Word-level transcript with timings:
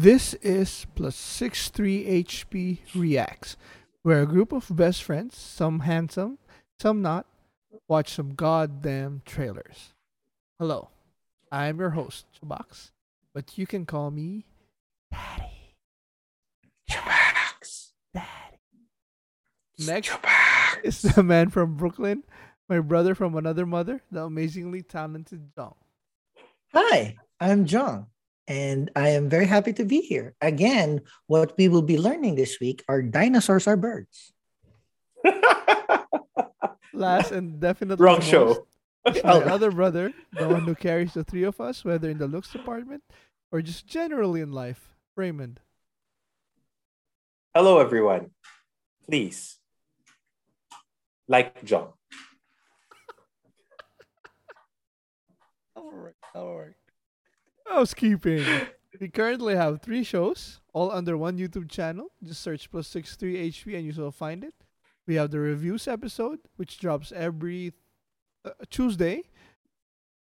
This 0.00 0.32
is 0.40 0.86
plus 0.94 1.14
63 1.14 2.24
HP 2.24 2.78
Reacts, 2.94 3.58
where 4.02 4.22
a 4.22 4.26
group 4.26 4.50
of 4.50 4.74
best 4.74 5.02
friends, 5.02 5.36
some 5.36 5.80
handsome, 5.80 6.38
some 6.80 7.02
not, 7.02 7.26
watch 7.86 8.14
some 8.14 8.34
goddamn 8.34 9.20
trailers. 9.26 9.92
Hello, 10.58 10.88
I'm 11.52 11.78
your 11.78 11.90
host, 11.90 12.24
Chubox, 12.32 12.92
but 13.34 13.58
you 13.58 13.66
can 13.66 13.84
call 13.84 14.10
me 14.10 14.46
Daddy. 15.12 15.76
Chubax. 16.90 17.90
Daddy. 18.14 18.56
Next 19.80 20.08
Chubax. 20.08 20.82
is 20.82 21.02
the 21.02 21.22
man 21.22 21.50
from 21.50 21.76
Brooklyn, 21.76 22.24
my 22.70 22.80
brother 22.80 23.14
from 23.14 23.36
another 23.36 23.66
mother, 23.66 24.00
the 24.10 24.24
amazingly 24.24 24.80
talented 24.80 25.50
Jong. 25.54 25.74
Hi, 26.72 27.18
I'm 27.38 27.66
John, 27.66 28.06
and 28.50 28.90
I 28.96 29.10
am 29.10 29.30
very 29.30 29.46
happy 29.46 29.72
to 29.74 29.84
be 29.84 30.00
here. 30.00 30.34
Again, 30.42 31.02
what 31.28 31.54
we 31.56 31.68
will 31.68 31.86
be 31.86 31.96
learning 31.96 32.34
this 32.34 32.58
week 32.58 32.82
are 32.88 33.00
dinosaurs 33.00 33.68
are 33.68 33.76
birds. 33.78 34.32
Last 36.92 37.30
and 37.30 37.60
definitely 37.60 38.02
Wrong 38.02 38.20
show. 38.20 38.66
most 39.06 39.22
my 39.24 39.46
other 39.46 39.70
brother, 39.70 40.12
the 40.32 40.48
one 40.48 40.62
who 40.66 40.74
carries 40.74 41.14
the 41.14 41.22
three 41.22 41.44
of 41.44 41.60
us, 41.60 41.84
whether 41.84 42.10
in 42.10 42.18
the 42.18 42.26
looks 42.26 42.50
department 42.50 43.04
or 43.52 43.62
just 43.62 43.86
generally 43.86 44.40
in 44.40 44.50
life, 44.50 44.90
Raymond. 45.16 45.60
Hello, 47.54 47.78
everyone. 47.78 48.32
Please, 49.06 49.58
like 51.28 51.62
John. 51.64 51.94
All 55.76 55.92
right, 55.94 56.14
all 56.34 56.58
right. 56.58 56.79
Housekeeping. 57.70 58.44
We 59.00 59.08
currently 59.08 59.54
have 59.54 59.80
three 59.80 60.02
shows, 60.02 60.60
all 60.72 60.90
under 60.90 61.16
one 61.16 61.38
YouTube 61.38 61.70
channel. 61.70 62.08
Just 62.22 62.42
search 62.42 62.68
plus 62.68 62.88
six 62.88 63.14
three 63.14 63.48
HP 63.48 63.76
and 63.76 63.86
you 63.86 63.92
will 64.02 64.10
find 64.10 64.42
it. 64.42 64.54
We 65.06 65.14
have 65.14 65.30
the 65.30 65.38
reviews 65.38 65.86
episode, 65.86 66.40
which 66.56 66.78
drops 66.78 67.12
every 67.12 67.72
uh, 68.44 68.50
Tuesday. 68.68 69.22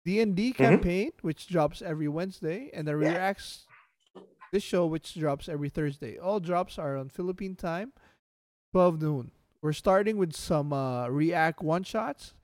D 0.05 0.21
and 0.21 0.37
D 0.37 0.53
campaign, 0.53 1.13
which 1.23 1.49
drops 1.49 1.81
every 1.83 2.07
Wednesday, 2.07 2.71
and 2.73 2.87
the 2.87 2.97
reacts 2.97 3.67
this 4.53 4.62
show, 4.62 4.87
which 4.87 5.15
drops 5.15 5.49
every 5.49 5.71
Thursday. 5.71 6.19
All 6.19 6.41
drops 6.41 6.79
are 6.79 6.97
on 6.97 7.09
Philippine 7.09 7.57
time, 7.57 7.93
twelve 8.73 9.01
noon. 9.01 9.33
We're 9.62 9.73
starting 9.73 10.19
with 10.19 10.35
some 10.35 10.73
uh, 10.73 11.09
react 11.09 11.62
one 11.62 11.83
shots. 11.83 12.35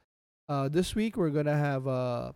Uh, 0.48 0.68
this 0.68 0.94
week 0.94 1.16
we're 1.16 1.30
gonna 1.30 1.56
have 1.56 1.86
uh, 1.86 2.32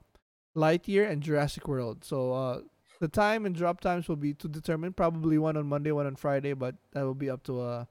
Lightyear 0.58 1.08
and 1.08 1.22
Jurassic 1.22 1.68
World. 1.70 2.02
So 2.04 2.32
uh, 2.34 2.60
the 2.98 3.06
time 3.06 3.46
and 3.46 3.54
drop 3.54 3.80
times 3.80 4.08
will 4.08 4.18
be 4.18 4.34
to 4.34 4.48
determine. 4.48 4.92
Probably 4.92 5.38
one 5.38 5.56
on 5.56 5.66
Monday, 5.70 5.92
one 5.92 6.06
on 6.10 6.16
Friday, 6.16 6.52
but 6.52 6.74
that 6.92 7.04
will 7.06 7.14
be 7.14 7.30
up 7.30 7.44
to 7.44 7.60
uh, 7.62 7.84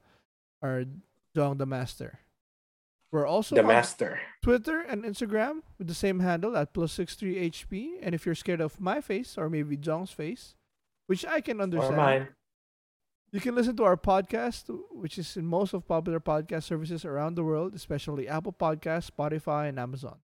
our 0.60 0.84
Jong 1.34 1.56
the 1.56 1.66
Master. 1.66 2.20
We're 3.10 3.24
also 3.26 3.54
the 3.56 3.62
on 3.62 3.68
master. 3.72 4.20
Twitter 4.42 4.80
and 4.84 5.02
Instagram 5.02 5.62
with 5.78 5.88
the 5.88 5.96
same 5.96 6.20
handle 6.20 6.52
at 6.54 6.74
plus 6.76 6.92
six 6.92 7.16
three 7.16 7.40
HP. 7.48 7.96
And 8.04 8.14
if 8.14 8.26
you're 8.26 8.34
scared 8.36 8.60
of 8.60 8.78
my 8.78 9.00
face 9.00 9.38
or 9.38 9.48
maybe 9.48 9.78
Jong's 9.80 10.10
face, 10.12 10.52
which 11.08 11.24
I 11.24 11.40
can 11.40 11.58
Or 11.60 11.62
understand, 11.64 11.96
mine. 11.96 12.28
you 13.32 13.40
can 13.40 13.54
listen 13.54 13.76
to 13.80 13.84
our 13.84 13.96
podcast, 13.96 14.68
which 14.92 15.16
is 15.16 15.38
in 15.40 15.46
most 15.46 15.72
of 15.72 15.88
popular 15.88 16.20
podcast 16.20 16.64
services 16.64 17.06
around 17.06 17.36
the 17.36 17.44
world, 17.44 17.72
especially 17.74 18.28
Apple 18.28 18.52
Podcasts, 18.52 19.08
Spotify, 19.08 19.70
and 19.70 19.80
Amazon. 19.80 20.18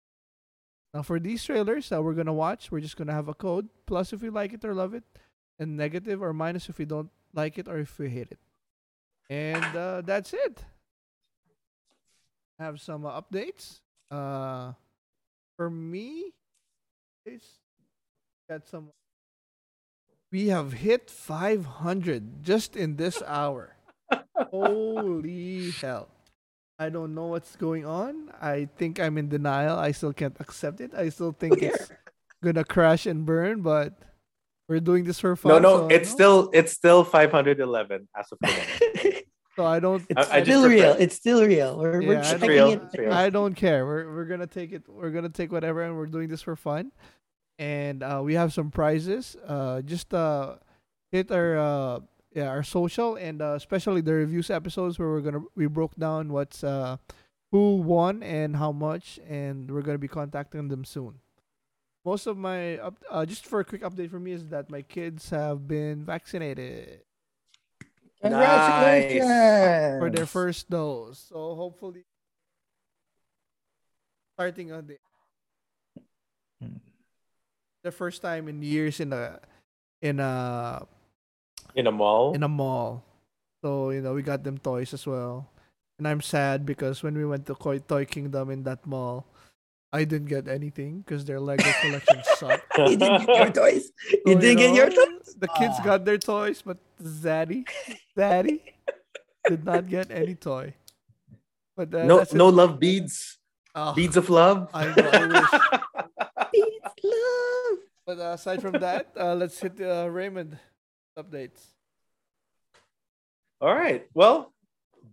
Now, 0.94 1.02
for 1.02 1.20
these 1.20 1.44
trailers 1.44 1.90
that 1.90 2.04
we're 2.04 2.14
gonna 2.14 2.34
watch, 2.34 2.72
we're 2.72 2.82
just 2.82 2.98
gonna 2.98 3.14
have 3.14 3.28
a 3.28 3.34
code 3.34 3.68
plus 3.86 4.14
if 4.14 4.22
we 4.22 4.30
like 4.30 4.54
it 4.54 4.64
or 4.64 4.76
love 4.76 4.94
it, 4.94 5.04
and 5.58 5.76
negative 5.76 6.22
or 6.22 6.34
minus 6.34 6.70
if 6.70 6.78
we 6.78 6.86
don't 6.86 7.10
like 7.34 7.58
it 7.58 7.68
or 7.68 7.80
if 7.80 7.98
we 7.98 8.10
hate 8.10 8.30
it. 8.32 8.40
And 9.30 9.76
uh, 9.76 10.02
that's 10.02 10.34
it. 10.34 10.64
Have 12.60 12.80
some 12.80 13.06
uh, 13.06 13.20
updates. 13.20 13.80
Uh, 14.12 14.74
for 15.58 15.70
me, 15.70 16.34
it's 17.26 17.58
got 18.48 18.68
some. 18.68 18.90
We 20.32 20.48
have 20.48 20.74
hit 20.74 21.10
500 21.10 22.44
just 22.44 22.76
in 22.76 22.98
this 22.98 23.22
hour. 23.26 23.76
Holy 24.36 25.72
hell. 25.72 26.13
I 26.84 26.90
don't 26.90 27.16
know 27.16 27.28
what's 27.28 27.56
going 27.56 27.86
on. 27.86 28.30
I 28.42 28.68
think 28.78 29.00
I'm 29.00 29.18
in 29.18 29.30
denial. 29.30 29.80
I 29.80 29.92
still 29.96 30.12
can't 30.12 30.36
accept 30.40 30.82
it. 30.82 30.92
I 30.94 31.08
still 31.10 31.32
think 31.32 31.62
it's 31.64 31.88
gonna 32.44 32.66
crash 32.66 33.06
and 33.06 33.26
burn, 33.26 33.62
but 33.62 33.94
we're 34.68 34.82
doing 34.84 35.06
this 35.08 35.20
for 35.20 35.36
fun. 35.36 35.62
no, 35.62 35.88
so 35.88 35.88
it's 35.88 36.10
still 36.10 36.50
it's 36.54 36.74
still 36.74 37.04
511 37.06 38.08
as 38.20 38.32
of 38.32 38.40
today. 38.44 39.24
So 39.56 39.64
I 39.70 39.78
don't. 39.80 40.02
It's 40.10 40.18
I- 40.34 40.38
I 40.38 40.44
still 40.44 40.66
real. 40.68 40.94
It's 40.98 41.14
still 41.14 41.46
real. 41.46 41.78
We're, 41.78 42.02
we're 42.02 42.14
Yeah, 42.18 42.26
I 42.26 42.32
checking 42.34 42.50
real. 42.50 42.70
it. 42.74 42.82
It's 42.90 42.98
real. 42.98 43.14
I 43.14 43.30
don't 43.30 43.54
care. 43.54 43.86
We're 43.86 44.10
we're 44.10 44.26
gonna 44.26 44.50
take 44.50 44.74
it. 44.74 44.82
We're 44.90 45.12
gonna 45.14 45.30
take 45.30 45.52
whatever, 45.54 45.84
and 45.86 45.94
we're 45.96 46.10
doing 46.10 46.26
this 46.28 46.42
for 46.42 46.56
fun. 46.58 46.90
And 47.62 48.02
uh, 48.02 48.22
we 48.26 48.34
have 48.34 48.50
some 48.52 48.72
prizes. 48.74 49.38
Uh, 49.46 49.86
just 49.86 50.10
uh, 50.12 50.56
hit 51.14 51.30
our 51.30 51.54
uh, 51.54 52.00
yeah 52.34 52.48
our 52.50 52.64
social 52.64 53.16
and 53.16 53.42
uh, 53.42 53.54
especially 53.56 54.02
the 54.02 54.14
reviews 54.14 54.50
episodes 54.50 54.98
where 55.00 55.10
we're 55.10 55.22
gonna 55.22 55.44
we 55.56 55.68
broke 55.68 55.96
down 55.96 56.32
what's 56.32 56.64
uh 56.64 56.98
who 57.52 57.78
won 57.78 58.24
and 58.24 58.56
how 58.58 58.72
much, 58.72 59.20
and 59.30 59.70
we're 59.70 59.84
gonna 59.86 60.00
be 60.02 60.08
contacting 60.08 60.68
them 60.70 60.84
soon. 60.84 61.20
Most 62.04 62.26
of 62.26 62.36
my 62.36 62.78
up, 62.80 62.98
uh, 63.12 63.26
just 63.26 63.46
for 63.46 63.60
a 63.60 63.64
quick 63.64 63.82
update 63.84 64.10
for 64.10 64.20
me 64.20 64.32
is 64.34 64.48
that 64.50 64.70
my 64.72 64.82
kids 64.82 65.30
have 65.30 65.68
been 65.68 66.04
vaccinated 66.04 67.02
Congratulations. 68.22 70.00
for 70.02 70.10
their 70.10 70.26
first 70.26 70.70
dose. 70.70 71.20
So 71.30 71.54
hopefully, 71.56 72.06
starting 74.36 74.72
on 74.72 74.88
the 74.88 74.98
Hmm. 76.62 76.78
the 77.84 77.92
first 77.92 78.22
time 78.22 78.48
in 78.48 78.62
years 78.64 79.00
in 79.00 79.12
a 79.14 79.40
in 80.02 80.20
a 80.20 80.88
In 81.76 81.88
a 81.88 81.92
mall. 81.92 82.34
in 82.36 82.44
a 82.44 82.48
mall. 82.48 83.04
So 83.64 83.90
you 83.92 84.02
know 84.02 84.14
we 84.14 84.22
got 84.22 84.44
them 84.44 84.58
toys 84.58 84.94
as 84.94 85.08
well, 85.08 85.48
and 85.98 86.08
I'm 86.08 86.22
sad 86.22 86.66
because 86.66 87.02
when 87.02 87.16
we 87.18 87.26
went 87.26 87.46
to 87.48 87.56
Koi 87.56 87.80
Toy 87.80 88.04
Kingdom 88.06 88.52
in 88.52 88.64
that 88.64 88.86
mall, 88.86 89.26
I 89.92 90.04
didn't 90.04 90.28
get 90.28 90.48
anything 90.48 91.00
because 91.02 91.24
their 91.26 91.40
Lego 91.40 91.64
collection 91.82 92.20
sucked. 92.36 92.68
You 92.78 92.98
didn't 92.98 93.26
get 93.26 93.38
your 93.38 93.52
toys. 93.56 93.86
You 94.26 94.36
didn't 94.36 94.58
get 94.58 94.74
your 94.76 94.90
toys. 94.92 95.36
The 95.40 95.48
kids 95.56 95.76
Ah. 95.80 95.84
got 95.84 96.04
their 96.06 96.18
toys, 96.20 96.62
but 96.62 96.78
Zaddy, 97.02 97.64
Zaddy 98.18 98.60
did 99.48 99.64
not 99.64 99.88
get 99.88 100.12
any 100.12 100.36
toy. 100.36 100.76
But 101.76 101.90
uh, 101.96 102.04
no 102.06 102.18
that's 102.20 102.34
it. 102.34 102.38
no 102.38 102.50
love 102.50 102.80
beads. 102.80 103.40
Oh, 103.74 103.94
Beads 103.98 104.18
of 104.18 104.30
love. 104.30 104.70
I 104.76 104.86
know, 104.94 105.10
I 105.10 105.26
wish. 105.26 105.52
It's 106.54 107.00
love. 107.02 107.78
But 108.06 108.20
uh, 108.20 108.34
aside 108.38 108.62
from 108.62 108.74
that, 108.84 109.10
uh, 109.18 109.34
let's 109.34 109.58
hit 109.58 109.82
uh, 109.82 110.06
Raymond 110.12 110.60
updates. 111.18 111.62
All 113.62 113.74
right. 113.74 114.08
Well, 114.14 114.54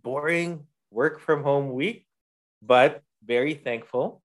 boring 0.03 0.67
work 0.89 1.19
from 1.19 1.43
home 1.43 1.71
week, 1.71 2.05
but 2.61 3.01
very 3.23 3.53
thankful. 3.53 4.21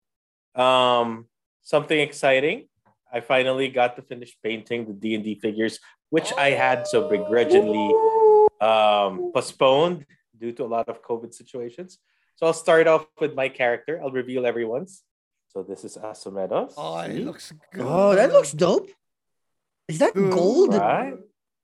Um, 0.55 1.25
something 1.61 1.99
exciting. 1.99 2.67
I 3.11 3.21
finally 3.21 3.69
got 3.69 3.95
to 3.95 4.01
finish 4.01 4.35
painting 4.43 4.85
the 4.85 4.93
D 4.93 5.15
and 5.15 5.23
D 5.23 5.35
figures, 5.35 5.79
which 6.09 6.33
I 6.37 6.51
had 6.51 6.87
so 6.87 7.07
begrudgingly 7.07 7.93
um, 8.59 9.31
postponed 9.33 10.05
due 10.37 10.51
to 10.53 10.65
a 10.65 10.69
lot 10.69 10.89
of 10.89 11.01
COVID 11.01 11.33
situations. 11.33 11.99
So 12.35 12.45
I'll 12.45 12.53
start 12.53 12.87
off 12.87 13.07
with 13.19 13.33
my 13.33 13.49
character. 13.49 13.99
I'll 14.01 14.11
reveal 14.11 14.45
everyone's. 14.45 15.03
So 15.49 15.63
this 15.63 15.83
is 15.85 15.97
Asomedos. 15.97 16.73
Oh, 16.77 16.99
it 16.99 17.19
looks 17.23 17.53
good. 17.71 17.81
Oh, 17.85 18.13
that 18.13 18.31
looks 18.31 18.51
dope. 18.51 18.89
Is 19.87 19.99
that 19.99 20.13
gold? 20.13 20.75
right. 20.75 21.15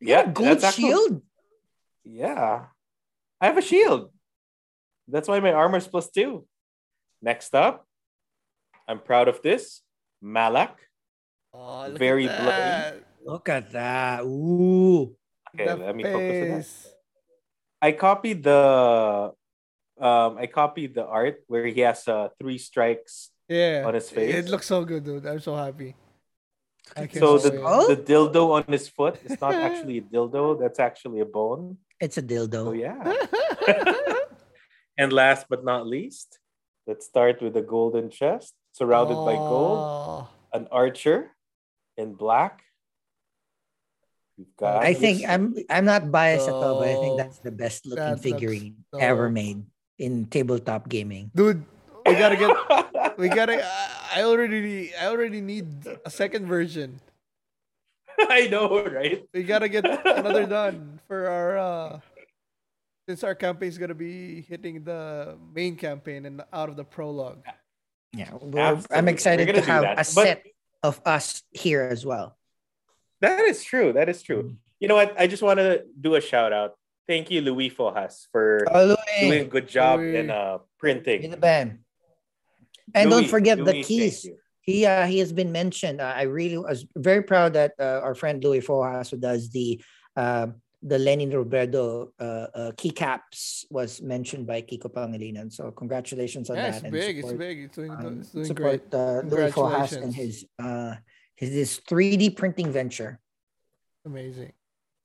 You 0.03 0.11
got 0.11 0.25
Yeah, 0.25 0.29
a 0.29 0.33
gold 0.33 0.47
that's 0.49 0.63
actually- 0.67 0.83
shield. 0.91 1.21
Yeah. 2.03 2.65
I 3.39 3.45
have 3.47 3.57
a 3.57 3.61
shield. 3.63 4.11
That's 5.07 5.27
why 5.31 5.39
my 5.39 5.53
armor 5.55 5.77
is 5.79 5.87
plus 5.87 6.11
two. 6.11 6.43
Next 7.23 7.55
up, 7.55 7.87
I'm 8.87 8.99
proud 8.99 9.27
of 9.31 9.39
this. 9.41 9.79
Malak. 10.21 10.75
Oh, 11.53 11.87
look 11.87 11.97
Very 11.99 12.27
at 12.27 12.35
bloody. 12.35 12.51
that. 12.51 13.03
Look 13.23 13.47
at 13.47 13.71
that. 13.71 14.23
Ooh. 14.27 15.15
Okay, 15.55 15.67
The 15.67 15.75
let 15.77 15.95
me 15.95 16.03
focus 16.03 16.19
on 16.19 16.49
that. 16.59 16.67
I 17.81 17.91
copied 17.95 18.43
the 18.43 19.31
um 19.99 20.31
I 20.37 20.47
copied 20.47 20.95
the 20.95 21.05
art 21.05 21.43
where 21.47 21.65
he 21.67 21.79
has 21.81 22.07
uh, 22.07 22.27
three 22.39 22.57
strikes. 22.57 23.31
Yeah. 23.47 23.83
On 23.87 23.93
his 23.93 24.09
face. 24.09 24.35
It 24.35 24.49
looks 24.49 24.67
so 24.67 24.83
good, 24.83 25.03
dude. 25.03 25.25
I'm 25.27 25.39
so 25.39 25.55
happy. 25.55 25.95
I 26.95 27.07
can 27.07 27.19
So 27.19 27.37
the. 27.37 27.61
Oh. 27.63 27.87
the 27.87 27.97
dildo 27.97 28.51
on 28.51 28.63
his 28.67 28.87
foot 28.87 29.19
is 29.23 29.39
not 29.41 29.55
actually 29.55 29.97
a 29.99 30.01
dildo, 30.13 30.59
that's 30.59 30.79
actually 30.79 31.19
a 31.21 31.25
bone. 31.25 31.77
It's 31.99 32.17
a 32.17 32.23
dildo. 32.23 32.69
So 32.69 32.71
yeah. 32.73 32.99
and 34.97 35.13
last 35.13 35.47
but 35.49 35.63
not 35.63 35.87
least, 35.87 36.39
let's 36.85 37.05
start 37.05 37.41
with 37.41 37.53
the 37.53 37.61
golden 37.63 38.09
chest 38.09 38.53
surrounded 38.73 39.15
by 39.15 39.35
gold. 39.35 39.79
Oh. 39.79 40.29
an 40.53 40.67
archer 40.71 41.31
in 41.97 42.13
black 42.13 42.61
We've 44.37 44.49
got 44.57 44.81
I 44.81 44.93
think 44.97 45.29
I'm 45.29 45.53
I'm 45.69 45.85
not 45.85 46.09
biased 46.09 46.47
at 46.49 46.53
all, 46.57 46.81
but 46.81 46.89
I 46.89 46.97
think 46.97 47.13
Oh, 47.13 47.17
that's 47.21 47.37
the 47.39 47.53
best 47.53 47.85
looking 47.85 48.03
that 48.03 48.19
figurine 48.19 48.81
so- 48.91 48.97
ever 48.99 49.29
made 49.29 49.61
in 50.01 50.25
tabletop 50.25 50.89
gaming. 50.89 51.29
Dude, 51.37 51.61
we 52.05 52.13
gotta 52.17 52.35
get. 52.35 52.49
We 53.17 53.29
gotta. 53.29 53.65
I 54.15 54.23
already. 54.23 54.93
I 54.95 55.07
already 55.07 55.41
need 55.41 55.65
a 56.05 56.09
second 56.09 56.45
version. 56.47 56.99
I 58.19 58.47
know, 58.47 58.83
right? 58.85 59.23
We 59.33 59.43
gotta 59.43 59.69
get 59.69 59.85
another 59.85 60.45
done 60.59 60.99
for 61.07 61.27
our. 61.29 61.57
uh 61.57 61.99
Since 63.07 63.23
our 63.23 63.35
campaign 63.35 63.69
is 63.69 63.77
gonna 63.77 63.95
be 63.97 64.41
hitting 64.47 64.83
the 64.83 65.35
main 65.53 65.75
campaign 65.75 66.25
and 66.25 66.41
out 66.53 66.69
of 66.69 66.75
the 66.77 66.85
prologue. 66.85 67.43
Yeah, 68.13 68.29
we're, 68.39 68.79
I'm 68.91 69.07
excited 69.09 69.47
We're 69.47 69.53
to 69.59 69.61
have 69.65 69.81
that. 69.83 69.93
a 69.93 70.05
But- 70.15 70.23
set 70.27 70.43
of 70.83 71.01
us 71.05 71.41
here 71.51 71.81
as 71.83 72.05
well. 72.05 72.37
That 73.21 73.39
is 73.41 73.63
true. 73.63 73.93
That 73.93 74.07
is 74.09 74.21
true. 74.21 74.55
You 74.79 74.87
know 74.87 74.95
what? 74.95 75.15
I 75.17 75.27
just 75.27 75.41
want 75.41 75.57
to 75.59 75.83
do 75.99 76.15
a 76.15 76.21
shout 76.21 76.51
out. 76.53 76.75
Thank 77.07 77.31
you, 77.31 77.41
Louis 77.41 77.69
Fojas, 77.71 78.27
for 78.31 78.67
Oh, 78.71 78.95
doing 79.19 79.41
a 79.41 79.45
good 79.45 79.67
job 79.67 79.99
Louis. 79.99 80.17
in 80.17 80.29
uh, 80.29 80.35
you're 80.35 80.61
printing. 80.77 81.31
the 81.31 81.37
band. 81.37 81.79
And 82.93 83.09
don't 83.09 83.27
forget 83.27 83.57
the 83.57 83.63
Louis, 83.63 83.73
thank 83.73 83.85
keys. 83.87 84.27
He 84.61 84.85
uh, 84.85 85.05
he 85.05 85.19
has 85.19 85.33
been 85.33 85.51
mentioned. 85.51 85.99
Uh, 85.99 86.13
I 86.15 86.23
really 86.23 86.57
was 86.57 86.85
very 86.95 87.21
proud 87.23 87.53
that 87.53 87.73
uh, 87.79 87.99
our 88.03 88.15
friend 88.15 88.41
Louis 88.43 88.61
Fojas, 88.61 89.11
who 89.11 89.17
does 89.17 89.49
the 89.49 89.81
uh, 90.15 90.47
the 90.81 90.99
Leni 90.99 91.27
Robredo 91.27 92.09
uh, 92.19 92.23
uh, 92.23 92.71
keycaps, 92.73 93.65
was 93.69 94.01
mentioned 94.01 94.45
by 94.47 94.61
Kiko 94.61 94.91
Pangilinan. 94.91 95.51
So 95.51 95.71
congratulations 95.71 96.49
on 96.49 96.55
Yeah, 96.57 96.63
that. 96.71 96.75
it's 96.75 96.83
and 96.83 96.91
big. 96.93 97.17
It's 97.17 97.27
support, 97.27 97.39
big. 97.39 97.59
It's 97.59 97.75
doing. 97.75 97.91
um, 97.91 98.19
it's 98.19 98.29
doing 98.31 98.53
great. 98.53 98.83
support 98.83 98.93
uh, 98.93 99.27
Louis 99.27 99.51
Fojas 99.51 100.01
and 100.01 100.13
his 100.13 100.45
uh, 100.59 100.95
his 101.35 101.49
this 101.51 101.79
3D 101.81 102.35
printing 102.37 102.71
venture. 102.71 103.19
Amazing. 104.05 104.53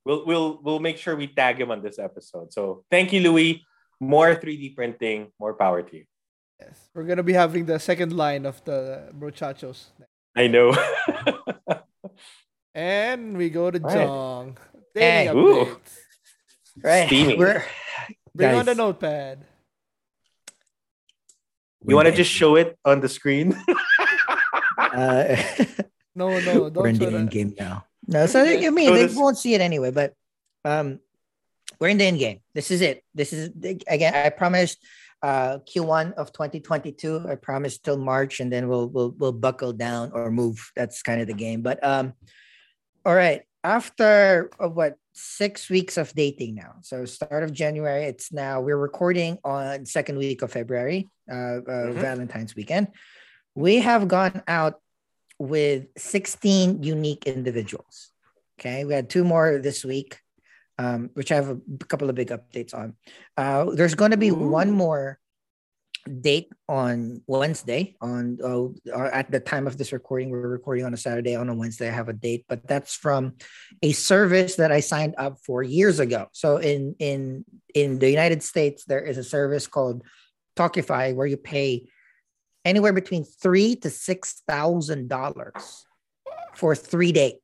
We'll 0.05 0.25
we'll 0.27 0.61
we'll 0.63 0.81
make 0.81 0.99
sure 0.99 1.17
we 1.17 1.27
tag 1.27 1.61
him 1.61 1.71
on 1.71 1.83
this 1.83 1.99
episode. 1.99 2.53
So 2.53 2.85
thank 2.91 3.13
you, 3.13 3.21
Louis. 3.21 3.65
More 4.01 4.37
3D 4.37 4.77
printing, 4.77 5.33
more 5.41 5.55
power 5.55 5.83
to 5.83 5.97
you. 5.97 6.05
Yes, 6.61 6.89
we're 6.95 7.05
gonna 7.05 7.23
be 7.23 7.35
having 7.35 7.67
the 7.67 7.79
second 7.79 8.17
line 8.17 8.47
of 8.47 8.65
the 8.65 9.11
brochachos, 9.15 9.91
I 10.35 10.49
know. 10.49 10.75
and 12.75 13.37
we 13.37 13.51
go 13.51 13.71
to 13.71 13.79
Right. 13.79 13.95
Jong. 14.07 14.59
Hey. 14.95 15.27
Dating 15.27 15.39
Ooh. 15.39 15.77
Right. 16.83 17.07
Steamy. 17.07 17.37
We're 17.37 17.65
Bring 18.35 18.55
on 18.55 18.67
the 18.67 18.75
notepad. 18.75 19.45
you 21.87 21.97
want 21.97 22.07
to 22.07 22.15
just 22.15 22.31
show 22.31 22.55
it 22.57 22.79
on 22.85 23.01
the 23.01 23.09
screen? 23.09 23.55
uh, 24.79 25.37
No, 26.15 26.35
no, 26.41 26.69
we're 26.75 26.89
in 26.89 26.99
the 26.99 27.07
end 27.07 27.29
that. 27.29 27.31
game 27.31 27.55
now. 27.59 27.85
No, 28.09 28.27
so 28.27 28.43
I 28.43 28.71
mean 28.71 28.89
So 28.89 28.95
they 28.95 29.07
this- 29.07 29.15
won't 29.15 29.39
see 29.39 29.55
it 29.55 29.61
anyway, 29.61 29.93
but 29.93 30.15
um 30.65 30.99
we're 31.79 31.89
in 31.95 31.99
the 31.99 32.07
end 32.11 32.19
game. 32.19 32.41
This 32.55 32.73
is 32.73 32.81
it. 32.83 33.05
This 33.15 33.33
is 33.33 33.51
again 33.87 34.15
I 34.15 34.31
promised 34.31 34.83
uh 35.23 35.59
Q1 35.67 36.15
of 36.15 36.33
2022. 36.33 37.27
I 37.29 37.35
promise 37.35 37.79
till 37.79 37.99
March 37.99 38.41
and 38.41 38.53
then 38.53 38.69
we'll 38.69 38.89
we'll 38.89 39.15
we'll 39.19 39.33
buckle 39.33 39.73
down 39.73 40.13
or 40.13 40.31
move. 40.31 40.71
That's 40.77 41.03
kind 41.03 41.21
of 41.21 41.27
the 41.27 41.35
game. 41.35 41.63
But 41.63 41.83
um 41.85 42.15
all 43.05 43.15
right. 43.15 43.43
After 43.65 44.51
uh, 44.61 44.69
what 44.69 44.97
six 45.15 45.69
weeks 45.69 45.97
of 45.97 46.15
dating 46.15 46.55
now. 46.55 46.77
So 46.83 47.05
start 47.05 47.43
of 47.43 47.53
January, 47.53 48.05
it's 48.05 48.33
now 48.33 48.61
we're 48.61 48.77
recording 48.79 49.39
on 49.45 49.85
second 49.85 50.17
week 50.19 50.43
of 50.43 50.53
February, 50.53 51.09
uh, 51.31 51.35
uh 51.35 51.91
Mhm. 51.91 51.95
Valentine's 51.95 52.55
weekend. 52.55 52.89
We 53.55 53.79
have 53.79 54.07
gone 54.07 54.43
out 54.47 54.81
with 55.39 55.87
16 55.97 56.83
unique 56.83 57.27
individuals. 57.27 58.13
Okay, 58.59 58.85
we 58.85 58.95
had 58.95 59.09
two 59.09 59.25
more 59.25 59.59
this 59.59 59.85
week, 59.85 60.19
um, 60.79 61.11
which 61.15 61.33
I 61.33 61.37
have 61.37 61.49
a 61.51 61.85
couple 61.87 62.09
of 62.09 62.15
big 62.15 62.29
updates 62.29 62.75
on. 62.75 62.95
Uh, 63.37 63.67
there's 63.75 63.95
going 63.95 64.13
to 64.13 64.17
be 64.17 64.31
one 64.31 64.71
more 64.71 65.19
date 66.21 66.51
on 66.69 67.23
Wednesday. 67.27 67.97
On 68.01 68.39
uh, 68.43 68.99
at 69.13 69.31
the 69.31 69.41
time 69.41 69.67
of 69.67 69.77
this 69.77 69.93
recording, 69.93 70.31
we're 70.31 70.49
recording 70.49 70.85
on 70.85 70.95
a 70.95 70.97
Saturday. 70.97 71.37
On 71.37 71.49
a 71.49 71.55
Wednesday, 71.55 71.89
I 71.89 71.93
have 71.93 72.09
a 72.09 72.13
date, 72.13 72.45
but 72.49 72.67
that's 72.67 72.95
from 72.95 73.35
a 73.83 73.93
service 73.93 74.57
that 74.57 74.73
I 74.73 74.81
signed 74.81 75.15
up 75.19 75.39
for 75.45 75.63
years 75.63 75.99
ago. 75.99 76.29
So 76.33 76.57
in 76.57 76.95
in 76.99 77.45
in 77.75 77.99
the 77.99 78.11
United 78.11 78.43
States, 78.43 78.85
there 78.85 79.03
is 79.03 79.19
a 79.19 79.25
service 79.25 79.67
called 79.67 80.03
Tawkify 80.57 81.15
where 81.15 81.27
you 81.27 81.37
pay 81.37 81.89
anywhere 82.65 82.93
between 82.93 83.25
three 83.25 83.77
to 83.77 83.91
six 83.91 84.43
thousand 84.47 85.09
dollars 85.09 85.85
for 86.55 86.75
three 86.75 87.13
dates. 87.13 87.39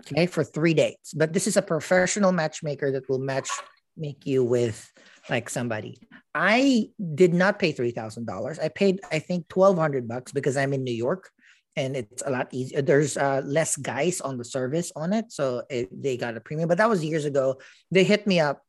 Okay, 0.00 0.26
for 0.26 0.44
three 0.44 0.74
dates. 0.74 1.12
But 1.14 1.32
this 1.32 1.46
is 1.46 1.56
a 1.56 1.62
professional 1.62 2.32
matchmaker 2.32 2.90
that 2.92 3.08
will 3.08 3.18
match 3.18 3.50
make 3.96 4.26
you 4.26 4.44
with 4.44 4.90
like 5.28 5.50
somebody. 5.50 5.98
I 6.34 6.90
did 7.14 7.34
not 7.34 7.58
pay 7.58 7.72
three 7.72 7.90
thousand 7.90 8.26
dollars. 8.26 8.58
I 8.58 8.68
paid 8.68 9.00
I 9.10 9.18
think 9.18 9.48
twelve 9.48 9.76
hundred 9.78 10.08
bucks 10.08 10.32
because 10.32 10.56
I'm 10.56 10.72
in 10.72 10.84
New 10.84 10.94
York 10.94 11.30
and 11.76 11.96
it's 11.96 12.22
a 12.24 12.30
lot 12.30 12.48
easier. 12.52 12.82
There's 12.82 13.16
uh, 13.16 13.42
less 13.44 13.76
guys 13.76 14.20
on 14.20 14.38
the 14.38 14.44
service 14.44 14.92
on 14.96 15.12
it, 15.12 15.30
so 15.32 15.62
it, 15.70 15.88
they 15.90 16.16
got 16.16 16.36
a 16.36 16.40
premium. 16.40 16.68
But 16.68 16.78
that 16.78 16.88
was 16.88 17.04
years 17.04 17.24
ago. 17.24 17.60
They 17.90 18.04
hit 18.04 18.26
me 18.26 18.40
up 18.40 18.62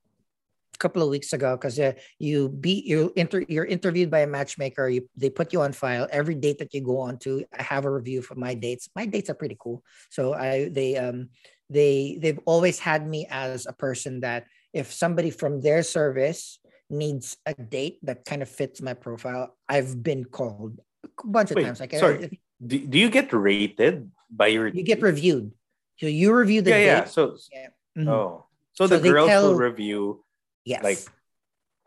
couple 0.82 1.02
of 1.06 1.10
weeks 1.10 1.32
ago 1.38 1.56
because 1.56 1.78
uh, 1.80 1.94
you 2.18 2.50
be 2.50 2.82
you 2.92 3.14
inter, 3.16 3.46
you're 3.48 3.70
interviewed 3.78 4.10
by 4.10 4.22
a 4.26 4.28
matchmaker. 4.38 4.90
You 4.90 5.02
they 5.16 5.30
put 5.30 5.54
you 5.54 5.62
on 5.62 5.72
file. 5.72 6.08
Every 6.20 6.36
date 6.36 6.58
that 6.60 6.74
you 6.74 6.82
go 6.82 6.98
on 7.08 7.18
to, 7.24 7.46
I 7.58 7.62
have 7.64 7.86
a 7.86 7.92
review 8.00 8.22
for 8.22 8.36
my 8.36 8.54
dates. 8.66 8.90
My 8.96 9.06
dates 9.06 9.30
are 9.30 9.38
pretty 9.42 9.58
cool. 9.64 9.84
So 10.10 10.34
I 10.34 10.70
they 10.78 10.98
um 10.98 11.30
they 11.70 12.18
they've 12.22 12.40
always 12.46 12.78
had 12.80 13.08
me 13.08 13.28
as 13.30 13.66
a 13.70 13.74
person 13.86 14.22
that 14.28 14.46
if 14.74 14.92
somebody 14.92 15.30
from 15.32 15.62
their 15.62 15.84
service 15.84 16.60
needs 16.90 17.38
a 17.46 17.54
date 17.54 18.00
that 18.04 18.26
kind 18.26 18.42
of 18.42 18.50
fits 18.50 18.82
my 18.82 18.94
profile, 18.94 19.56
I've 19.70 20.02
been 20.04 20.26
called 20.26 20.80
a 21.06 21.28
bunch 21.28 21.52
of 21.52 21.56
Wait, 21.58 21.64
times. 21.66 21.80
Like 21.80 21.94
uh, 21.94 22.00
sorry. 22.00 22.40
do, 22.60 22.76
do 22.92 22.98
you 23.00 23.10
get 23.10 23.32
rated 23.32 24.12
by 24.30 24.48
your 24.48 24.68
you 24.68 24.84
get 24.84 25.02
reviewed. 25.02 25.52
So 26.00 26.08
you 26.08 26.34
review 26.34 26.62
the 26.66 26.72
yeah, 26.72 26.78
date. 26.78 26.86
yeah. 26.86 27.06
So 27.06 27.38
Yeah. 27.54 27.70
Mhm. 27.98 28.10
oh. 28.10 28.46
So, 28.74 28.88
So 28.88 28.98
the 28.98 29.10
girls 29.12 29.28
tell- 29.30 29.52
will 29.52 29.60
review 29.60 30.24
Yes. 30.66 30.84
like 30.84 31.00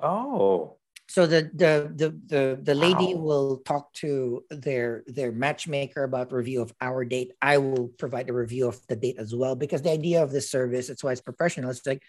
oh. 0.03 0.77
So 1.07 1.27
the 1.27 1.51
the 1.55 1.93
the 1.95 2.09
the, 2.27 2.59
the 2.63 2.75
lady 2.75 3.15
Wow. 3.15 3.21
will 3.21 3.57
talk 3.59 3.93
to 4.05 4.43
their 4.51 5.05
their 5.07 5.33
matchmaker 5.33 6.03
about 6.03 6.33
review 6.33 6.63
of 6.63 6.73
our 6.81 7.05
date. 7.05 7.33
I 7.43 7.59
will 7.59 7.89
provide 7.99 8.31
a 8.31 8.33
review 8.33 8.67
of 8.69 8.81
the 8.89 8.97
date 8.97 9.17
as 9.19 9.35
well 9.35 9.55
because 9.55 9.83
the 9.83 9.91
idea 9.93 10.23
of 10.23 10.33
this 10.33 10.51
service 10.51 10.89
it's 10.89 11.05
why 11.05 11.13
it's 11.13 11.21
professional. 11.21 11.71
It's 11.71 11.87
like 11.87 12.03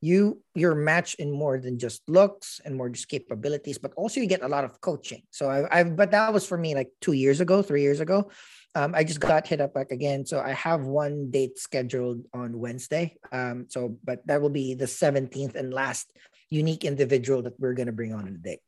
you 0.00 0.42
you're 0.54 0.74
matched 0.74 1.16
in 1.20 1.30
more 1.32 1.58
than 1.58 1.78
just 1.78 2.02
looks 2.08 2.60
and 2.64 2.76
more 2.76 2.90
just 2.90 3.08
capabilities 3.08 3.78
but 3.78 3.92
also 3.96 4.20
you 4.20 4.26
get 4.26 4.42
a 4.42 4.48
lot 4.48 4.64
of 4.64 4.78
coaching. 4.80 5.22
So 5.30 5.48
i 5.48 5.80
i 5.80 5.82
but 5.84 6.10
that 6.10 6.32
was 6.32 6.46
for 6.46 6.58
me 6.58 6.74
like 6.74 6.90
two 7.00 7.12
years 7.14 7.40
ago 7.40 7.62
three 7.62 7.80
years 7.82 8.00
ago 8.00 8.30
um, 8.74 8.94
I 8.94 9.04
just 9.04 9.20
got 9.20 9.46
hit 9.46 9.60
up 9.60 9.74
back 9.74 9.92
again. 9.92 10.26
So 10.26 10.40
I 10.40 10.52
have 10.52 10.82
one 10.82 11.30
date 11.30 11.58
scheduled 11.58 12.24
on 12.34 12.58
Wednesday. 12.58 13.16
Um, 13.30 13.66
so, 13.68 13.96
but 14.02 14.26
that 14.26 14.42
will 14.42 14.50
be 14.50 14.74
the 14.74 14.86
17th 14.86 15.54
and 15.54 15.72
last 15.72 16.12
unique 16.50 16.84
individual 16.84 17.42
that 17.42 17.58
we're 17.58 17.74
going 17.74 17.86
to 17.86 17.92
bring 17.92 18.12
on 18.12 18.26
in 18.26 18.34
today. 18.34 18.60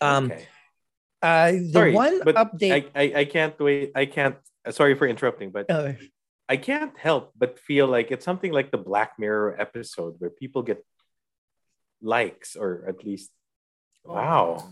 Um, 0.00 0.26
okay. 0.26 0.46
uh, 1.22 1.52
the 1.52 1.72
Sorry, 1.72 1.92
one 1.92 2.20
but 2.24 2.34
update. 2.36 2.90
I, 2.94 3.02
I 3.02 3.20
I 3.20 3.24
can't 3.24 3.58
wait. 3.58 3.92
I 3.94 4.04
can't. 4.04 4.36
uh, 4.66 4.72
Sorry 4.72 4.94
for 4.94 5.06
interrupting, 5.08 5.50
but 5.50 5.70
uh, 5.70 5.92
I 6.48 6.56
can't 6.58 6.92
help 6.98 7.32
but 7.36 7.58
feel 7.58 7.86
like 7.86 8.12
it's 8.12 8.24
something 8.24 8.52
like 8.52 8.70
the 8.70 8.78
Black 8.78 9.18
Mirror 9.18 9.56
episode 9.58 10.16
where 10.18 10.30
people 10.30 10.62
get 10.62 10.84
likes 12.02 12.56
or 12.56 12.84
at 12.86 13.04
least 13.04 13.30
wow. 14.04 14.68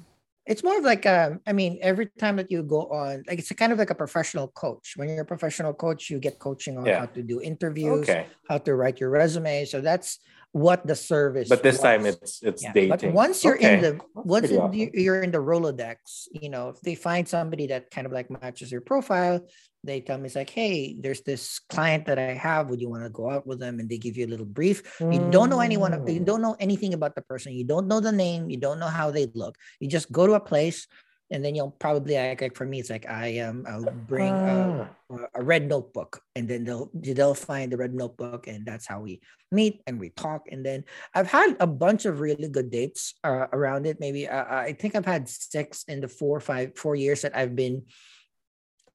It's 0.46 0.62
more 0.62 0.78
of 0.78 0.84
like 0.84 1.06
um, 1.06 1.40
I 1.46 1.52
mean, 1.52 1.78
every 1.82 2.06
time 2.18 2.36
that 2.36 2.50
you 2.50 2.62
go 2.62 2.86
on, 2.90 3.24
like 3.26 3.38
it's 3.38 3.50
a 3.50 3.54
kind 3.54 3.72
of 3.72 3.78
like 3.78 3.90
a 3.90 3.94
professional 3.94 4.48
coach. 4.48 4.94
When 4.96 5.08
you're 5.08 5.22
a 5.22 5.26
professional 5.26 5.74
coach, 5.74 6.10
you 6.10 6.18
get 6.18 6.38
coaching 6.38 6.78
on 6.78 6.90
Yeah. 6.90 6.92
how 6.92 7.06
to 7.06 7.22
do 7.22 7.40
interviews, 7.40 8.08
Okay, 8.08 8.28
how 8.48 8.58
to 8.58 8.74
write 8.74 9.00
your 9.00 9.10
resume. 9.10 9.64
So 9.64 9.80
that's 9.80 10.18
what 10.54 10.86
the 10.86 10.94
service. 10.94 11.48
but 11.50 11.62
this 11.66 11.82
time 11.82 12.06
it's 12.06 12.38
it's 12.46 12.62
Yeah, 12.62 12.72
dating. 12.72 12.94
But 12.94 13.02
once 13.10 13.42
you're 13.42 13.58
Okay. 13.58 13.74
in 13.74 13.82
the 13.82 13.92
once 14.14 14.46
pretty 14.46 14.54
in 14.54 14.60
awesome. 14.62 14.70
the, 14.94 15.02
you're 15.02 15.20
in 15.20 15.32
the 15.34 15.42
Rolodex, 15.42 16.30
you 16.30 16.48
know, 16.48 16.70
if 16.70 16.80
they 16.80 16.94
find 16.94 17.26
somebody 17.26 17.66
that 17.74 17.90
kind 17.90 18.06
of 18.06 18.12
like 18.14 18.30
matches 18.30 18.70
your 18.70 18.80
profile, 18.80 19.42
they 19.82 20.00
tell 20.00 20.16
me 20.16 20.26
it's 20.30 20.38
like, 20.38 20.48
hey, 20.48 20.94
there's 20.98 21.22
this 21.22 21.58
client 21.68 22.06
that 22.06 22.18
I 22.22 22.38
have. 22.38 22.70
Would 22.70 22.80
you 22.80 22.88
want 22.88 23.02
to 23.02 23.10
go 23.10 23.28
out 23.28 23.46
with 23.50 23.58
them? 23.58 23.80
And 23.80 23.90
they 23.90 23.98
give 23.98 24.16
you 24.16 24.24
a 24.26 24.30
little 24.32 24.46
brief. 24.46 24.80
You 25.02 25.18
don't 25.28 25.50
know 25.50 25.60
anyone. 25.60 25.92
You 26.06 26.22
Mm. 26.22 26.24
don't 26.24 26.40
know 26.40 26.56
anything 26.60 26.94
about 26.94 27.16
the 27.18 27.22
person. 27.22 27.52
You 27.52 27.64
don't 27.66 27.88
know 27.90 27.98
the 27.98 28.12
name. 28.14 28.48
You 28.48 28.56
don't 28.56 28.78
know 28.78 28.86
how 29.00 29.10
they 29.10 29.26
look. 29.34 29.58
You 29.80 29.88
just 29.90 30.10
go 30.12 30.24
to 30.26 30.34
a 30.34 30.40
place, 30.40 30.86
and 31.30 31.44
then 31.44 31.54
you'll 31.54 31.70
probably 31.70 32.16
like, 32.16 32.40
like 32.40 32.54
for 32.56 32.66
me, 32.66 32.80
it's 32.80 32.90
like 32.90 33.08
I 33.08 33.40
am. 33.40 33.64
I'll 33.66 33.84
bring 34.06 34.32
uh, 34.32 34.88
Ah. 35.10 35.26
a 35.34 35.42
red 35.42 35.68
notebook 35.68 36.20
and 36.34 36.48
then 36.48 36.64
they'll 36.64 36.90
they'll 36.94 37.34
find 37.38 37.70
the 37.70 37.76
red 37.76 37.94
notebook 37.94 38.46
and 38.48 38.66
that's 38.66 38.86
how 38.86 39.00
we 39.00 39.20
meet 39.52 39.80
and 39.86 40.00
we 40.00 40.10
talk 40.10 40.48
and 40.50 40.66
then 40.66 40.82
i've 41.14 41.28
had 41.30 41.54
a 41.60 41.66
bunch 41.68 42.02
of 42.06 42.18
really 42.18 42.48
good 42.48 42.66
dates 42.72 43.14
uh, 43.22 43.46
around 43.52 43.86
it 43.86 44.00
maybe 44.00 44.26
uh, 44.26 44.42
i 44.50 44.72
think 44.72 44.96
i've 44.96 45.06
had 45.06 45.28
six 45.28 45.84
in 45.86 46.00
the 46.00 46.08
four 46.08 46.40
five 46.40 46.74
four 46.74 46.96
years 46.96 47.22
that 47.22 47.36
i've 47.36 47.54
been 47.54 47.84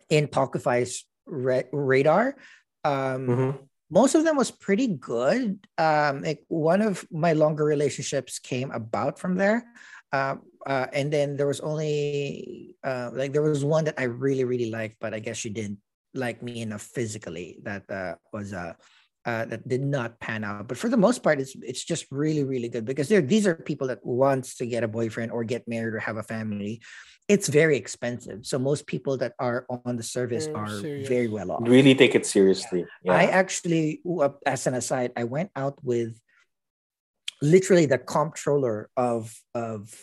in 0.09 0.27
tawkify's 0.27 1.05
ra- 1.25 1.69
radar 1.71 2.35
um 2.83 3.27
Mhm. 3.27 3.59
most 3.89 4.13
of 4.13 4.23
them 4.23 4.37
was 4.37 4.51
pretty 4.51 4.85
good. 4.85 5.65
Um, 5.79 6.21
like 6.21 6.43
one 6.47 6.81
of 6.83 7.07
my 7.09 7.33
longer 7.33 7.65
relationships 7.65 8.37
came 8.37 8.69
about 8.69 9.17
from 9.17 9.33
there. 9.35 9.65
Uh, 10.11 10.35
uh, 10.65 10.87
and 10.93 11.11
then 11.11 11.37
there 11.37 11.47
was 11.47 11.59
only 11.59 12.75
uh, 12.83 13.11
like 13.13 13.33
there 13.33 13.41
was 13.41 13.63
one 13.63 13.85
that 13.85 13.95
I 13.97 14.03
really 14.03 14.43
really 14.43 14.71
liked, 14.71 14.97
but 14.99 15.13
I 15.13 15.19
guess 15.19 15.37
she 15.37 15.49
didn't 15.49 15.79
like 16.13 16.41
me 16.41 16.61
enough 16.61 16.81
physically. 16.81 17.59
That 17.63 17.89
uh, 17.89 18.15
was 18.33 18.53
uh, 18.53 18.73
uh, 19.25 19.45
that 19.45 19.67
did 19.67 19.83
not 19.83 20.19
pan 20.19 20.43
out. 20.43 20.67
But 20.67 20.77
for 20.77 20.89
the 20.89 20.97
most 20.97 21.21
part, 21.23 21.39
it's 21.39 21.55
it's 21.61 21.83
just 21.83 22.05
really 22.11 22.43
really 22.43 22.69
good 22.69 22.85
because 22.85 23.07
they're 23.07 23.21
these 23.21 23.45
are 23.47 23.55
people 23.55 23.87
that 23.87 24.03
wants 24.05 24.55
to 24.57 24.65
get 24.65 24.83
a 24.83 24.87
boyfriend 24.87 25.31
or 25.31 25.43
get 25.43 25.67
married 25.67 25.93
or 25.93 25.99
have 25.99 26.17
a 26.17 26.23
family. 26.23 26.81
It's 27.27 27.47
very 27.47 27.77
expensive, 27.77 28.43
so 28.43 28.57
most 28.57 28.87
people 28.87 29.15
that 29.17 29.33
are 29.37 29.67
on 29.85 29.97
the 29.97 30.03
service 30.03 30.47
They're 30.47 30.81
serious. 30.81 31.07
very 31.07 31.27
well 31.27 31.51
off. 31.51 31.61
Really 31.61 31.93
take 31.93 32.15
it 32.15 32.25
seriously. 32.25 32.85
Yeah. 33.03 33.13
I 33.13 33.25
actually, 33.25 34.01
as 34.47 34.65
an 34.65 34.73
aside, 34.73 35.11
I 35.15 35.25
went 35.25 35.51
out 35.55 35.77
with 35.83 36.19
literally 37.41 37.85
the 37.85 37.97
comptroller 37.97 38.89
of 38.97 39.33
of 39.53 39.93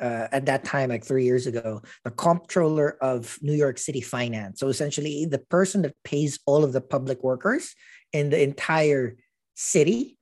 uh, 0.00 0.28
at 0.30 0.46
that 0.46 0.64
time, 0.64 0.90
like 0.90 1.04
three 1.04 1.24
years 1.24 1.46
ago, 1.46 1.82
the 2.04 2.10
comptroller 2.10 2.96
of 3.02 3.36
New 3.42 3.54
York 3.54 3.78
City 3.78 4.00
Finance. 4.00 4.60
So 4.60 4.68
essentially, 4.68 5.26
the 5.26 5.38
person 5.38 5.82
that 5.82 5.94
pays 6.04 6.38
all 6.46 6.64
of 6.64 6.72
the 6.72 6.80
public 6.80 7.22
workers 7.24 7.74
in 8.12 8.30
the 8.30 8.40
entire 8.40 9.16
city, 9.54 10.16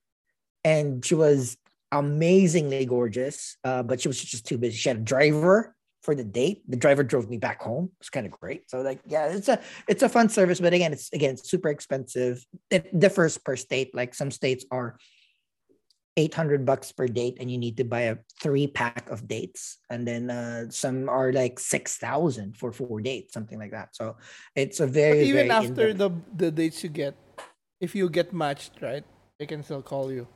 and 0.64 1.04
she 1.04 1.14
was 1.14 1.58
amazingly 1.92 2.86
gorgeous, 2.86 3.56
uh, 3.64 3.82
but 3.82 4.00
she 4.00 4.08
was 4.08 4.22
just 4.22 4.46
too 4.46 4.58
busy. 4.58 4.76
She 4.76 4.88
had 4.88 4.98
a 4.98 5.02
driver 5.02 5.76
for 6.02 6.14
the 6.14 6.24
date. 6.24 6.62
The 6.68 6.76
driver 6.76 7.02
drove 7.02 7.28
me 7.28 7.36
back 7.36 7.60
home. 7.60 7.90
It's 8.00 8.10
kind 8.10 8.26
of 8.26 8.32
great. 8.32 8.70
So 8.70 8.80
like, 8.80 9.00
yeah, 9.06 9.26
it's 9.26 9.48
a 9.48 9.60
it's 9.88 10.02
a 10.02 10.08
fun 10.08 10.28
service, 10.28 10.60
but 10.60 10.72
again, 10.72 10.92
it's 10.92 11.12
again 11.12 11.36
super 11.36 11.68
expensive. 11.68 12.44
It 12.70 12.98
differs 12.98 13.36
per 13.38 13.56
state. 13.56 13.94
Like 13.94 14.14
some 14.14 14.30
states 14.30 14.64
are 14.70 14.98
800 16.16 16.64
bucks 16.64 16.92
per 16.92 17.06
date 17.06 17.36
and 17.40 17.50
you 17.50 17.58
need 17.58 17.76
to 17.76 17.84
buy 17.84 18.02
a 18.12 18.16
three 18.42 18.66
pack 18.66 19.08
of 19.10 19.28
dates. 19.28 19.78
And 19.90 20.06
then 20.06 20.30
uh, 20.30 20.70
some 20.70 21.08
are 21.08 21.32
like 21.32 21.58
6000 21.60 22.56
for 22.56 22.72
four 22.72 23.00
dates 23.00 23.34
something 23.34 23.58
like 23.58 23.72
that. 23.72 23.94
So 23.96 24.16
it's 24.54 24.80
a 24.80 24.86
But 25.08 25.18
very 25.18 25.20
even 25.20 25.50
very 25.50 25.50
after 25.50 25.92
the 25.94 26.10
the 26.34 26.50
dates 26.50 26.82
you 26.84 26.90
get, 26.90 27.14
if 27.80 27.94
you 27.94 28.08
get 28.10 28.32
matched, 28.32 28.80
right, 28.82 29.04
they 29.38 29.46
can 29.46 29.62
still 29.62 29.82
call 29.82 30.12
you. 30.12 30.26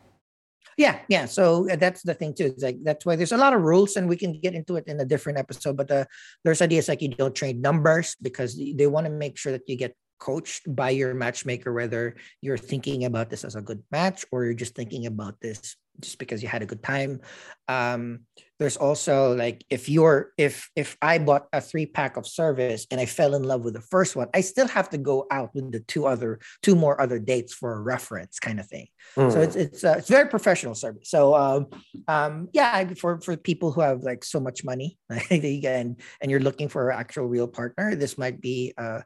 yeah 0.76 1.00
yeah. 1.08 1.26
So 1.26 1.68
uh, 1.70 1.76
that's 1.76 2.02
the 2.02 2.14
thing 2.14 2.34
too. 2.34 2.46
It's 2.46 2.62
like 2.62 2.78
that's 2.82 3.04
why 3.04 3.16
there's 3.16 3.32
a 3.32 3.36
lot 3.36 3.54
of 3.54 3.62
rules 3.62 3.96
and 3.96 4.08
we 4.08 4.16
can 4.16 4.38
get 4.40 4.54
into 4.54 4.76
it 4.76 4.84
in 4.86 5.00
a 5.00 5.04
different 5.04 5.38
episode 5.38 5.76
but 5.76 5.90
uh, 5.90 6.04
there's 6.44 6.62
ideas 6.62 6.88
like 6.88 7.02
you 7.02 7.08
don't 7.08 7.34
trade 7.34 7.60
numbers 7.60 8.16
because 8.22 8.56
they 8.56 8.86
want 8.86 9.06
to 9.06 9.12
make 9.12 9.36
sure 9.38 9.52
that 9.52 9.68
you 9.68 9.76
get 9.76 9.94
coached 10.20 10.62
by 10.74 10.90
your 10.90 11.14
matchmaker 11.14 11.72
whether 11.72 12.14
you're 12.40 12.58
thinking 12.58 13.04
about 13.04 13.30
this 13.30 13.44
as 13.44 13.56
a 13.56 13.62
good 13.62 13.82
match 13.90 14.24
or 14.30 14.44
you're 14.44 14.54
just 14.54 14.76
thinking 14.76 15.06
about 15.06 15.40
this 15.40 15.76
just 15.98 16.18
because 16.18 16.42
you 16.42 16.48
had 16.48 16.62
a 16.62 16.66
good 16.66 16.82
time. 16.82 17.20
Um 17.68 18.20
there's 18.60 18.76
also 18.76 19.34
like 19.34 19.64
if 19.70 19.88
you're 19.88 20.32
if 20.36 20.68
if 20.76 20.96
i 21.00 21.16
bought 21.18 21.46
a 21.54 21.62
three 21.62 21.86
pack 21.86 22.18
of 22.18 22.26
service 22.26 22.86
and 22.90 23.00
i 23.00 23.06
fell 23.06 23.34
in 23.34 23.42
love 23.42 23.62
with 23.62 23.72
the 23.72 23.80
first 23.80 24.14
one 24.14 24.28
i 24.34 24.42
still 24.42 24.68
have 24.68 24.90
to 24.90 24.98
go 24.98 25.26
out 25.30 25.48
with 25.54 25.72
the 25.72 25.80
two 25.80 26.06
other 26.06 26.38
two 26.62 26.76
more 26.76 27.00
other 27.00 27.18
dates 27.18 27.54
for 27.54 27.72
a 27.72 27.80
reference 27.80 28.38
kind 28.38 28.60
of 28.60 28.66
thing. 28.66 28.86
Mm. 29.16 29.32
so 29.32 29.40
it's 29.40 29.56
it's 29.56 29.82
uh, 29.82 29.94
it's 29.98 30.08
very 30.08 30.28
professional 30.28 30.74
service. 30.74 31.08
So 31.10 31.34
um 31.34 31.66
um 32.06 32.48
yeah 32.52 32.84
for 32.94 33.18
for 33.20 33.36
people 33.36 33.72
who 33.72 33.80
have 33.80 34.02
like 34.02 34.22
so 34.24 34.38
much 34.38 34.62
money 34.62 34.98
and 35.30 36.00
and 36.20 36.30
you're 36.30 36.40
looking 36.48 36.68
for 36.68 36.90
an 36.90 37.00
actual 37.00 37.26
real 37.26 37.48
partner 37.48 37.94
this 37.94 38.18
might 38.18 38.40
be 38.40 38.74
uh 38.76 39.00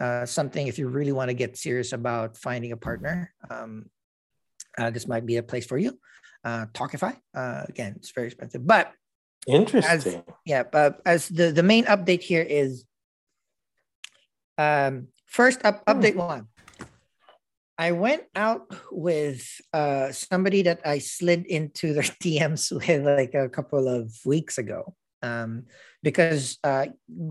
uh, 0.00 0.26
something 0.26 0.66
if 0.66 0.78
you 0.78 0.88
really 0.88 1.12
want 1.12 1.28
to 1.28 1.34
get 1.34 1.56
serious 1.56 1.92
about 1.92 2.36
finding 2.36 2.72
a 2.72 2.76
partner 2.76 3.32
um, 3.50 3.86
uh, 4.78 4.90
this 4.90 5.06
might 5.06 5.26
be 5.26 5.36
a 5.36 5.42
place 5.42 5.66
for 5.66 5.78
you. 5.78 5.98
Uh, 6.44 6.66
tawkify 6.74 7.16
uh, 7.34 7.64
again 7.68 7.94
it's 7.96 8.12
very 8.12 8.26
expensive 8.26 8.66
but 8.66 8.92
Interesting. 9.46 10.22
yeah 10.44 10.62
but 10.62 11.00
as 11.06 11.28
the 11.28 11.50
the 11.52 11.62
main 11.62 11.84
update 11.84 12.20
here 12.20 12.42
is 12.42 12.84
um 14.58 15.08
first 15.24 15.64
up 15.64 15.84
update 15.86 16.16
one. 16.16 16.48
I 17.78 17.92
went 17.92 18.24
out 18.36 18.68
with 18.92 19.40
uh 19.72 20.12
somebody 20.12 20.62
that 20.68 20.80
i 20.84 20.98
slid 20.98 21.46
into 21.46 21.94
their 21.94 22.02
dms 22.22 22.72
with 22.72 23.04
like 23.04 23.32
a 23.32 23.48
couple 23.48 23.88
of 23.88 24.12
weeks 24.26 24.58
ago 24.58 24.94
um 25.22 25.64
because 26.02 26.58
uh 26.62 26.86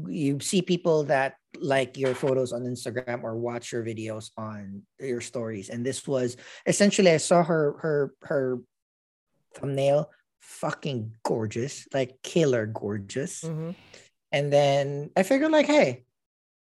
you 0.09 0.39
see 0.39 0.63
people 0.63 1.05
that 1.05 1.35
like 1.59 1.97
your 1.97 2.15
photos 2.15 2.51
on 2.53 2.63
instagram 2.63 3.23
or 3.23 3.35
watch 3.37 3.71
your 3.71 3.83
videos 3.83 4.31
on 4.37 4.81
your 4.99 5.21
stories 5.21 5.69
and 5.69 5.85
this 5.85 6.07
was 6.07 6.35
essentially 6.65 7.11
i 7.11 7.17
saw 7.17 7.43
her 7.43 7.77
her 7.79 8.13
her 8.23 8.59
thumbnail 9.55 10.09
fucking 10.41 11.11
gorgeous 11.23 11.87
like 11.93 12.21
killer 12.23 12.65
gorgeous 12.65 13.43
Mhm. 13.43 13.75
and 14.31 14.51
then 14.51 15.11
I 15.15 15.21
figured, 15.23 15.51
like, 15.51 15.67
hey, 15.67 16.03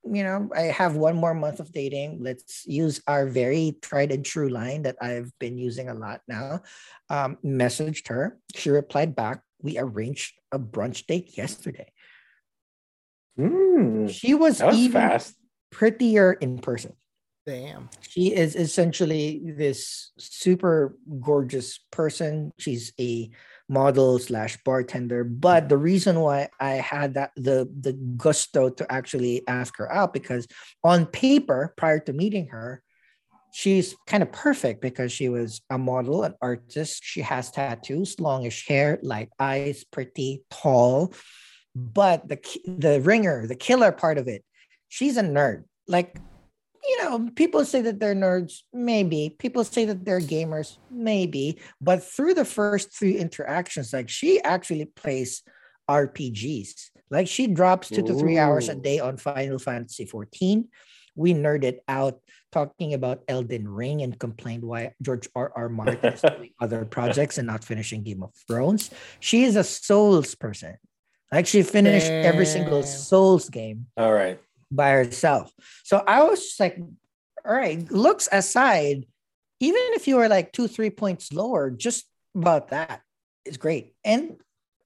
you 0.04 0.24
know, 0.24 0.50
I 0.54 0.64
have 0.76 0.96
one 0.98 1.16
more 1.16 1.34
month 1.34 1.60
of 1.62 1.72
dating. 1.72 2.20
Let's 2.22 2.66
use 2.68 3.00
our 3.08 3.26
very 3.28 3.78
tried 3.82 4.12
and 4.12 4.26
true 4.26 4.50
line 4.50 4.84
that 4.84 4.98
I've 5.02 5.32
been 5.40 5.58
using 5.58 5.88
a 5.90 5.94
lot 5.94 6.20
now. 6.28 6.62
Um, 7.10 7.38
messaged 7.46 8.10
her. 8.10 8.38
She 8.56 8.70
replied 8.72 9.16
back. 9.16 9.42
We 9.62 9.78
arranged 9.80 10.34
a 10.52 10.60
brunch 10.60 11.06
date 11.08 11.38
yesterday. 11.38 11.92
Mm, 13.40 14.10
She 14.10 14.34
was, 14.34 14.62
was 14.62 14.78
even 14.78 14.92
fast. 15.02 15.36
prettier 15.72 16.34
in 16.34 16.60
person. 16.60 16.94
Damn. 17.46 17.90
She 18.08 18.36
is 18.36 18.56
essentially 18.56 19.42
this 19.58 20.12
super 20.20 20.96
gorgeous 21.22 21.80
person. 21.92 22.52
She's 22.60 22.94
a 23.00 23.32
model 23.68 24.20
slash 24.20 24.60
bartender. 24.64 25.24
But 25.24 25.68
the 25.68 25.78
reason 25.78 26.20
why 26.20 26.50
I 26.60 26.74
had 26.74 27.16
that 27.16 27.32
the 27.36 27.66
the 27.80 27.94
gusto 27.94 28.70
to 28.70 28.92
actually 28.92 29.42
ask 29.48 29.76
her 29.78 29.92
out 29.92 30.14
because 30.14 30.46
on 30.84 31.08
paper, 31.08 31.74
prior 31.78 32.00
to 32.02 32.14
meeting 32.14 32.50
her, 32.50 32.84
she's 33.52 33.96
kind 34.06 34.22
of 34.22 34.32
perfect 34.32 34.82
because 34.82 35.12
she 35.12 35.28
was 35.30 35.62
a 35.72 35.80
model, 35.80 36.24
an 36.24 36.36
artist. 36.44 37.02
She 37.04 37.22
has 37.22 37.50
tattoos, 37.50 38.20
longish 38.20 38.68
hair, 38.68 39.00
light 39.02 39.30
eyes, 39.40 39.84
pretty, 39.84 40.44
tall. 40.52 41.14
But 41.76 42.28
the 42.28 42.40
the 42.66 43.02
ringer, 43.02 43.48
the 43.48 43.56
killer 43.56 43.92
part 43.92 44.18
of 44.18 44.28
it, 44.28 44.44
she's 44.90 45.18
a 45.18 45.24
nerd. 45.24 45.64
Like 45.88 46.20
you 46.88 47.04
know, 47.04 47.30
people 47.36 47.64
say 47.64 47.82
that 47.82 48.00
they're 48.00 48.16
nerds, 48.16 48.62
maybe. 48.74 49.36
People 49.38 49.64
say 49.64 49.86
that 49.86 50.04
they're 50.04 50.20
gamers, 50.20 50.78
maybe. 50.90 51.60
But 51.80 52.04
through 52.04 52.34
the 52.34 52.46
first 52.46 52.98
three 52.98 53.18
interactions, 53.18 53.94
like 53.94 54.10
she 54.10 54.42
actually 54.42 54.86
plays 54.86 55.44
RPGs. 55.90 56.90
Like 57.10 57.28
she 57.28 57.48
drops 57.48 57.90
two 57.90 58.02
to 58.04 58.14
three 58.16 58.38
hours 58.38 58.70
a 58.70 58.76
day 58.76 59.00
on 59.00 59.18
Final 59.18 59.60
Fantasy 59.60 60.06
14. 60.06 60.68
We 61.16 61.34
nerded 61.34 61.80
out 61.88 62.20
talking 62.52 62.94
about 62.94 63.24
Elden 63.28 63.68
Ring 63.68 64.02
and 64.02 64.18
complained 64.18 64.64
why 64.64 64.94
George 65.02 65.28
R. 65.36 65.52
R. 65.56 65.70
Martin 65.70 66.14
is 66.14 66.22
doing 66.38 66.52
other 66.60 66.86
projects 66.86 67.38
and 67.38 67.48
not 67.48 67.64
finishing 67.64 68.04
Game 68.04 68.24
of 68.24 68.32
Thrones. 68.48 68.92
She 69.20 69.44
is 69.44 69.56
a 69.56 69.64
Souls 69.64 70.36
person. 70.36 70.78
Like 71.32 71.48
she 71.48 71.64
finished 71.64 72.08
every 72.08 72.46
single 72.46 72.84
Souls 72.84 73.50
game 73.50 73.88
All 73.96 74.12
right. 74.12 74.40
by 74.70 74.92
herself. 74.92 75.52
So 75.84 76.04
I 76.06 76.24
was 76.24 76.40
just 76.40 76.60
like, 76.60 76.78
all 77.46 77.56
right, 77.56 77.90
looks 77.92 78.28
aside, 78.32 79.06
even 79.60 79.82
if 79.94 80.08
you 80.08 80.20
are 80.20 80.28
like 80.28 80.52
two, 80.52 80.68
three 80.68 80.90
points 80.90 81.32
lower, 81.32 81.72
just 81.72 82.06
about 82.36 82.70
that 82.70 83.02
is 83.46 83.58
great. 83.58 83.94
And 84.04 84.38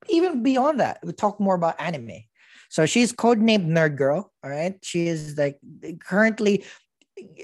even 0.07 0.43
beyond 0.43 0.79
that, 0.79 0.99
we 1.03 1.13
talk 1.13 1.39
more 1.39 1.55
about 1.55 1.81
anime. 1.81 2.23
So 2.69 2.85
she's 2.85 3.11
codenamed 3.11 3.67
Nerd 3.67 3.95
Girl. 3.95 4.31
All 4.43 4.49
right. 4.49 4.77
She 4.83 5.07
is 5.07 5.37
like 5.37 5.57
currently 5.99 6.63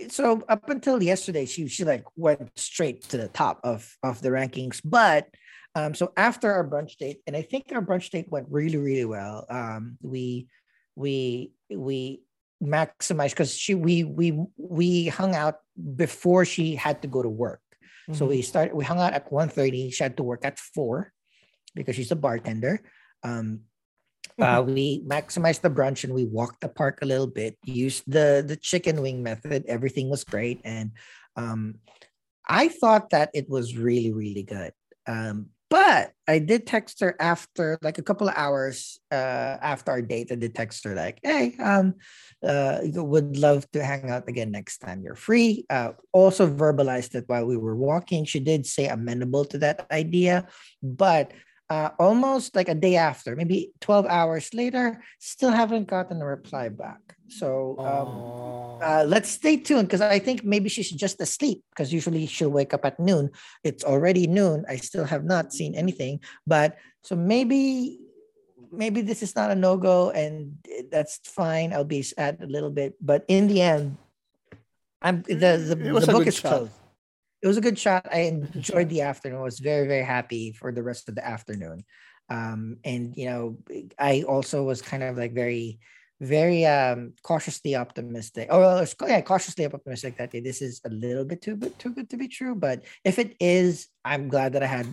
so 0.09 0.43
up 0.49 0.69
until 0.69 1.01
yesterday, 1.01 1.45
she 1.45 1.67
she 1.67 1.85
like 1.85 2.03
went 2.15 2.51
straight 2.57 3.03
to 3.09 3.17
the 3.17 3.29
top 3.29 3.59
of 3.63 3.97
of 4.03 4.21
the 4.21 4.29
rankings. 4.29 4.81
But 4.83 5.27
um, 5.75 5.95
so 5.95 6.11
after 6.17 6.51
our 6.51 6.67
brunch 6.67 6.97
date, 6.97 7.21
and 7.27 7.35
I 7.35 7.41
think 7.41 7.71
our 7.71 7.81
brunch 7.81 8.09
date 8.09 8.27
went 8.29 8.47
really, 8.49 8.77
really 8.77 9.05
well. 9.05 9.45
Um, 9.49 9.97
we 10.01 10.47
we 10.95 11.53
we 11.69 12.23
maximized 12.61 13.31
because 13.31 13.55
she 13.55 13.73
we 13.73 14.03
we 14.03 14.37
we 14.57 15.07
hung 15.07 15.33
out 15.33 15.55
before 15.95 16.45
she 16.45 16.75
had 16.75 17.01
to 17.01 17.07
go 17.07 17.21
to 17.23 17.29
work. 17.29 17.61
So 18.11 18.25
Mhm. 18.25 18.29
we 18.29 18.41
started 18.41 18.75
we 18.75 18.83
hung 18.83 18.99
out 18.99 19.13
at 19.13 19.31
1.30. 19.31 19.91
She 19.91 20.03
had 20.03 20.17
to 20.17 20.23
work 20.23 20.43
at 20.43 20.59
four 20.59 21.13
because 21.73 21.95
she's 21.95 22.11
a 22.11 22.15
bartender. 22.15 22.81
Um 23.23 23.61
uh, 24.39 24.63
we 24.65 25.03
maximized 25.05 25.61
the 25.61 25.69
brunch 25.69 26.03
and 26.03 26.13
we 26.13 26.25
walked 26.25 26.61
the 26.61 26.69
park 26.69 26.99
a 27.01 27.05
little 27.05 27.27
bit, 27.27 27.57
used 27.63 28.03
the 28.07 28.43
the 28.45 28.55
chicken 28.55 29.01
wing 29.01 29.23
method. 29.23 29.65
Everything 29.67 30.09
was 30.09 30.23
great. 30.23 30.59
And 30.63 30.91
um 31.35 31.79
I 32.47 32.67
thought 32.67 33.11
that 33.11 33.29
it 33.33 33.49
was 33.49 33.77
really, 33.77 34.11
really 34.11 34.43
good. 34.43 34.73
Um 35.07 35.49
but 35.71 36.11
I 36.27 36.39
did 36.39 36.67
text 36.67 36.99
her 36.99 37.15
after 37.17 37.79
like 37.81 37.97
a 37.97 38.03
couple 38.03 38.27
of 38.27 38.35
hours 38.35 38.99
uh, 39.09 39.55
after 39.63 39.91
our 39.91 40.01
date. 40.01 40.27
I 40.29 40.35
did 40.35 40.53
text 40.53 40.83
her 40.83 40.93
like, 40.93 41.23
"Hey, 41.23 41.55
um, 41.63 41.95
uh, 42.43 42.83
would 42.83 43.37
love 43.37 43.63
to 43.71 43.79
hang 43.79 44.11
out 44.11 44.27
again 44.27 44.51
next 44.51 44.79
time 44.83 45.01
you're 45.01 45.15
free." 45.15 45.63
Uh, 45.71 45.93
also 46.11 46.43
verbalized 46.43 47.15
it 47.15 47.23
while 47.27 47.47
we 47.47 47.55
were 47.55 47.79
walking. 47.79 48.25
She 48.25 48.41
did 48.43 48.67
say 48.67 48.91
amenable 48.91 49.45
to 49.45 49.57
that 49.59 49.87
idea, 49.89 50.45
but 50.83 51.31
uh, 51.71 51.95
almost 51.97 52.53
like 52.53 52.67
a 52.67 52.75
day 52.75 52.97
after, 52.97 53.33
maybe 53.33 53.71
12 53.79 54.05
hours 54.05 54.53
later, 54.53 55.01
still 55.19 55.51
haven't 55.51 55.87
gotten 55.87 56.21
a 56.21 56.25
reply 56.25 56.67
back. 56.67 56.99
So 57.29 57.79
um, 57.79 58.83
uh, 58.83 59.05
let's 59.07 59.31
stay 59.31 59.55
tuned 59.55 59.87
because 59.87 60.01
I 60.01 60.19
think 60.19 60.43
maybe 60.43 60.67
she's 60.67 60.91
just 60.91 61.21
asleep 61.21 61.63
because 61.71 61.93
usually 61.93 62.27
she'll 62.27 62.51
wake 62.51 62.73
up 62.73 62.83
at 62.83 62.99
noon. 62.99 63.31
It's 63.63 63.85
already 63.85 64.27
noon. 64.27 64.65
I 64.67 64.75
still 64.83 65.05
have 65.05 65.23
not 65.23 65.53
seen 65.53 65.73
anything, 65.73 66.19
but 66.45 66.75
so 67.03 67.15
maybe 67.15 68.03
maybe 68.69 68.99
this 68.99 69.23
is 69.23 69.33
not 69.33 69.49
a 69.51 69.55
no 69.55 69.77
go 69.77 70.11
and 70.11 70.59
that's 70.91 71.23
fine. 71.23 71.71
I'll 71.71 71.87
be 71.87 72.03
sad 72.03 72.43
a 72.43 72.51
little 72.51 72.69
bit, 72.71 72.99
but 72.99 73.23
in 73.29 73.47
the 73.47 73.61
end, 73.61 73.95
I'm 75.01 75.23
the 75.23 75.55
the, 75.55 75.75
the 75.79 76.11
book 76.11 76.27
is 76.27 76.35
shot. 76.35 76.67
closed. 76.67 76.80
It 77.41 77.47
was 77.47 77.57
a 77.57 77.61
good 77.61 77.77
shot. 77.77 78.07
I 78.11 78.21
enjoyed 78.21 78.89
the 78.89 79.01
afternoon. 79.01 79.39
I 79.39 79.43
was 79.43 79.59
very 79.59 79.87
very 79.87 80.03
happy 80.03 80.51
for 80.51 80.71
the 80.71 80.83
rest 80.83 81.09
of 81.09 81.15
the 81.15 81.25
afternoon. 81.25 81.83
Um, 82.29 82.77
and 82.85 83.15
you 83.17 83.25
know, 83.25 83.57
I 83.99 84.23
also 84.23 84.63
was 84.63 84.81
kind 84.81 85.03
of 85.03 85.17
like 85.17 85.33
very 85.33 85.79
very 86.21 86.65
um 86.65 87.13
cautiously 87.23 87.75
optimistic. 87.75 88.47
Oh, 88.51 88.59
well, 88.59 88.85
yeah, 89.07 89.21
cautiously 89.21 89.65
optimistic 89.65 90.17
that 90.17 90.31
this 90.31 90.61
is 90.61 90.79
a 90.85 90.89
little 90.89 91.25
bit 91.25 91.41
too 91.41 91.55
good 91.55 91.77
too 91.79 91.93
good 91.93 92.09
to 92.11 92.17
be 92.17 92.27
true. 92.27 92.55
But 92.55 92.85
if 93.03 93.17
it 93.17 93.35
is, 93.39 93.87
I'm 94.05 94.29
glad 94.29 94.53
that 94.53 94.63
I 94.63 94.67
had 94.67 94.87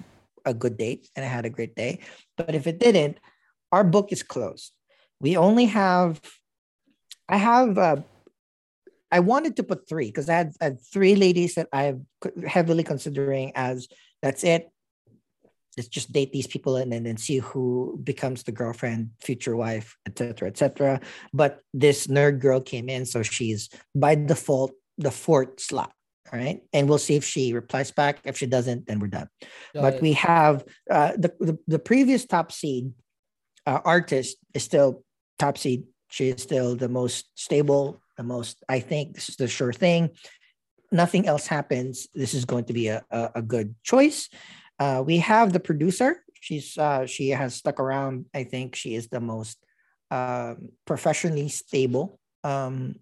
a 0.44 0.54
good 0.54 0.78
date 0.78 1.08
and 1.14 1.24
I 1.24 1.28
had 1.28 1.44
a 1.44 1.50
great 1.50 1.76
day. 1.76 2.00
But 2.36 2.54
if 2.54 2.66
it 2.66 2.80
didn't, 2.80 3.18
our 3.70 3.84
book 3.84 4.10
is 4.10 4.22
closed. 4.22 4.72
We 5.20 5.36
only 5.36 5.66
have, 5.66 6.20
I 7.28 7.36
have, 7.36 7.76
uh, 7.76 7.96
I 9.10 9.20
wanted 9.20 9.56
to 9.56 9.62
put 9.62 9.88
three 9.88 10.06
because 10.06 10.28
I 10.28 10.34
had, 10.34 10.52
I 10.60 10.64
had 10.64 10.80
three 10.80 11.14
ladies 11.14 11.54
that 11.54 11.68
I'm 11.72 12.06
heavily 12.46 12.84
considering 12.84 13.52
as 13.54 13.88
that's 14.22 14.44
it. 14.44 14.70
Let's 15.76 15.88
just 15.88 16.12
date 16.12 16.32
these 16.32 16.46
people 16.46 16.76
and 16.76 16.92
then, 16.92 17.04
then 17.04 17.16
see 17.16 17.38
who 17.38 18.00
becomes 18.02 18.42
the 18.42 18.52
girlfriend, 18.52 19.10
future 19.20 19.54
wife, 19.54 19.96
etc., 20.06 20.48
etc. 20.48 21.00
But 21.32 21.60
this 21.72 22.08
nerd 22.08 22.40
girl 22.40 22.60
came 22.60 22.88
in, 22.88 23.06
so 23.06 23.22
she's 23.22 23.70
by 23.94 24.16
default 24.16 24.72
the 24.98 25.12
fourth 25.12 25.60
slot. 25.60 25.92
All 26.32 26.38
right, 26.38 26.60
and 26.74 26.88
we'll 26.88 26.98
see 26.98 27.14
if 27.14 27.24
she 27.24 27.54
replies 27.54 27.90
back. 27.90 28.18
If 28.24 28.36
she 28.36 28.46
doesn't, 28.46 28.86
then 28.86 28.98
we're 28.98 29.06
done 29.06 29.28
Got 29.72 29.80
but 29.82 29.94
it. 29.94 30.02
we 30.02 30.12
have 30.14 30.64
uh, 30.90 31.12
the, 31.16 31.32
the 31.40 31.58
the 31.68 31.78
previous 31.78 32.26
top 32.26 32.52
seed 32.52 32.92
uh, 33.66 33.80
artist 33.84 34.36
is 34.52 34.64
still 34.64 35.04
top 35.38 35.56
seed. 35.56 35.84
She 36.10 36.30
is 36.30 36.42
still 36.42 36.76
the 36.76 36.88
most 36.88 37.30
stable, 37.34 38.02
the 38.18 38.22
most. 38.22 38.62
I 38.68 38.80
think 38.80 39.14
this 39.14 39.30
is 39.30 39.36
the 39.36 39.48
sure 39.48 39.72
thing. 39.72 40.10
Nothing 40.92 41.26
else 41.26 41.46
happens. 41.46 42.08
This 42.14 42.34
is 42.34 42.44
going 42.44 42.64
to 42.64 42.74
be 42.74 42.88
a 42.88 43.02
a, 43.10 43.30
a 43.36 43.42
good 43.42 43.74
choice. 43.82 44.28
Uh, 44.78 45.02
we 45.04 45.18
have 45.18 45.54
the 45.54 45.60
producer. 45.60 46.22
She's 46.40 46.76
uh, 46.76 47.06
she 47.06 47.30
has 47.30 47.54
stuck 47.54 47.80
around. 47.80 48.26
I 48.34 48.44
think 48.44 48.76
she 48.76 48.94
is 48.94 49.08
the 49.08 49.20
most 49.20 49.56
um, 50.10 50.70
professionally 50.84 51.48
stable 51.48 52.20
um, 52.44 52.96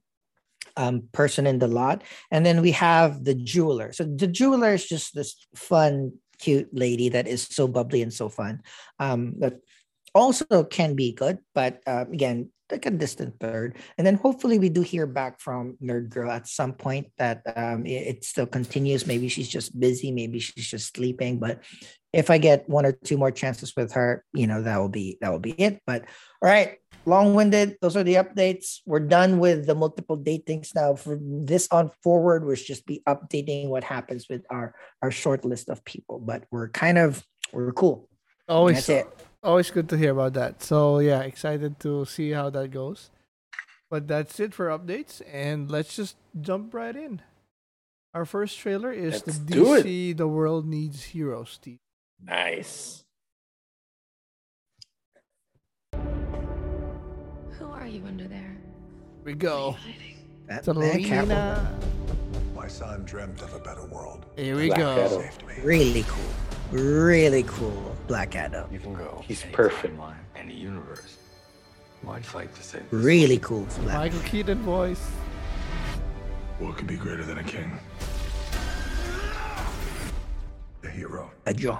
um, 0.76 1.08
person 1.12 1.46
in 1.46 1.58
the 1.58 1.68
lot. 1.68 2.02
And 2.30 2.44
then 2.44 2.62
we 2.62 2.72
have 2.72 3.24
the 3.24 3.34
jeweler. 3.34 3.92
So 3.92 4.04
the 4.04 4.26
jeweler 4.26 4.74
is 4.74 4.86
just 4.86 5.14
this 5.14 5.36
fun, 5.54 6.12
cute 6.38 6.68
lady 6.72 7.08
that 7.10 7.26
is 7.26 7.42
so 7.42 7.68
bubbly 7.68 8.02
and 8.02 8.12
so 8.12 8.28
fun. 8.28 8.60
Um, 8.98 9.34
that 9.38 9.60
also 10.14 10.64
can 10.64 10.94
be 10.94 11.12
good, 11.12 11.38
but 11.54 11.80
uh, 11.86 12.06
again, 12.10 12.50
like 12.70 12.86
a 12.86 12.90
distant 12.90 13.38
third. 13.40 13.76
And 13.98 14.06
then 14.06 14.16
hopefully 14.16 14.58
we 14.58 14.68
do 14.68 14.82
hear 14.82 15.06
back 15.06 15.40
from 15.40 15.76
Nerd 15.82 16.10
Girl 16.10 16.30
at 16.30 16.48
some 16.48 16.72
point 16.72 17.08
that 17.18 17.42
um, 17.56 17.86
it, 17.86 18.16
it 18.16 18.24
still 18.24 18.46
continues. 18.46 19.06
Maybe 19.06 19.28
she's 19.28 19.48
just 19.48 19.78
busy, 19.78 20.10
maybe 20.10 20.38
she's 20.38 20.66
just 20.66 20.94
sleeping. 20.94 21.38
But 21.38 21.62
if 22.12 22.30
I 22.30 22.38
get 22.38 22.68
one 22.68 22.86
or 22.86 22.92
two 22.92 23.18
more 23.18 23.30
chances 23.30 23.74
with 23.76 23.92
her, 23.92 24.24
you 24.32 24.46
know, 24.46 24.62
that 24.62 24.78
will 24.78 24.88
be 24.88 25.18
that 25.20 25.30
will 25.30 25.38
be 25.38 25.52
it. 25.52 25.80
But 25.86 26.04
all 26.42 26.50
right, 26.50 26.78
long-winded. 27.04 27.76
Those 27.80 27.96
are 27.96 28.02
the 28.02 28.14
updates. 28.14 28.80
We're 28.86 29.00
done 29.00 29.38
with 29.38 29.66
the 29.66 29.74
multiple 29.74 30.18
datings 30.18 30.74
now. 30.74 30.94
From 30.94 31.44
this 31.44 31.68
on 31.70 31.90
forward, 32.02 32.44
we'll 32.44 32.56
just 32.56 32.86
be 32.86 33.02
updating 33.06 33.68
what 33.68 33.84
happens 33.84 34.26
with 34.28 34.44
our 34.50 34.74
our 35.02 35.10
short 35.10 35.44
list 35.44 35.68
of 35.68 35.84
people. 35.84 36.18
But 36.18 36.44
we're 36.50 36.68
kind 36.70 36.98
of 36.98 37.22
we're 37.52 37.72
cool. 37.72 38.08
Always, 38.48 38.86
That's 38.86 39.06
it. 39.06 39.06
Always 39.42 39.70
good 39.70 39.88
to 39.90 39.96
hear 39.96 40.12
about 40.12 40.34
that. 40.34 40.62
So 40.62 40.98
yeah, 40.98 41.20
excited 41.20 41.78
to 41.80 42.04
see 42.04 42.30
how 42.30 42.50
that 42.50 42.70
goes. 42.70 43.10
But 43.88 44.08
that's 44.08 44.40
it 44.40 44.52
for 44.52 44.66
updates, 44.66 45.22
and 45.32 45.70
let's 45.70 45.94
just 45.94 46.16
jump 46.40 46.74
right 46.74 46.96
in. 46.96 47.22
Our 48.14 48.24
first 48.24 48.58
trailer 48.58 48.90
is 48.90 49.24
Let's 49.26 49.38
the. 49.38 49.54
DC 49.54 50.16
The 50.16 50.26
World 50.26 50.66
Needs 50.66 51.04
Heroes. 51.04 51.50
Steve. 51.50 51.78
Nice. 52.20 53.04
Who 55.92 57.66
are 57.70 57.86
you 57.86 58.04
under 58.06 58.26
there? 58.26 58.56
we 59.26 59.34
go. 59.34 59.76
That, 60.46 60.64
that 60.64 61.02
cat 61.04 61.24
Selina. 61.26 61.78
My 62.54 62.68
son 62.68 63.04
dreamt 63.04 63.42
of 63.42 63.52
a 63.54 63.58
better 63.58 63.84
world. 63.86 64.26
Here 64.36 64.56
we 64.56 64.68
Black 64.68 64.78
go. 64.78 65.20
Adam. 65.20 65.64
Really 65.64 66.04
cool, 66.04 66.24
really 66.70 67.42
cool. 67.44 67.96
Black 68.06 68.36
Adam, 68.36 68.68
You 68.72 68.78
can 68.78 68.94
go. 68.94 69.22
He's 69.26 69.42
any 69.44 69.52
perfect. 69.52 69.96
timeline, 69.96 70.14
Any 70.36 70.54
universe. 70.54 71.16
Why'd 72.02 72.24
fight 72.24 72.54
to 72.54 72.62
save 72.62 72.84
really 72.90 73.38
cool. 73.38 73.66
Black. 73.82 73.96
Michael 73.98 74.20
Keaton 74.20 74.58
voice. 74.62 75.08
What 76.58 76.76
could 76.76 76.86
be 76.86 76.96
greater 76.96 77.24
than 77.24 77.38
a 77.38 77.44
king? 77.44 77.78
A 80.84 80.88
hero. 80.88 81.30
A 81.46 81.52
Joe. 81.54 81.78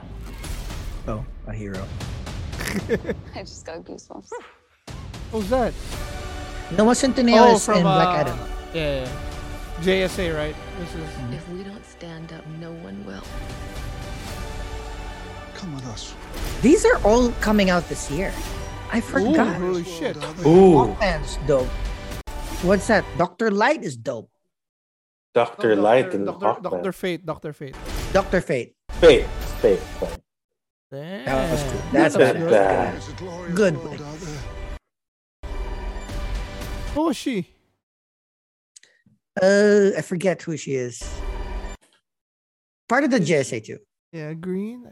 Oh, 1.07 1.25
a 1.47 1.53
hero. 1.53 1.87
I 3.35 3.41
just 3.41 3.65
got 3.65 3.85
goosebumps. 3.85 4.31
Who's 5.31 5.49
that? 5.51 5.73
Noah 6.77 6.93
Centineo 6.95 7.55
is 7.55 7.69
in 7.69 7.83
Black 7.83 8.09
uh, 8.09 8.21
Adam. 8.21 8.39
Yeah, 8.75 9.05
yeah. 9.05 9.09
JSA, 9.83 10.35
right? 10.37 10.57
This 10.81 10.95
is 10.95 11.09
If 11.33 11.49
we 11.51 11.63
don't 11.63 11.85
stand 11.87 12.33
up, 12.33 12.45
no 12.61 12.73
one 12.73 13.05
will. 13.07 13.23
Come 15.57 15.75
with 15.75 15.87
us. 15.89 16.15
These 16.63 16.85
are 16.85 16.99
all 17.05 17.33
coming 17.41 17.71
out 17.71 17.89
this 17.89 18.11
year. 18.11 18.33
I 18.93 18.99
Ooh, 18.99 19.01
forgot. 19.01 19.57
holy 19.57 19.85
shit. 19.85 20.17
Ooh, 20.45 20.77
Hawkman's 20.95 21.39
dope. 21.47 21.69
What's 22.63 22.87
that? 22.89 23.05
Doctor 23.19 23.51
Light 23.51 23.83
is 23.83 23.97
dope. 23.97 24.31
Doctor 25.35 25.77
Light 25.77 26.15
and 26.15 26.27
Doctor, 26.27 26.47
Hawkman. 26.47 26.63
Doctor 26.63 26.93
Fate, 26.93 27.27
Doctor 27.27 27.53
Fate. 27.53 27.77
Doctor 28.13 28.41
Fate. 28.41 28.75
Fate, 29.01 29.27
Fate, 29.61 29.79
Fate. 30.01 30.09
Damn. 30.91 31.25
That 31.25 31.51
was 31.51 31.63
cool. 31.63 31.83
That's 31.93 32.15
That 32.17 32.35
was 32.35 32.43
good. 32.43 32.53
That- 32.53 32.93
There's 32.93 33.55
Good 33.55 33.77
world 33.77 33.99
thing. 33.99 34.07
out 34.07 34.19
there. 34.21 35.51
Who 36.95 37.03
was 37.05 37.17
she? 37.17 37.49
Uh, 39.43 39.91
I 39.99 40.01
forget 40.01 40.41
who 40.43 40.57
she 40.57 40.75
is. 40.75 41.03
Part 42.89 43.05
of 43.05 43.11
the 43.11 43.19
JSA 43.21 43.61
too. 43.65 43.79
Yeah, 44.13 44.33
green. 44.33 44.87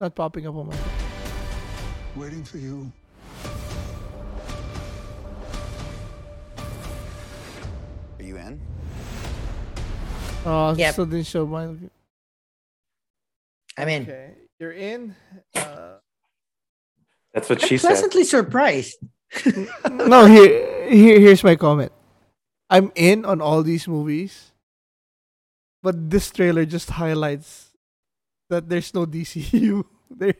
I 0.00 0.04
can't, 0.06 0.14
popping 0.14 0.46
up 0.46 0.54
on 0.56 0.66
my. 0.68 0.76
Waiting 2.16 2.42
for 2.44 2.58
you. 2.58 2.90
Are 8.18 8.22
you 8.22 8.36
in? 8.36 8.60
Oh, 10.46 10.74
Yep. 10.76 10.94
so 10.94 11.04
didn't 11.04 11.26
show 11.26 11.46
my. 11.46 11.74
I 13.76 13.84
mean, 13.84 14.02
Okay, 14.02 14.34
you're 14.58 14.72
in. 14.72 15.14
Uh, 15.54 15.98
That's 17.32 17.48
what 17.48 17.62
I'm 17.62 17.68
she 17.68 17.78
said. 17.78 17.88
pleasantly 17.88 18.24
surprised. 18.24 18.98
no, 19.90 20.26
here, 20.26 20.88
here, 20.90 21.18
here's 21.20 21.42
my 21.42 21.56
comment. 21.56 21.92
I'm 22.70 22.92
in 22.94 23.24
on 23.24 23.40
all 23.40 23.62
these 23.62 23.88
movies, 23.88 24.52
but 25.82 26.10
this 26.10 26.30
trailer 26.30 26.64
just 26.64 26.90
highlights 26.90 27.63
that 28.50 28.68
there's 28.68 28.92
no 28.94 29.06
DCU. 29.06 29.84
they 30.10 30.34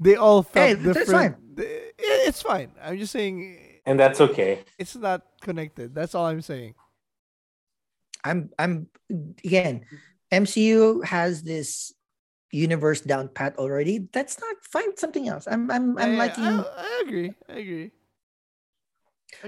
they 0.00 0.16
all 0.16 0.42
felt 0.42 0.66
Hey, 0.68 0.74
that's 0.74 0.98
different. 0.98 1.56
They- 1.56 1.90
It's 1.98 2.42
fine. 2.42 2.70
I'm 2.82 2.98
just 2.98 3.12
saying 3.12 3.58
And 3.86 3.98
that's 3.98 4.20
okay. 4.20 4.62
it's 4.78 4.94
not 4.94 5.22
connected. 5.40 5.94
That's 5.94 6.14
all 6.14 6.26
I'm 6.26 6.42
saying. 6.42 6.74
I'm 8.24 8.50
I'm 8.58 8.86
again, 9.44 9.86
MCU 10.32 11.04
has 11.04 11.42
this 11.42 11.92
universe 12.52 13.00
down 13.00 13.28
pat 13.28 13.56
already. 13.58 14.08
That's 14.12 14.38
not 14.40 14.56
find 14.62 14.98
something 14.98 15.28
else. 15.28 15.46
I'm 15.50 15.70
I'm 15.70 15.96
I'm 15.98 16.14
I, 16.14 16.16
liking 16.16 16.44
I, 16.44 16.62
I 16.62 17.02
agree. 17.06 17.32
I 17.48 17.52
agree. 17.64 17.90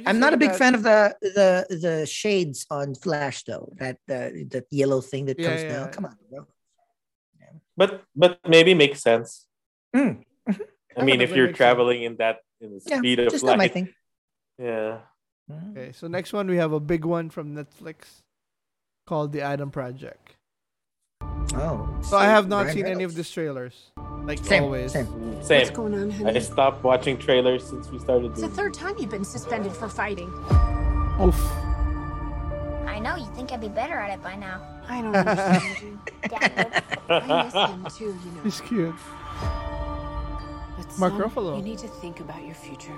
I'm 0.07 0.19
not 0.21 0.35
a 0.35 0.37
big 0.37 0.51
that- 0.51 0.59
fan 0.59 0.75
of 0.75 0.83
the 0.83 1.15
the 1.21 1.67
the 1.77 2.07
shades 2.07 2.67
on 2.71 2.95
Flash 2.95 3.45
though. 3.45 3.69
That 3.79 3.99
the 4.07 4.47
that 4.51 4.67
yellow 4.71 5.01
thing 5.01 5.27
that 5.27 5.39
Yeah, 5.39 5.49
comes 5.49 5.63
yeah. 5.63 5.69
down. 5.69 5.93
Come 5.93 6.05
on, 6.07 6.17
bro. 6.31 6.47
But 7.81 8.05
but 8.15 8.39
maybe 8.47 8.75
makes 8.75 9.01
sense. 9.01 9.47
Mm, 9.97 10.21
I 10.97 11.03
mean, 11.03 11.25
if 11.25 11.33
you're 11.33 11.47
makes 11.49 11.57
sense. 11.57 11.57
traveling 11.57 12.03
in 12.03 12.17
that 12.17 12.45
in 12.61 12.77
the 12.77 12.81
Yeah, 12.85 12.99
speed 12.99 13.19
of 13.21 13.33
just 13.33 13.43
not 13.43 13.57
my 13.57 13.65
light, 13.65 13.73
thing. 13.73 13.89
yeah. 14.59 14.99
Mm. 15.51 15.71
Okay, 15.73 15.93
so 15.93 16.07
next 16.07 16.35
one 16.37 16.47
we 16.47 16.59
have 16.59 16.73
a 16.77 16.79
big 16.93 17.07
one 17.07 17.31
from 17.31 17.57
Netflix 17.57 18.21
called 19.07 19.33
The 19.33 19.41
Adam 19.41 19.71
Project. 19.71 20.37
Oh. 21.55 21.89
So 22.03 22.19
I 22.19 22.27
have 22.27 22.47
not 22.49 22.65
Ryan 22.69 22.75
seen 22.75 22.87
any 22.87 23.05
of 23.05 23.15
these 23.15 23.31
trailers. 23.31 23.91
Like 24.29 24.45
Same, 24.45 24.65
always. 24.65 24.93
same. 24.93 25.07
Same. 25.43 25.65
What's 25.65 25.71
going 25.71 25.95
on, 25.95 26.27
I 26.27 26.39
stopped 26.39 26.85
watching 26.85 27.17
trailers 27.17 27.65
since 27.65 27.89
we 27.89 27.99
started. 27.99 28.33
It's 28.33 28.43
the 28.43 28.49
third 28.49 28.75
time 28.75 28.95
you've 28.99 29.11
been 29.11 29.25
suspended 29.25 29.73
for 29.73 29.89
fighting. 29.89 30.31
Oof. 31.19 31.41
I 33.01 33.03
know, 33.03 33.17
you 33.17 33.25
think 33.35 33.51
I'd 33.51 33.63
be 33.63 33.69
better 33.69 33.95
at 33.95 34.11
it 34.11 34.23
by 34.23 34.37
now. 34.37 34.61
I 34.87 35.01
don't 35.01 35.17
understand 35.17 35.81
you. 35.81 35.99
Dad, 36.29 36.85
I 37.09 37.45
miss 37.45 37.55
him 37.55 37.87
too, 37.97 38.19
you 38.23 38.31
know. 38.33 38.43
He's 38.43 38.61
cute. 38.61 38.95
But 40.77 40.99
Mark 40.99 41.13
son, 41.15 41.23
Ruffalo. 41.23 41.57
You 41.57 41.63
need 41.63 41.79
to 41.79 41.89
think 41.89 42.21
about 42.21 42.45
your 42.45 42.55
future 42.55 42.93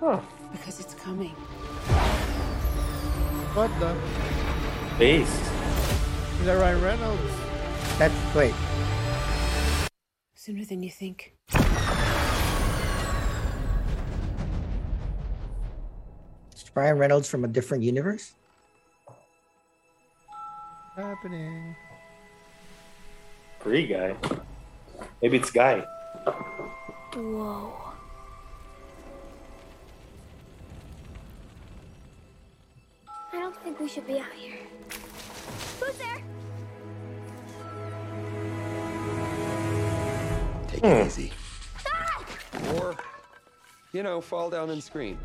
Huh. 0.00 0.18
because 0.50 0.80
it's 0.80 0.94
coming. 0.94 1.30
What 3.54 3.70
the? 3.78 3.96
Base. 4.98 5.30
Is 6.40 6.46
that 6.46 6.58
Ryan 6.58 6.82
Reynolds? 6.82 7.32
That's 7.98 8.34
wait. 8.34 8.54
Sooner 10.34 10.64
than 10.64 10.82
you 10.82 10.90
think. 10.90 11.36
It's 16.50 16.68
Ryan 16.74 16.98
Reynolds 16.98 17.28
from 17.28 17.44
a 17.44 17.48
different 17.48 17.84
universe. 17.84 18.34
Happening. 20.96 21.74
Free 23.60 23.86
guy. 23.86 24.14
Maybe 25.20 25.38
it's 25.38 25.50
guy. 25.50 25.80
Whoa. 27.14 27.72
I 33.32 33.40
don't 33.40 33.56
think 33.62 33.80
we 33.80 33.88
should 33.88 34.06
be 34.06 34.18
out 34.20 34.32
here. 34.36 34.56
Who's 35.80 35.96
there? 35.98 36.22
Take 40.68 40.80
Hmm. 40.80 40.86
it 40.86 41.06
easy. 41.06 41.32
Or, 42.76 42.94
you 43.92 44.02
know, 44.02 44.20
fall 44.20 44.48
down 44.50 44.70
and 44.70 44.82
scream. 44.82 45.18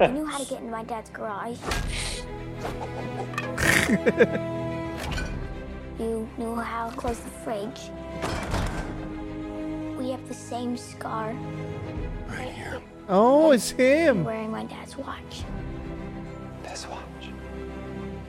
I 0.00 0.06
knew 0.08 0.24
how 0.24 0.38
to 0.38 0.44
get 0.48 0.60
in 0.62 0.70
my 0.70 0.84
dad's 0.84 1.10
garage. 1.10 1.58
you 5.98 6.28
knew 6.36 6.54
how 6.56 6.90
to 6.90 6.96
close 6.96 7.18
the 7.20 7.30
fridge. 7.30 7.90
We 9.96 10.10
have 10.10 10.28
the 10.28 10.34
same 10.34 10.76
scar. 10.76 11.34
Right 12.28 12.52
here. 12.52 12.82
Oh, 13.08 13.52
it's 13.52 13.70
him. 13.70 14.24
Wearing 14.24 14.50
my 14.50 14.64
dad's 14.64 14.98
watch. 14.98 15.44
This 16.62 16.86
watch. 16.88 17.30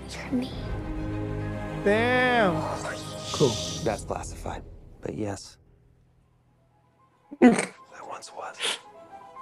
It's 0.06 0.15
for 0.15 0.34
me. 0.34 0.50
Damn. 1.84 2.56
Cool. 3.34 3.50
That's 3.84 4.06
classified. 4.06 4.63
But 5.02 5.15
yes. 5.15 5.58
that 7.41 7.74
once 8.08 8.32
was. 8.34 8.56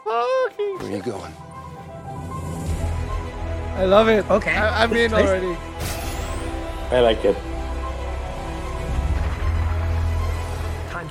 Fucking. 0.03 0.79
Where 0.79 0.91
are 0.91 0.95
you 0.95 1.01
going? 1.03 1.33
I 3.75 3.85
love 3.85 4.07
it. 4.09 4.27
Okay. 4.31 4.55
I, 4.55 4.83
I'm 4.83 4.91
in 4.93 5.11
Nice. 5.11 5.27
already. 5.27 5.55
I 6.91 6.99
like 7.01 7.23
it. 7.25 7.35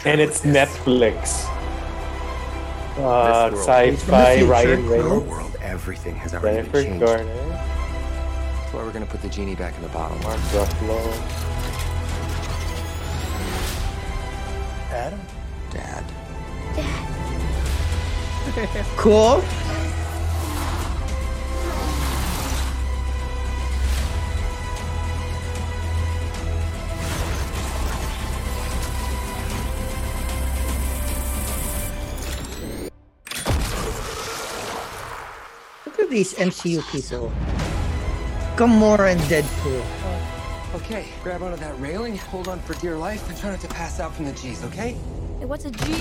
And 0.04 0.20
it's 0.20 0.42
Netflix. 0.42 1.44
Uh, 2.98 3.50
This 3.50 3.66
world. 3.66 3.66
sci-fi, 3.66 3.90
He's 3.90 4.00
the 4.06 4.06
future. 4.06 4.46
Ryan 4.50 4.84
Our 4.84 4.90
Reynolds, 4.90 5.28
world, 5.28 5.56
everything 5.60 6.16
has 6.16 6.32
already 6.34 6.56
Jennifer 6.56 6.72
been 6.72 6.84
changed. 7.00 7.06
Garner, 7.06 7.24
That's 7.48 8.72
why 8.72 8.82
we're 8.84 8.92
gonna 8.92 9.04
put 9.06 9.20
the 9.22 9.28
genie 9.28 9.54
back 9.54 9.74
in 9.76 9.82
the 9.82 9.88
bottle. 9.88 10.16
Mark 10.20 10.38
Ruffalo. 10.52 11.00
Adam? 14.92 15.20
Dad. 15.70 16.04
Dad. 16.74 17.12
Cool. 18.96 19.42
Look 36.16 36.24
at 36.24 36.38
these 36.38 36.64
MCU 36.64 36.80
people. 36.90 37.30
Gamora 38.56 39.12
and 39.12 39.20
Deadpool. 39.22 39.82
Oh, 39.84 40.72
okay, 40.76 41.08
grab 41.22 41.42
onto 41.42 41.58
that 41.58 41.78
railing, 41.78 42.16
hold 42.16 42.48
on 42.48 42.58
for 42.60 42.72
dear 42.80 42.96
life, 42.96 43.28
and 43.28 43.38
try 43.38 43.50
not 43.50 43.60
to 43.60 43.68
pass 43.68 44.00
out 44.00 44.14
from 44.14 44.24
the 44.24 44.32
G's, 44.32 44.64
okay? 44.64 44.96
Hey, 45.38 45.44
what's 45.44 45.66
a 45.66 45.70
G? 45.70 45.78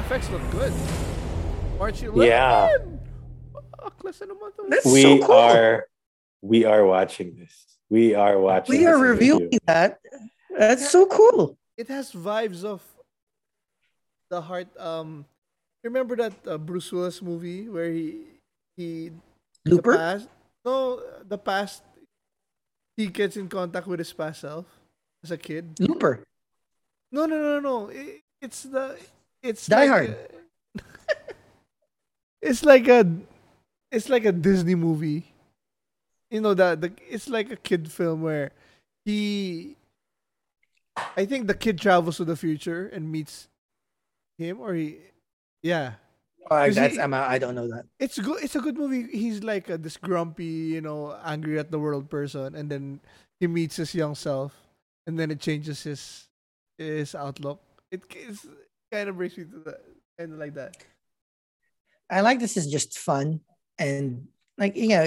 Effects 0.00 0.30
look 0.30 0.50
good. 0.50 0.72
March 1.78 2.02
11. 2.02 2.22
Yeah. 2.24 2.68
Fuck, 3.80 4.02
less 4.02 4.18
than 4.18 4.32
a 4.32 4.34
month. 4.34 4.54
That's 4.68 4.86
we 4.86 5.02
so 5.02 5.18
cool. 5.20 5.36
are 5.36 5.86
we 6.42 6.64
are 6.64 6.84
watching 6.84 7.36
this. 7.36 7.76
We 7.88 8.16
are 8.16 8.40
watching. 8.40 8.76
we 8.76 8.86
are 8.86 8.98
reviewing 8.98 9.44
review. 9.44 9.58
that. 9.66 10.00
That's 10.58 10.90
so 10.90 11.06
cool. 11.06 11.56
It 11.80 11.88
has 11.88 12.12
vibes 12.12 12.60
of 12.60 12.84
the 14.28 14.40
heart. 14.44 14.68
Um, 14.76 15.24
remember 15.82 16.12
that 16.16 16.36
uh, 16.44 16.58
Bruce 16.60 16.92
Willis 16.92 17.22
movie 17.24 17.72
where 17.72 17.88
he 17.88 18.28
he 18.76 19.10
the 19.64 19.80
past 19.80 20.28
no 20.60 21.00
the 21.24 21.38
past 21.40 21.80
he 23.00 23.08
gets 23.08 23.40
in 23.40 23.48
contact 23.48 23.88
with 23.88 23.96
his 23.98 24.12
past 24.12 24.44
self 24.44 24.66
as 25.24 25.30
a 25.32 25.38
kid. 25.40 25.72
Looper. 25.80 26.20
No, 27.10 27.24
no, 27.24 27.40
no, 27.40 27.60
no. 27.60 27.88
It, 27.88 28.20
it's 28.44 28.68
the 28.68 29.00
it's 29.40 29.64
Die 29.64 29.80
like 29.80 29.88
Hard. 29.88 30.10
a- 30.12 30.80
it's 32.44 32.60
like 32.62 32.88
a 32.92 33.08
it's 33.90 34.08
like 34.12 34.28
a 34.28 34.32
Disney 34.36 34.74
movie. 34.76 35.32
You 36.30 36.44
know 36.44 36.52
that 36.52 36.84
the 36.84 36.92
it's 37.08 37.24
like 37.26 37.48
a 37.50 37.56
kid 37.56 37.90
film 37.90 38.20
where 38.20 38.52
he 39.08 39.79
I 40.96 41.24
think 41.24 41.46
the 41.46 41.54
kid 41.54 41.78
travels 41.80 42.16
to 42.18 42.24
the 42.24 42.36
future 42.36 42.86
and 42.88 43.10
meets 43.10 43.48
him 44.38 44.60
or 44.60 44.74
he 44.74 44.98
yeah. 45.62 45.94
Oh, 46.50 46.56
I- 46.56 46.70
that's, 46.70 46.94
he- 46.94 47.00
I'm, 47.00 47.14
I 47.14 47.38
don't 47.38 47.54
know 47.54 47.68
that. 47.68 47.84
It's 47.98 48.18
good 48.18 48.42
it's 48.42 48.56
a 48.56 48.60
good 48.60 48.76
movie. 48.76 49.06
He's 49.16 49.42
like 49.44 49.68
a, 49.70 49.78
this 49.78 49.96
grumpy, 49.96 50.74
you 50.74 50.80
know, 50.80 51.16
angry 51.24 51.58
at 51.58 51.70
the 51.70 51.78
world 51.78 52.10
person 52.10 52.54
and 52.54 52.70
then 52.70 53.00
he 53.38 53.46
meets 53.46 53.76
his 53.76 53.94
young 53.94 54.14
self 54.14 54.54
and 55.06 55.18
then 55.18 55.30
it 55.30 55.40
changes 55.40 55.82
his 55.82 56.28
his 56.78 57.14
outlook. 57.14 57.60
It 57.90 58.02
it's, 58.10 58.46
kind 58.92 59.08
of 59.08 59.16
brings 59.16 59.36
me 59.36 59.44
to 59.44 59.58
that 59.66 59.80
kind 60.18 60.32
of 60.32 60.38
like 60.38 60.54
that. 60.54 60.76
I 62.10 62.22
like 62.22 62.40
this 62.40 62.56
is 62.56 62.66
just 62.66 62.98
fun 62.98 63.40
and 63.78 64.26
like 64.60 64.76
you 64.76 64.88
know 64.88 65.02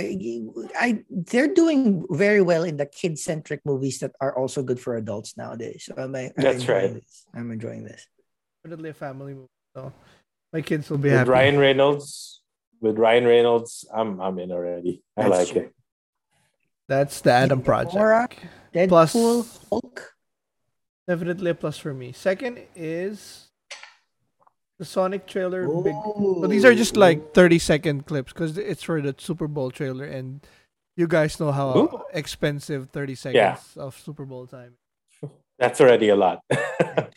I 0.75 1.05
they're 1.09 1.53
doing 1.53 2.05
very 2.09 2.41
well 2.41 2.63
in 2.65 2.75
the 2.77 2.87
kid 2.87 3.19
centric 3.19 3.61
movies 3.63 3.99
that 3.99 4.11
are 4.19 4.35
also 4.35 4.63
good 4.63 4.79
for 4.79 4.97
adults 4.97 5.37
nowadays. 5.37 5.85
So 5.85 5.93
I'm, 5.95 6.15
I'm 6.15 6.33
That's 6.35 6.61
enjoying 6.65 6.93
right. 6.93 6.93
This. 6.95 7.25
I'm 7.33 7.51
enjoying 7.51 7.83
this. 7.85 8.01
Definitely 8.65 8.89
a 8.89 8.93
family 8.97 9.33
movie. 9.35 9.47
So 9.77 9.93
my 10.51 10.61
kids 10.61 10.89
will 10.89 10.97
be 10.97 11.09
With 11.09 11.19
happy. 11.19 11.29
Ryan 11.29 11.57
Reynolds. 11.59 12.41
With 12.81 12.97
Ryan 12.97 13.25
Reynolds, 13.25 13.85
I'm 13.93 14.19
I'm 14.19 14.37
in 14.39 14.51
already. 14.51 15.03
I 15.15 15.29
That's 15.29 15.37
like 15.37 15.47
true. 15.53 15.61
it. 15.61 15.75
That's 16.89 17.21
the 17.21 17.31
Adam 17.31 17.61
Project. 17.61 17.95
Gamora, 17.95 18.27
Deadpool, 18.73 18.89
Plus- 18.89 19.59
Hulk. 19.69 20.09
Definitely 21.07 21.51
a 21.51 21.55
plus 21.55 21.77
for 21.77 21.93
me. 21.93 22.11
Second 22.11 22.59
is 22.75 23.49
the 24.79 24.85
Sonic 24.85 25.27
trailer. 25.27 25.67
Big. 25.83 25.93
But 26.41 26.49
these 26.49 26.65
are 26.65 26.73
just 26.75 26.95
like 26.97 27.33
30 27.33 27.59
second 27.59 28.05
clips 28.05 28.33
because 28.33 28.57
it's 28.57 28.83
for 28.83 29.01
the 29.01 29.15
Super 29.17 29.47
Bowl 29.47 29.71
trailer, 29.71 30.05
and 30.05 30.45
you 30.97 31.07
guys 31.07 31.39
know 31.39 31.51
how 31.51 31.77
Ooh. 31.77 32.01
expensive 32.13 32.89
30 32.89 33.15
seconds 33.15 33.35
Yeah. 33.75 33.83
of 33.83 33.97
Super 33.97 34.25
Bowl 34.25 34.47
time. 34.47 34.73
That's 35.59 35.79
already 35.81 36.09
a 36.09 36.15
lot. 36.15 36.41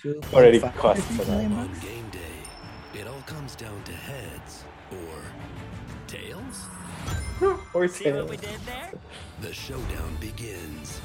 Two, 0.02 0.20
already 0.32 0.58
five, 0.58 0.76
costs 0.76 1.04
fifty 1.06 1.32
a 1.32 1.34
lot. 1.34 1.44
On 1.44 1.72
game 1.80 2.08
day, 2.10 3.00
it 3.00 3.06
all 3.06 3.22
comes 3.26 3.56
down 3.56 3.82
to 3.84 3.92
heads 3.92 4.64
or 4.92 5.18
tails. 6.06 6.64
Or 7.74 7.86
See 7.86 8.10
what 8.10 8.30
we 8.30 8.38
did 8.38 8.58
there? 8.64 8.90
The 9.42 9.52
showdown 9.52 10.16
begins. 10.20 10.98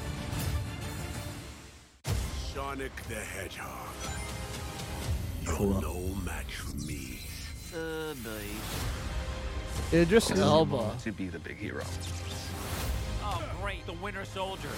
Sonic 2.54 2.94
the 3.08 3.16
Hedgehog. 3.16 3.88
You're 5.44 5.54
Cool. 5.54 5.80
no 5.80 5.98
match 6.24 6.54
for 6.56 6.76
me. 6.86 7.18
Uh, 7.74 8.14
boy. 8.14 8.46
Idris 9.96 10.30
Elba. 10.30 10.96
To 11.02 11.12
be 11.12 11.28
the 11.28 11.38
big 11.38 11.56
hero. 11.58 11.84
Oh, 13.24 13.42
great. 13.60 13.84
The 13.86 13.92
Winter 13.94 14.24
Soldier. 14.24 14.68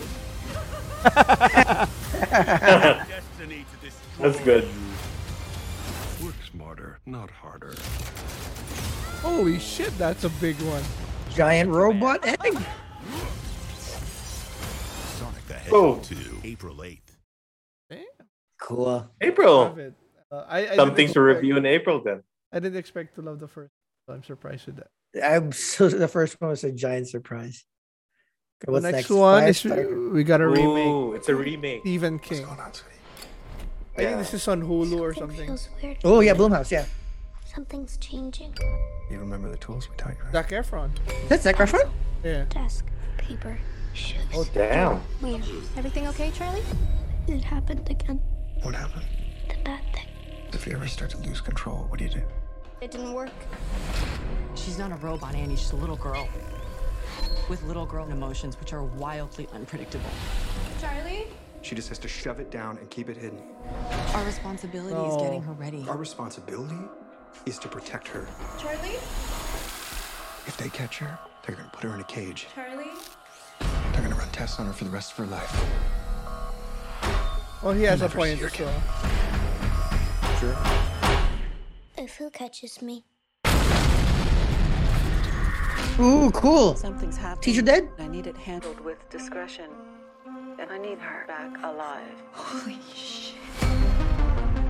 Destiny 2.25 3.65
to 3.71 3.77
destroy 3.87 4.21
That's 4.21 4.41
good. 4.45 4.65
you. 4.65 6.27
Work 6.27 6.35
smarter, 6.51 6.99
not 7.07 7.31
harder. 7.31 7.75
Holy 9.23 9.59
shit, 9.59 9.97
that's 9.99 10.25
a 10.25 10.29
big 10.29 10.57
one. 10.63 10.83
Giant 11.35 11.71
robot 11.71 12.25
egg. 12.27 12.39
Sonic 15.19 15.47
the 15.49 15.55
Oh. 15.73 15.95
Hedgehog 15.97 16.03
2, 16.05 16.41
April 16.45 16.77
8th. 16.77 17.17
Damn. 17.91 18.05
Cool. 18.61 19.09
April. 19.21 19.77
Love 20.35 20.45
it. 20.45 20.51
Uh, 20.51 20.53
I, 20.53 20.73
I 20.73 20.77
Something 20.77 21.07
didn't 21.07 21.15
to 21.15 21.21
review 21.21 21.57
in 21.57 21.67
April 21.67 22.01
then. 22.03 22.23
I 22.53 22.61
didn't 22.61 22.79
expect 22.79 23.15
to 23.17 23.23
love 23.23 23.41
the 23.41 23.49
first. 23.49 23.73
So 24.07 24.15
I'm 24.15 24.23
surprised 24.23 24.67
with 24.67 24.77
that. 24.77 24.89
I'm 25.25 25.53
so 25.53 25.89
the 25.89 26.09
first 26.09 26.41
one 26.41 26.51
was 26.51 26.65
a 26.65 26.73
giant 26.73 27.09
surprise. 27.09 27.65
Okay, 28.65 28.73
The 28.73 28.81
next, 28.81 28.97
next? 28.97 29.11
one 29.11 29.45
is 29.45 29.65
we 29.65 30.25
got 30.25 30.41
a 30.41 30.49
remake. 30.49 30.87
Ooh, 30.87 31.13
it's 31.15 31.29
a 31.29 31.35
remake. 31.35 31.81
Stephen 31.83 32.19
King. 32.19 32.45
I 32.47 32.71
think 33.97 34.19
this 34.19 34.35
is 34.35 34.49
on 34.49 34.63
Hulu 34.63 35.01
or 35.01 35.15
something. 35.15 35.57
Oh 36.05 36.21
yeah, 36.21 36.35
Blumhouse. 36.35 36.71
Yeah, 36.71 36.87
Something's 37.55 37.97
changing. 37.99 38.55
You 39.11 39.19
remember 39.21 39.49
the 39.51 39.57
tools 39.59 39.89
we 39.89 39.97
taught 39.97 40.15
you, 40.19 40.25
right? 40.25 40.33
Zac 40.33 40.49
Efron. 40.51 40.91
that's 41.29 41.45
Zac 41.45 41.57
Efron. 41.57 41.89
Yeah. 42.25 42.45
Desk, 42.49 42.85
paper, 43.19 43.57
shoes. 43.93 44.21
Oh 44.35 44.45
damn. 44.53 45.01
Weird. 45.23 45.45
Everything 45.77 46.09
okay, 46.09 46.31
Charlie? 46.33 46.63
It 47.29 47.45
happened 47.45 47.89
again. 47.89 48.21
What 48.63 48.75
happened? 48.75 49.05
The 49.49 49.57
bad 49.65 49.83
thing. 49.95 50.07
If 50.55 50.69
you 50.69 50.73
ever 50.73 50.87
start 50.87 51.11
to 51.11 51.19
lose 51.19 51.41
control, 51.41 51.85
what 51.89 51.99
do 51.99 52.05
you 52.05 52.11
do? 52.11 52.23
It 52.81 52.93
didn't 52.93 53.13
work. 53.13 53.33
She's 54.55 54.79
not 54.79 54.93
a 54.93 54.95
robot, 54.97 55.35
Annie. 55.35 55.57
She's 55.57 55.73
a 55.73 55.77
little 55.77 55.97
girl. 55.97 56.29
With 57.49 57.63
little 57.65 57.85
girl 57.85 58.09
emotions, 58.09 58.59
which 58.59 58.73
are 58.73 58.85
wildly 58.85 59.49
unpredictable. 59.53 60.09
Charlie? 60.81 61.27
She 61.63 61.75
just 61.75 61.89
has 61.89 61.99
to 61.99 62.09
shove 62.09 62.39
it 62.39 62.51
down 62.51 62.79
and 62.79 62.89
keep 62.89 63.09
it 63.09 63.17
hidden. 63.17 63.43
Our 64.15 64.25
responsibility 64.25 64.95
is 64.95 65.23
getting 65.23 65.43
her 65.43 65.53
ready. 65.53 65.85
Our 65.89 65.97
responsibility 65.97 66.79
is 67.47 67.59
to 67.59 67.69
protect 67.69 68.07
her. 68.09 68.27
Charlie? 68.59 68.95
If 70.47 70.57
they 70.57 70.69
catch 70.69 70.99
her, 70.99 71.19
they're 71.45 71.57
gonna 71.57 71.71
put 71.73 71.83
her 71.83 71.95
in 71.95 72.01
a 72.01 72.05
cage. 72.05 72.47
Charlie? 72.55 72.93
They're 73.61 74.03
gonna 74.03 74.15
run 74.15 74.29
tests 74.31 74.61
on 74.61 74.67
her 74.67 74.73
for 74.73 74.85
the 74.85 74.91
rest 74.91 75.13
of 75.13 75.19
her 75.19 75.27
life. 75.27 75.53
Well, 77.63 77.73
he 77.73 77.83
has 77.85 78.03
a 78.03 78.09
point 78.09 78.39
see 78.39 78.45
her 78.45 78.47
as 78.47 78.61
well. 78.61 79.24
Sure. 80.45 80.57
If 81.97 82.11
Phil 82.11 82.31
catches 82.31 82.83
me, 82.83 83.05
Ooh, 85.99 86.31
cool. 86.33 86.75
Something's 86.75 87.17
happening. 87.17 87.41
Teacher 87.41 87.63
dead? 87.63 87.89
I 87.99 88.09
need 88.09 88.27
it 88.27 88.37
handled 88.37 88.81
with 88.81 89.09
discretion. 89.11 89.71
And 90.59 90.71
I 90.71 90.77
need 90.77 90.99
her 90.99 91.25
back 91.27 91.57
alive. 91.63 92.21
Holy 92.33 92.79
shit. 92.95 93.37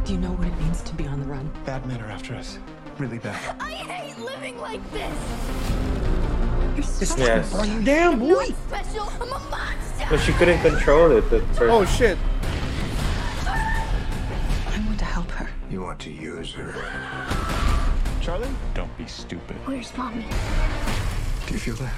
Do 0.04 0.12
you 0.12 0.18
know 0.18 0.32
what 0.32 0.46
it 0.46 0.56
means 0.60 0.82
to 0.82 0.94
be 0.94 1.06
on 1.06 1.20
the 1.20 1.26
run? 1.26 1.50
Bad 1.64 1.86
men 1.86 2.00
are 2.02 2.10
after 2.10 2.34
us. 2.34 2.58
Really 2.98 3.18
bad. 3.18 3.56
I 3.58 3.70
hate 3.72 4.18
living 4.22 4.58
like 4.60 4.82
this. 4.92 5.18
You're 6.76 6.82
such 6.84 7.18
Yes. 7.18 7.52
a 7.52 7.56
boy. 7.56 7.84
Damn 7.84 8.12
I'm 8.12 8.18
boy. 8.20 8.28
not 8.28 8.46
special. 8.68 9.08
I'm 9.20 9.22
a 9.22 9.50
monster. 9.50 10.06
But 10.10 10.20
she 10.20 10.32
couldn't 10.34 10.60
control 10.60 11.10
it 11.12 11.24
at 11.32 11.32
oh, 11.32 11.46
first. 11.54 11.60
Oh 11.62 11.84
shit. 11.86 12.18
You 15.74 15.80
want 15.82 15.98
to 16.02 16.10
use 16.12 16.52
her. 16.52 16.72
Charlie? 18.20 18.46
Don't 18.74 18.96
be 18.96 19.06
stupid. 19.06 19.56
Where's 19.64 19.92
mommy? 19.96 20.24
Do 21.48 21.52
you 21.52 21.58
feel 21.58 21.74
that? 21.74 21.96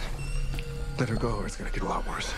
Let 0.99 1.11
her 1.11 1.17
go 1.17 1.33
or 1.33 1.45
it's 1.45 1.57
gonna 1.57 1.69
get 1.69 1.83
a 1.83 1.85
lot 1.85 2.09
worse. 2.09 2.31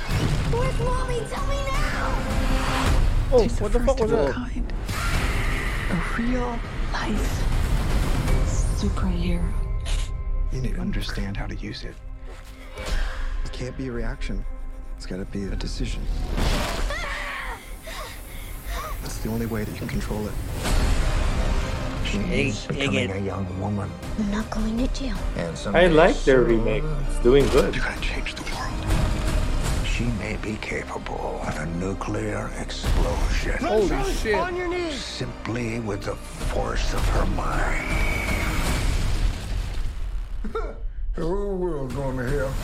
Where's 0.51 0.77
mommy? 0.81 1.21
Tell 1.31 1.47
me 1.47 1.55
now. 1.59 3.29
Oh, 3.31 3.41
She's 3.45 3.61
what 3.61 3.73
the 3.73 3.79
fuck 3.79 3.99
first 3.99 4.11
was 4.11 4.11
of 4.11 4.19
her 4.19 4.25
that? 4.25 4.35
kind. 4.35 4.73
A 5.93 6.21
real 6.21 6.59
life 6.93 7.45
superhero. 8.77 9.49
You 10.51 10.61
need 10.61 10.75
to 10.75 10.81
understand 10.81 11.37
how 11.37 11.47
to 11.47 11.55
use 11.55 11.85
it. 11.85 11.95
It 13.45 13.53
can't 13.53 13.79
be 13.79 13.87
a 13.87 13.93
reaction. 13.93 14.45
It's 14.97 15.07
gotta 15.07 15.25
be 15.27 15.45
a 15.45 15.55
decision. 15.55 16.03
That's 19.03 19.19
the 19.19 19.29
only 19.31 19.47
way 19.47 19.63
that 19.63 19.71
you 19.71 19.79
can 19.79 19.87
control 19.87 20.27
it. 20.27 20.35
Egg, 22.15 22.55
egg 22.71 22.95
it. 22.95 23.11
a 23.11 23.21
young 23.21 23.47
woman. 23.61 23.91
I'm 24.19 24.31
not 24.31 24.49
going 24.51 24.79
to 24.79 24.89
jail. 24.95 25.17
And 25.37 25.77
I 25.77 25.89
like 25.89 26.17
their 26.25 26.41
uh, 26.41 26.49
remake. 26.49 26.83
It's 27.09 27.19
doing 27.19 27.47
good. 27.49 27.75
You 27.75 27.83
gotta 27.83 28.01
change 28.01 28.35
the 28.35 28.43
world. 28.55 29.87
She 29.87 30.05
may 30.19 30.37
be 30.37 30.57
capable 30.63 31.41
of 31.47 31.59
a 31.59 31.67
nuclear 31.67 32.51
explosion. 32.61 33.59
Holy 33.61 34.13
shit. 34.15 34.35
On 34.37 34.57
your 34.57 34.69
knees. 34.69 34.95
Simply 35.05 35.81
with 35.81 36.03
the 36.03 36.15
force 36.15 36.95
of 36.95 37.07
her 37.11 37.27
mind. 37.27 37.85
the 41.15 41.23
whole 41.23 41.57
world 41.57 41.95
going 41.95 42.17
to 42.17 42.29
hell. 42.31 42.55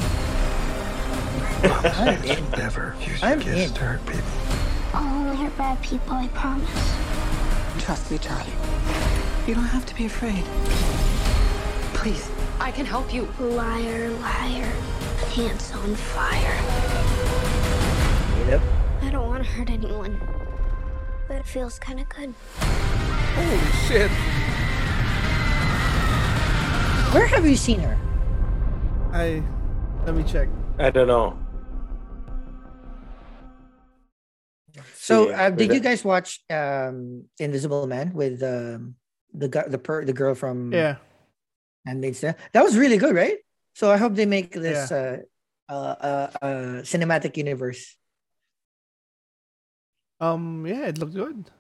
I'm 1.99 2.23
in. 2.25 2.51
Never 2.53 2.95
use 3.07 3.23
I'm 3.23 3.41
your 3.43 3.55
kiss 3.55 3.69
in. 3.69 3.75
to 3.75 3.81
hurt 3.83 4.07
people. 4.07 4.25
I'll 4.95 5.15
only 5.17 5.37
hurt 5.37 5.59
bad 5.59 5.83
people, 5.83 6.13
I 6.13 6.29
promise. 6.29 6.71
Trust 7.85 8.11
me, 8.11 8.19
Charlie. 8.19 8.53
You 9.47 9.55
don't 9.55 9.65
have 9.65 9.85
to 9.85 9.95
be 9.95 10.07
afraid. 10.07 10.43
Please, 11.93 12.31
I 12.59 12.71
can 12.71 12.87
help 12.87 13.13
you. 13.13 13.29
Liar, 13.39 14.09
liar. 14.09 14.73
Pants 15.35 15.75
on 15.75 15.95
fire. 15.95 16.57
Yep. 18.49 18.63
I 19.03 19.11
don't 19.11 19.29
want 19.29 19.45
to 19.45 19.51
hurt 19.51 19.69
anyone. 19.69 20.19
But 21.29 21.37
it 21.37 21.47
feels 21.47 21.79
kind 21.79 22.01
of 22.01 22.09
good. 22.09 22.33
Holy 22.59 23.59
shit. 23.87 24.11
Where 27.13 27.27
have 27.27 27.45
you 27.45 27.57
seen 27.57 27.81
her? 27.81 27.99
I 29.13 29.43
let 30.07 30.15
me 30.15 30.23
check. 30.25 30.49
I 30.79 30.89
don't 30.89 31.09
know. 31.09 31.39
So, 34.95 35.31
uh, 35.31 35.51
did 35.51 35.71
you 35.71 35.81
guys 35.81 36.03
watch 36.03 36.41
um, 36.49 37.25
Invisible 37.39 37.87
Man 37.87 38.15
with 38.15 38.43
um, 38.43 38.97
the 39.35 39.49
guy, 39.49 39.67
the 39.69 39.79
per, 39.79 40.05
the 40.05 40.13
girl 40.13 40.35
from 40.35 40.73
Yeah. 40.73 40.97
Handmaid's 41.87 42.21
Tale? 42.21 42.35
That 42.53 42.63
was 42.63 42.77
really 42.79 42.97
good, 42.97 43.15
right? 43.15 43.39
So 43.75 43.91
I 43.91 43.97
hope 43.99 44.15
they 44.15 44.27
make 44.27 44.53
this 44.55 44.91
uh, 44.93 45.19
uh, 45.69 45.73
uh, 45.73 46.29
uh, 46.41 46.83
cinematic 46.87 47.37
universe. 47.37 47.97
Um. 50.21 50.65
Yeah, 50.67 50.87
it 50.87 50.99
looked 50.99 51.15
good. 51.15 51.51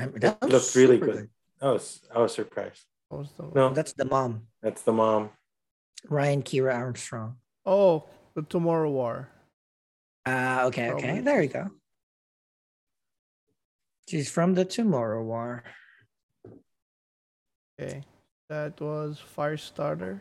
I 0.00 0.06
mean, 0.06 0.16
It 0.16 0.20
that 0.22 0.40
was 0.40 0.52
looked 0.52 0.74
really 0.74 0.96
super 0.98 1.12
good. 1.12 1.30
I 1.60 1.70
was 1.70 2.00
I 2.14 2.18
was 2.20 2.32
surprised. 2.34 2.84
Was 3.10 3.32
the- 3.36 3.50
No, 3.54 3.70
That's 3.70 3.92
the 3.92 4.04
mom, 4.04 4.48
that's 4.62 4.82
the 4.82 4.92
mom. 4.92 5.30
Ryan 6.08 6.42
Kiera 6.42 6.74
Armstrong. 6.74 7.36
Oh, 7.66 8.04
the 8.34 8.42
Tomorrow 8.42 8.90
War. 8.90 9.28
Ah, 10.24 10.64
okay, 10.66 10.90
okay. 10.92 11.02
Probably. 11.04 11.20
There 11.22 11.42
you 11.42 11.48
go. 11.48 11.70
She's 14.08 14.30
from 14.30 14.54
the 14.54 14.64
Tomorrow 14.64 15.22
War. 15.24 15.64
Okay, 17.80 18.02
that 18.48 18.80
was 18.80 19.20
Firestarter. 19.36 20.20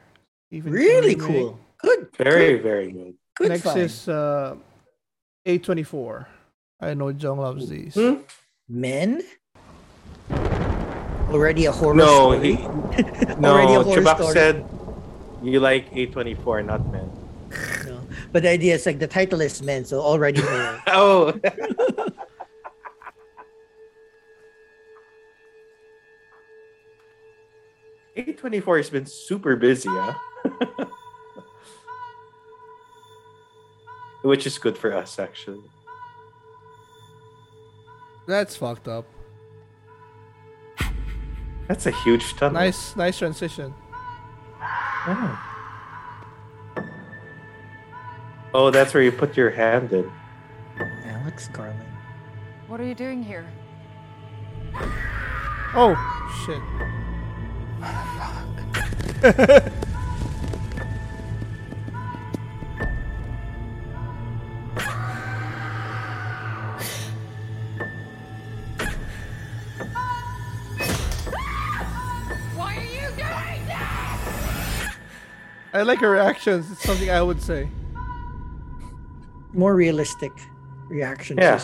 Even 0.52 0.72
Really 0.72 1.16
remake. 1.16 1.20
cool. 1.28 1.60
Good. 1.80 2.08
Very 2.18 2.54
good, 2.54 2.64
very 2.64 2.92
good. 2.92 3.14
good 3.36 3.50
Next 3.50 3.64
find. 3.64 3.80
is 3.82 4.08
uh, 4.08 4.56
A24. 5.46 6.26
I 6.82 6.94
know 6.94 7.12
Jong 7.12 7.40
loves 7.40 7.68
these. 7.68 7.96
Hmm? 7.96 8.22
Men. 8.70 9.24
Already 11.30 11.66
a 11.66 11.72
horror 11.72 11.96
No, 11.96 12.06
story. 12.34 12.56
he, 12.56 12.64
Already 13.44 13.74
no. 13.74 13.82
a 13.82 13.84
horror 13.84 14.02
Chubak 14.02 14.16
story. 14.18 14.34
said 14.34 14.66
you 15.44 15.60
like 15.60 15.92
A24, 15.92 16.66
not 16.66 16.86
men. 16.92 17.10
No. 17.86 18.02
But 18.32 18.44
the 18.44 18.50
idea 18.50 18.76
is 18.76 18.86
like 18.86 19.00
the 19.00 19.08
title 19.08 19.42
is 19.42 19.62
men, 19.62 19.84
so 19.86 20.00
already 20.00 20.42
horror. 20.42 20.82
Oh. 20.88 21.34
A24 28.38 28.78
has 28.78 28.90
been 28.90 29.06
super 29.06 29.56
busy, 29.56 29.90
huh? 29.90 30.14
Which 34.22 34.46
is 34.46 34.58
good 34.58 34.78
for 34.78 34.94
us, 34.94 35.20
actually. 35.20 35.64
That's 38.28 38.56
fucked 38.56 38.88
up. 38.88 39.06
That's 41.68 41.86
a 41.86 41.92
huge 41.92 42.36
tunnel. 42.36 42.54
Nice, 42.54 42.96
nice 42.96 43.18
transition. 43.18 43.74
Oh. 44.62 45.44
Oh, 48.54 48.72
that's 48.72 48.94
where 48.94 49.04
you 49.04 49.12
put 49.12 49.36
your 49.38 49.50
hand 49.50 49.92
in. 49.94 50.12
Alex 51.06 51.48
Garland. 51.50 51.80
What 52.68 52.80
are 52.80 52.86
you 52.86 52.96
doing 52.96 53.24
here? 53.24 53.46
Oh 55.74 55.96
shit. 56.46 56.62
I 75.74 75.84
like 75.84 76.00
her 76.00 76.10
reactions. 76.10 76.72
It's 76.72 76.82
something 76.82 77.12
I 77.12 77.22
would 77.22 77.42
say. 77.42 77.70
More 79.54 79.76
realistic 79.76 80.32
reactions. 80.90 81.40
Yeah. 81.40 81.64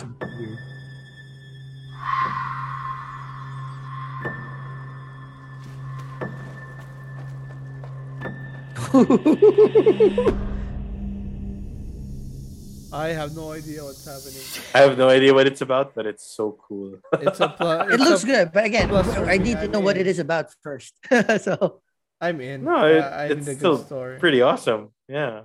I 12.92 13.08
have 13.08 13.34
no 13.34 13.50
idea 13.50 13.82
what's 13.82 14.04
happening. 14.06 14.40
I 14.72 14.78
have 14.88 14.96
no 14.96 15.08
idea 15.08 15.34
what 15.34 15.48
it's 15.48 15.60
about, 15.62 15.94
but 15.96 16.06
it's 16.06 16.24
so 16.36 16.56
cool. 16.68 16.94
It's 17.14 17.40
a 17.40 17.48
plus. 17.48 17.92
it 17.92 17.98
looks 17.98 18.24
good, 18.24 18.52
but 18.52 18.64
again, 18.64 18.94
I 18.94 19.36
need 19.38 19.54
to 19.54 19.62
I'm 19.64 19.70
know 19.72 19.80
what 19.80 19.96
in. 19.96 20.02
it 20.02 20.06
is 20.06 20.20
about 20.20 20.54
first. 20.62 20.94
so 21.40 21.82
I'm 22.20 22.40
in. 22.40 22.62
No, 22.62 22.86
it, 22.86 22.98
Uh, 23.02 23.10
I 23.10 23.28
need 23.28 23.38
it's 23.38 23.48
a 23.48 23.54
still 23.56 23.76
good 23.78 23.86
story. 23.86 24.18
pretty 24.20 24.42
awesome. 24.42 24.90
Yeah. 25.08 25.42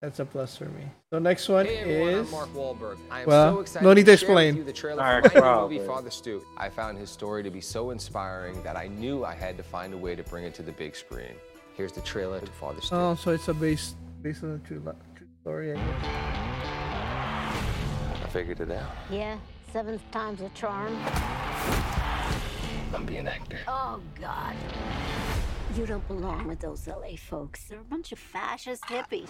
That's 0.00 0.18
a 0.18 0.24
plus 0.24 0.56
for 0.56 0.64
me. 0.64 0.84
So 1.12 1.18
next 1.20 1.46
one 1.48 1.66
Hey 1.66 1.76
everyone, 1.78 2.08
I'm 2.14 2.20
is 2.24 2.30
Mark 2.32 2.48
Wahlberg. 2.54 2.96
I 3.10 3.20
am 3.20 3.26
Well, 3.28 3.54
so 3.54 3.60
excited 3.60 3.84
no 3.86 3.92
need 3.92 4.06
to 4.06 4.16
share 4.16 4.34
with 4.34 4.38
explain. 4.46 4.56
you 4.56 4.64
the 4.64 4.72
trailer 4.72 4.96
Mark 5.02 5.30
for 5.30 5.40
my 5.40 5.54
new 5.54 5.60
movie 5.76 5.86
Father 5.86 6.10
Stu. 6.10 6.42
I 6.56 6.70
found 6.70 6.96
his 6.98 7.10
story 7.10 7.42
to 7.44 7.50
be 7.50 7.60
so 7.60 7.90
inspiring 7.90 8.60
that 8.64 8.76
I 8.76 8.88
knew 8.88 9.24
I 9.24 9.34
had 9.34 9.56
to 9.58 9.62
find 9.62 9.92
a 9.92 9.96
way 9.98 10.16
to 10.16 10.22
bring 10.24 10.44
it 10.44 10.54
to 10.54 10.62
the 10.62 10.72
big 10.72 10.96
screen. 10.96 11.34
Here's 11.74 11.92
the 11.92 12.00
trailer 12.02 12.40
to 12.40 12.46
Father 12.52 12.80
Stu. 12.80 12.94
oh, 12.94 13.14
so 13.14 13.30
it's 13.30 13.48
a 13.48 13.54
base 13.54 13.94
based 14.20 14.42
on 14.44 14.50
a 14.52 14.58
true, 14.66 14.82
li- 14.84 14.92
true 15.16 15.26
story. 15.40 15.72
I 15.72 15.76
guess. 15.76 15.84
I 18.24 18.28
figured 18.28 18.60
it 18.60 18.70
out. 18.70 18.90
Yeah, 19.10 19.38
seventh 19.72 20.02
time's 20.10 20.40
a 20.42 20.48
charm. 20.50 20.96
I'm 22.94 23.06
being 23.06 23.26
actor. 23.26 23.58
Oh, 23.66 24.00
God. 24.20 24.54
You 25.76 25.86
don't 25.86 26.06
belong 26.08 26.46
with 26.46 26.60
those 26.60 26.86
LA 26.86 27.16
folks. 27.16 27.64
They're 27.64 27.80
a 27.80 27.84
bunch 27.84 28.12
of 28.12 28.18
fascist 28.18 28.82
hippies. 28.84 29.28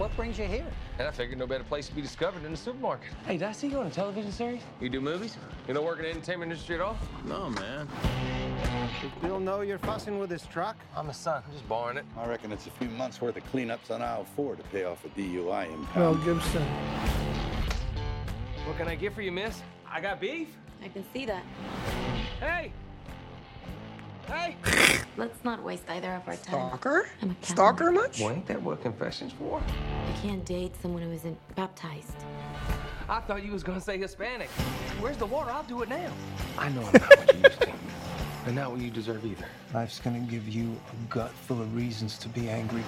What 0.00 0.16
brings 0.16 0.38
you 0.38 0.46
here? 0.46 0.64
And 0.98 1.06
I 1.06 1.10
figured 1.10 1.38
no 1.38 1.46
better 1.46 1.62
place 1.62 1.86
to 1.88 1.94
be 1.94 2.00
discovered 2.00 2.42
than 2.42 2.52
the 2.52 2.56
supermarket. 2.56 3.10
Hey, 3.26 3.36
did 3.36 3.46
I 3.46 3.52
see 3.52 3.66
you 3.66 3.80
on 3.80 3.86
a 3.86 3.90
television 3.90 4.32
series? 4.32 4.62
You 4.80 4.88
do 4.88 4.98
movies? 4.98 5.36
You 5.68 5.74
don't 5.74 5.84
work 5.84 5.98
in 5.98 6.04
the 6.04 6.10
entertainment 6.10 6.50
industry 6.50 6.76
at 6.76 6.80
all? 6.80 6.96
No, 7.26 7.50
man. 7.50 7.86
Did 9.02 9.20
Bill 9.20 9.38
know 9.38 9.60
you're 9.60 9.76
fussing 9.76 10.18
with 10.18 10.30
his 10.30 10.46
truck? 10.46 10.78
I'm 10.96 11.08
his 11.08 11.18
son. 11.18 11.42
I'm 11.46 11.52
just 11.52 11.68
borrowing 11.68 11.98
it. 11.98 12.06
I 12.16 12.26
reckon 12.26 12.50
it's 12.50 12.66
a 12.66 12.70
few 12.70 12.88
months 12.88 13.20
worth 13.20 13.36
of 13.36 13.44
cleanups 13.52 13.90
on 13.90 14.00
aisle 14.00 14.24
four 14.34 14.56
to 14.56 14.62
pay 14.62 14.84
off 14.84 15.04
a 15.04 15.08
DUI 15.10 15.68
Mel 15.68 16.14
impound. 16.14 16.24
Gibson. 16.24 16.62
What 18.64 18.78
can 18.78 18.88
I 18.88 18.94
get 18.94 19.14
for 19.14 19.20
you, 19.20 19.32
miss? 19.32 19.60
I 19.86 20.00
got 20.00 20.18
beef. 20.18 20.48
I 20.82 20.88
can 20.88 21.04
see 21.12 21.26
that. 21.26 21.44
Hey! 22.40 22.72
Hey! 24.30 24.56
Let's 25.16 25.42
not 25.44 25.62
waste 25.62 25.82
either 25.88 26.12
of 26.14 26.28
our 26.28 26.36
time. 26.36 26.68
stalker, 26.70 27.08
I'm 27.20 27.30
a 27.30 27.34
Catholic. 27.34 27.44
stalker 27.56 27.90
much? 27.92 28.20
Well, 28.20 28.30
ain't 28.30 28.46
that 28.46 28.62
what 28.62 28.80
confession's 28.82 29.32
for? 29.32 29.60
You 29.60 30.14
can't 30.22 30.44
date 30.44 30.72
someone 30.80 31.02
who 31.02 31.12
isn't 31.12 31.36
baptized. 31.56 32.14
I 33.08 33.20
thought 33.20 33.42
you 33.44 33.50
was 33.50 33.64
gonna 33.64 33.80
say 33.80 33.98
Hispanic. 33.98 34.48
Where's 35.00 35.16
the 35.16 35.26
water? 35.26 35.50
I'll 35.50 35.64
do 35.64 35.82
it 35.82 35.88
now. 35.88 36.12
I 36.56 36.68
know 36.68 36.82
I'm 36.82 36.92
not 36.92 37.16
what 37.18 37.34
you 37.34 37.40
used 37.42 37.60
to. 37.62 37.72
And 38.46 38.54
not 38.54 38.70
what 38.70 38.80
you 38.80 38.90
deserve 38.90 39.24
either. 39.26 39.44
Life's 39.74 39.98
gonna 40.00 40.20
give 40.20 40.48
you 40.48 40.76
a 40.92 41.12
gut 41.12 41.30
full 41.32 41.60
of 41.60 41.74
reasons 41.74 42.16
to 42.18 42.28
be 42.28 42.48
angry. 42.48 42.82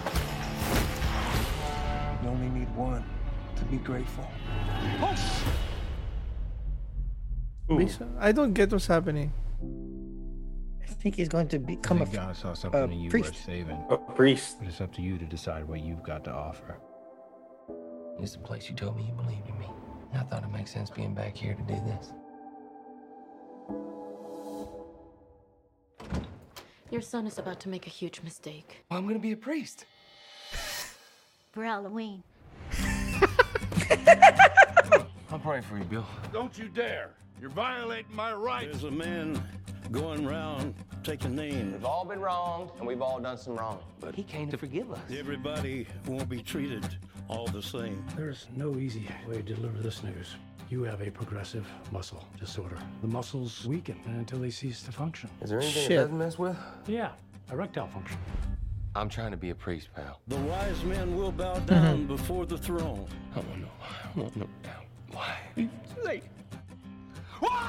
You 2.22 2.28
only 2.28 2.48
need 2.50 2.74
one 2.76 3.04
to 3.56 3.64
be 3.64 3.78
grateful. 3.78 4.26
Based 7.68 8.00
on- 8.00 8.16
I 8.20 8.30
don't 8.32 8.52
get 8.52 8.70
what's 8.70 8.86
happening. 8.86 9.32
I 10.88 10.92
think 11.02 11.16
he's 11.16 11.28
going 11.28 11.48
to 11.48 11.58
become 11.58 11.98
a, 11.98 12.02
I 12.02 12.04
think 12.04 12.16
God 12.16 12.36
saw 12.36 12.54
something 12.54 12.80
a 12.80 12.84
in 12.84 13.00
you 13.00 13.10
priest. 13.10 13.30
worth 13.30 13.44
saving. 13.44 13.84
A 13.90 13.96
priest. 13.96 14.56
But 14.58 14.68
it's 14.68 14.80
up 14.80 14.92
to 14.94 15.02
you 15.02 15.18
to 15.18 15.24
decide 15.24 15.66
what 15.66 15.80
you've 15.80 16.02
got 16.02 16.24
to 16.24 16.32
offer. 16.32 16.78
It's 18.20 18.32
the 18.32 18.38
place 18.38 18.68
you 18.68 18.76
told 18.76 18.96
me 18.96 19.04
you 19.06 19.12
believed 19.12 19.48
in 19.48 19.58
me. 19.58 19.66
And 20.12 20.20
I 20.20 20.24
thought 20.24 20.44
it 20.44 20.50
makes 20.50 20.70
sense 20.70 20.90
being 20.90 21.14
back 21.14 21.36
here 21.36 21.54
to 21.54 21.62
do 21.62 21.74
this. 21.86 22.12
Your 26.90 27.00
son 27.00 27.26
is 27.26 27.38
about 27.38 27.58
to 27.60 27.70
make 27.70 27.86
a 27.86 27.90
huge 27.90 28.20
mistake. 28.22 28.84
Well, 28.90 28.98
I'm 28.98 29.06
gonna 29.06 29.18
be 29.18 29.32
a 29.32 29.36
priest. 29.36 29.86
For 31.52 31.64
Halloween. 31.64 32.22
I'm 35.30 35.40
praying 35.40 35.62
for 35.62 35.78
you, 35.78 35.84
Bill. 35.84 36.06
Don't 36.32 36.56
you 36.58 36.68
dare. 36.68 37.10
You're 37.40 37.48
violating 37.50 38.14
my 38.14 38.34
rights. 38.34 38.82
There's 38.82 38.84
a 38.84 38.90
man 38.90 39.42
going 39.92 40.26
round 40.26 40.74
taking 41.04 41.34
names. 41.36 41.74
We've 41.74 41.84
all 41.84 42.04
been 42.04 42.20
wronged, 42.20 42.70
and 42.78 42.86
we've 42.86 43.02
all 43.02 43.20
done 43.20 43.36
some 43.36 43.56
wrong. 43.56 43.80
But 44.00 44.14
he 44.14 44.22
came 44.22 44.50
to 44.50 44.56
forgive 44.56 44.90
us. 44.90 44.98
Everybody 45.16 45.86
won't 46.06 46.28
be 46.28 46.42
treated 46.42 46.84
all 47.28 47.46
the 47.46 47.62
same. 47.62 48.04
There's 48.16 48.46
no 48.56 48.76
easy 48.76 49.06
way 49.28 49.36
to 49.36 49.42
deliver 49.42 49.78
this 49.78 50.02
news. 50.02 50.36
You 50.70 50.82
have 50.84 51.02
a 51.02 51.10
progressive 51.10 51.66
muscle 51.92 52.24
disorder. 52.40 52.78
The 53.02 53.08
muscles 53.08 53.66
weaken 53.66 54.00
until 54.06 54.38
they 54.38 54.50
cease 54.50 54.82
to 54.84 54.92
function. 54.92 55.28
Is 55.42 55.50
there 55.50 55.60
anything 55.60 55.82
Shit. 55.82 55.92
it 55.92 55.96
doesn't 55.96 56.18
mess 56.18 56.38
with? 56.38 56.56
Yeah, 56.86 57.10
erectile 57.50 57.88
function. 57.88 58.16
I'm 58.94 59.08
trying 59.08 59.30
to 59.32 59.36
be 59.36 59.50
a 59.50 59.54
priest, 59.54 59.88
pal. 59.94 60.20
The 60.28 60.36
wise 60.36 60.82
men 60.84 61.16
will 61.16 61.32
bow 61.32 61.58
down 61.60 61.98
mm-hmm. 61.98 62.06
before 62.06 62.46
the 62.46 62.56
throne. 62.56 63.06
I 63.34 63.40
want 63.40 63.60
no, 63.60 63.68
I 63.82 64.20
want 64.20 64.36
no 64.36 64.48
doubt. 64.62 64.84
Why? 65.10 65.36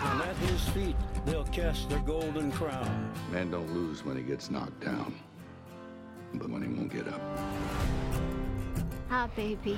And 0.03 0.21
at 0.21 0.35
his 0.35 0.69
feet, 0.69 0.95
they'll 1.25 1.45
cast 1.45 1.89
their 1.89 1.99
golden 1.99 2.51
crown. 2.51 3.11
Man 3.31 3.51
don't 3.51 3.71
lose 3.73 4.03
when 4.05 4.17
he 4.17 4.23
gets 4.23 4.49
knocked 4.51 4.79
down, 4.79 5.15
but 6.33 6.49
when 6.49 6.61
he 6.61 6.67
won't 6.67 6.91
get 6.91 7.07
up. 7.07 7.21
Ah, 9.09 9.29
baby. 9.35 9.77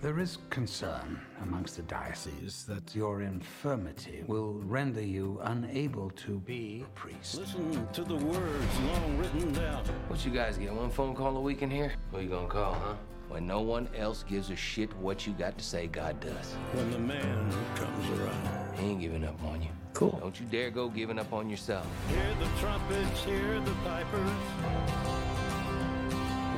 There 0.00 0.20
is 0.20 0.38
concern 0.50 1.20
amongst 1.42 1.76
the 1.76 1.82
diocese 1.82 2.64
that 2.68 2.94
your 2.94 3.22
infirmity 3.22 4.22
will 4.26 4.60
render 4.64 5.02
you 5.02 5.40
unable 5.42 6.10
to 6.10 6.38
be 6.40 6.84
a 6.86 6.90
priest. 6.98 7.34
Listen 7.36 7.88
to 7.94 8.04
the 8.04 8.14
words 8.14 8.80
long 8.80 9.18
written 9.18 9.52
down. 9.52 9.84
What 10.06 10.24
you 10.24 10.30
guys 10.30 10.56
get? 10.58 10.72
One 10.72 10.90
phone 10.90 11.16
call 11.16 11.36
a 11.36 11.40
week 11.40 11.62
in 11.62 11.70
here? 11.70 11.94
Who 12.12 12.20
you 12.20 12.28
gonna 12.28 12.46
call, 12.46 12.74
huh? 12.74 12.94
When 13.28 13.46
no 13.46 13.60
one 13.60 13.88
else 13.96 14.22
gives 14.22 14.50
a 14.50 14.56
shit 14.56 14.96
what 14.98 15.26
you 15.26 15.32
got 15.32 15.58
to 15.58 15.64
say, 15.64 15.86
God 15.86 16.20
does. 16.20 16.54
When 16.74 16.90
the 16.90 16.98
man 16.98 17.50
comes 17.74 18.20
around. 18.20 18.67
He 18.78 18.86
ain't 18.86 19.00
giving 19.00 19.24
up 19.24 19.42
on 19.44 19.60
you. 19.62 19.68
Cool. 19.94 20.18
Don't 20.20 20.38
you 20.38 20.46
dare 20.46 20.70
go 20.70 20.88
giving 20.88 21.18
up 21.18 21.32
on 21.32 21.50
yourself. 21.50 21.86
Hear 22.08 22.34
the 22.38 22.46
trumpets, 22.60 23.24
hear 23.24 23.60
the 23.60 23.72
pipers. 23.84 24.30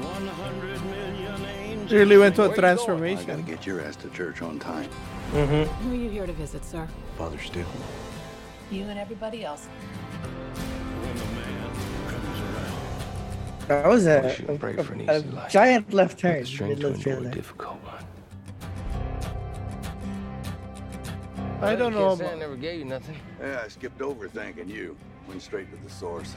100 0.02 0.84
million 0.86 1.46
angels. 1.46 1.92
Really 1.92 2.18
went 2.18 2.36
to 2.36 2.42
a 2.44 2.48
Where 2.48 2.56
you 2.56 3.16
going? 3.16 3.18
I 3.18 3.22
gotta 3.24 3.42
get 3.42 3.66
your 3.66 3.80
ass 3.80 3.96
to 3.96 4.10
church 4.10 4.42
on 4.42 4.58
time. 4.58 4.88
Mm-hmm. 5.32 5.62
Who 5.84 5.92
are 5.92 5.96
you 5.96 6.10
here 6.10 6.26
to 6.26 6.32
visit, 6.32 6.64
sir? 6.64 6.86
Father 7.16 7.38
Stu. 7.38 7.64
You 8.70 8.84
and 8.84 8.98
everybody 8.98 9.44
else. 9.44 9.66
When 9.66 11.16
the 11.16 11.24
man 11.24 11.70
comes 12.08 12.40
around. 12.40 13.68
That 13.68 13.88
was 13.88 14.06
a, 14.06 14.20
Wish 14.22 14.40
you 14.40 14.46
a, 14.48 14.58
for 14.58 14.92
an 14.94 15.08
a- 15.08 15.12
a 15.12 15.18
easy 15.18 15.28
life. 15.30 15.50
giant 15.52 15.92
left 15.92 16.18
turn. 16.18 16.40
The 16.40 16.46
strength 16.46 16.80
to 16.80 16.90
middle 16.90 16.90
of 16.90 16.96
endure 17.06 17.28
a 17.28 17.34
difficult 17.34 17.76
one. 17.84 18.04
I 21.62 21.76
don't 21.76 21.92
know 21.92 22.16
Can't 22.16 22.32
I 22.32 22.38
never 22.38 22.56
gave 22.56 22.78
you 22.78 22.84
nothing. 22.86 23.16
Yeah, 23.40 23.62
I 23.64 23.68
skipped 23.68 24.00
over 24.00 24.28
thanking 24.28 24.68
you. 24.68 24.96
Went 25.28 25.42
straight 25.42 25.70
to 25.70 25.76
the 25.84 25.90
source. 25.90 26.34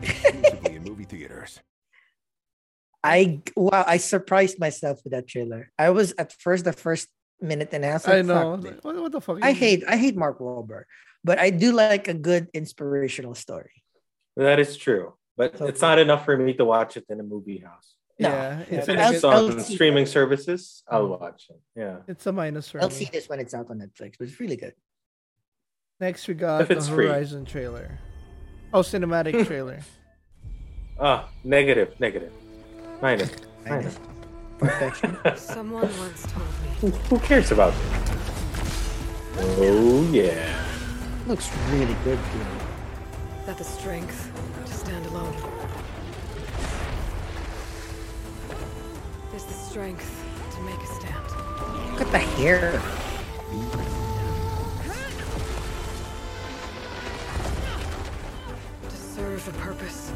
Exclusively 0.00 0.76
in 0.76 0.84
movie 0.84 1.04
theaters. 1.04 1.58
I 3.02 3.40
wow, 3.56 3.84
I 3.86 3.96
surprised 3.96 4.58
myself 4.60 5.00
with 5.02 5.12
that 5.12 5.26
trailer. 5.26 5.70
I 5.78 5.90
was 5.90 6.14
at 6.18 6.32
first 6.32 6.64
the 6.64 6.72
first 6.72 7.08
minute 7.40 7.70
and 7.72 7.84
a 7.84 7.88
half. 7.88 8.08
I 8.08 8.18
like, 8.20 8.26
know. 8.26 8.56
What, 8.82 8.96
what 8.96 9.12
the 9.12 9.20
fuck? 9.20 9.38
I 9.42 9.50
is- 9.50 9.58
hate 9.58 9.84
I 9.88 9.96
hate 9.96 10.16
Mark 10.16 10.38
Wahlberg, 10.38 10.84
but 11.24 11.38
I 11.38 11.50
do 11.50 11.72
like 11.72 12.06
a 12.06 12.14
good 12.14 12.48
inspirational 12.54 13.34
story. 13.34 13.82
That 14.36 14.60
is 14.60 14.76
true. 14.76 15.14
But 15.36 15.58
So 15.58 15.66
it's 15.66 15.80
cool. 15.80 15.88
not 15.90 15.98
enough 15.98 16.24
for 16.24 16.36
me 16.36 16.54
to 16.54 16.64
watch 16.64 16.96
it 16.96 17.04
in 17.08 17.18
a 17.20 17.22
movie 17.24 17.58
house. 17.58 17.95
No. 18.18 18.28
Yeah, 18.28 18.60
If 18.70 18.88
it's, 18.88 19.24
I'll- 19.24 19.30
a, 19.32 19.34
I'll 19.36 19.50
on 19.52 19.60
streaming 19.60 20.06
services, 20.06 20.82
I'll 20.88 21.06
watch 21.08 21.48
it. 21.50 21.60
Yeah. 21.74 21.96
it's 22.08 22.26
a 22.26 22.32
minus 22.32 22.70
for 22.70 22.80
I'll 22.80 22.88
me. 22.88 22.94
see 22.94 23.04
this 23.12 23.28
when 23.28 23.40
it's 23.40 23.52
out 23.52 23.68
on 23.70 23.78
Netflix, 23.78 24.14
but 24.18 24.28
it's 24.28 24.40
really 24.40 24.56
good. 24.56 24.72
Next, 26.00 26.26
we 26.28 26.34
got 26.34 26.62
If 26.62 26.68
the 26.68 26.76
it's 26.78 26.88
free. 26.88 27.06
Horizon 27.08 27.44
trailer. 27.44 27.98
Oh, 28.72 28.80
cinematic 28.80 29.46
trailer. 29.48 29.80
Ah, 30.98 31.28
negative, 31.44 31.94
negative. 32.00 32.32
Minus. 33.02 33.30
Minus. 33.68 33.98
Perfection. 34.58 35.16
Someone 35.36 35.82
once 35.98 36.22
told 36.32 36.46
me. 36.62 36.68
Who, 36.80 36.88
who 36.88 37.18
cares 37.18 37.50
about 37.52 37.74
it? 37.74 37.78
Oh, 39.38 40.08
yeah. 40.12 40.64
Looks 41.26 41.50
really 41.70 41.94
good, 42.04 42.18
dude. 42.32 42.46
That 43.46 43.58
the 43.58 43.64
strength 43.64 44.32
to 44.64 44.72
stand 44.72 45.04
alone. 45.06 45.34
Strength 49.76 50.24
to 50.54 50.62
make 50.62 50.80
a 50.80 50.86
stand. 50.86 51.26
Look 51.92 52.00
at 52.00 52.10
the 52.10 52.18
hair. 52.18 52.80
To 58.88 58.96
serve 58.96 59.46
a 59.46 59.52
purpose. 59.58 60.12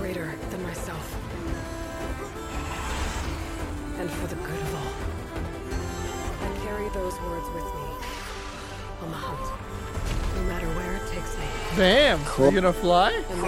Greater 0.00 0.34
than 0.50 0.62
myself. 0.64 1.14
And 4.00 4.10
for 4.10 4.26
the 4.26 4.34
good 4.34 4.60
of 4.60 4.74
all. 4.74 4.92
I 6.42 6.66
carry 6.66 6.88
those 6.88 7.14
words 7.20 7.46
with 7.54 7.62
me 7.62 7.88
on 9.02 9.10
the 9.12 9.16
hunt, 9.16 9.52
no 10.34 10.42
matter 10.48 10.66
where 10.70 10.96
it 10.96 11.06
takes 11.12 11.38
me. 11.38 11.44
Damn. 11.76 12.18
You 12.18 12.60
gonna 12.60 12.72
fly? 12.72 13.12
And 13.12 13.40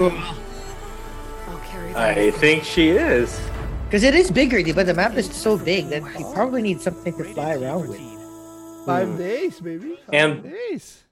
I'll 1.48 1.58
carry 1.64 1.92
them 1.92 1.96
I 2.00 2.14
with 2.14 2.34
me. 2.36 2.40
think 2.40 2.62
she 2.62 2.90
is. 2.90 3.40
Because 3.88 4.02
it 4.04 4.14
is 4.14 4.30
bigger, 4.30 4.60
but 4.74 4.84
the 4.84 4.92
map 4.92 5.16
is 5.16 5.32
so 5.34 5.56
big 5.56 5.88
that 5.88 6.02
you 6.18 6.30
probably 6.34 6.60
need 6.60 6.80
something 6.80 7.16
to 7.16 7.24
fly 7.24 7.54
around 7.54 7.88
with. 7.88 8.00
Five 8.84 9.08
Hmm. 9.08 9.16
days, 9.18 9.60
baby. 9.60 9.96
Five 10.06 10.12
And- 10.14 10.42
days. 10.44 11.04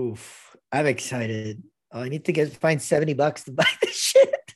Oof. 0.00 0.56
I'm 0.72 0.86
excited. 0.86 1.62
Oh, 1.92 2.02
I 2.02 2.08
need 2.08 2.24
to 2.26 2.32
get 2.32 2.52
find 2.56 2.82
70 2.82 3.14
bucks 3.14 3.44
to 3.44 3.52
buy 3.60 3.66
this 3.82 3.96
shit. 3.96 4.34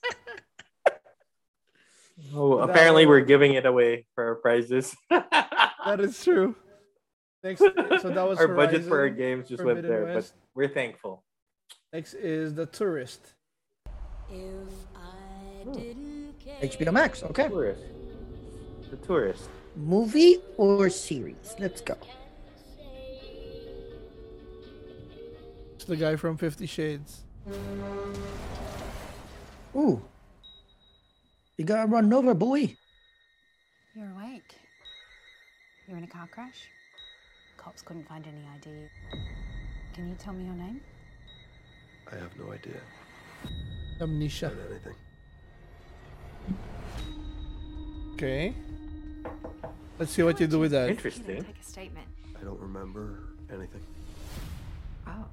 Oh, 2.34 2.58
That 2.58 2.70
apparently 2.70 3.04
we're 3.04 3.20
giving 3.20 3.54
it 3.54 3.66
away 3.66 4.06
for 4.14 4.24
our 4.24 4.34
prizes. 4.36 4.96
That 5.84 5.98
is 6.00 6.22
true. 6.24 6.54
Next, 7.42 7.58
so 7.58 7.68
that 7.70 8.22
was 8.28 8.38
our 8.38 8.46
budget 8.48 8.84
for 8.84 9.00
our 9.00 9.08
games 9.10 9.48
just 9.48 9.64
went 9.64 9.82
there, 9.82 10.04
West. 10.04 10.32
but 10.32 10.48
we're 10.54 10.68
thankful. 10.68 11.24
Next 11.92 12.14
is 12.14 12.54
the 12.54 12.66
tourist. 12.66 13.20
HBO 16.62 16.88
hmm. 16.88 16.94
Max. 16.94 17.22
Okay. 17.22 17.48
Tourist. 17.48 17.82
The 18.90 18.96
tourist. 18.96 19.48
Movie 19.76 20.38
or 20.56 20.90
series? 20.90 21.54
Let's 21.58 21.80
go. 21.80 21.96
It's 25.74 25.84
the 25.84 25.96
guy 25.96 26.16
from 26.16 26.36
Fifty 26.36 26.66
Shades. 26.66 27.24
Ooh. 29.74 30.02
You 31.56 31.64
got 31.64 31.90
run 31.90 32.12
over, 32.12 32.34
boy. 32.34 32.76
You're 33.94 34.10
awake. 34.10 34.54
You're 35.86 35.98
in 35.98 36.04
a 36.04 36.08
car 36.08 36.28
crash? 36.30 36.68
Cops 37.56 37.82
couldn't 37.82 38.08
find 38.08 38.26
any 38.26 38.44
ID. 38.54 38.88
Can 39.94 40.08
you 40.08 40.14
tell 40.14 40.32
me 40.32 40.44
your 40.44 40.54
name? 40.54 40.80
I 42.10 42.16
have 42.16 42.36
no 42.38 42.52
idea. 42.52 42.80
Amnesia. 44.02 44.52
Anything. 44.68 44.94
Okay. 48.14 48.54
Let's 49.98 50.12
see 50.12 50.22
what 50.22 50.40
you 50.40 50.46
do 50.46 50.58
with 50.58 50.72
that. 50.72 50.90
Interesting. 50.90 51.44
Take 51.44 51.60
a 51.60 51.64
statement. 51.64 52.06
I 52.40 52.44
don't 52.44 52.60
remember 52.60 53.20
anything. 53.52 53.80
Oh. 55.06 55.24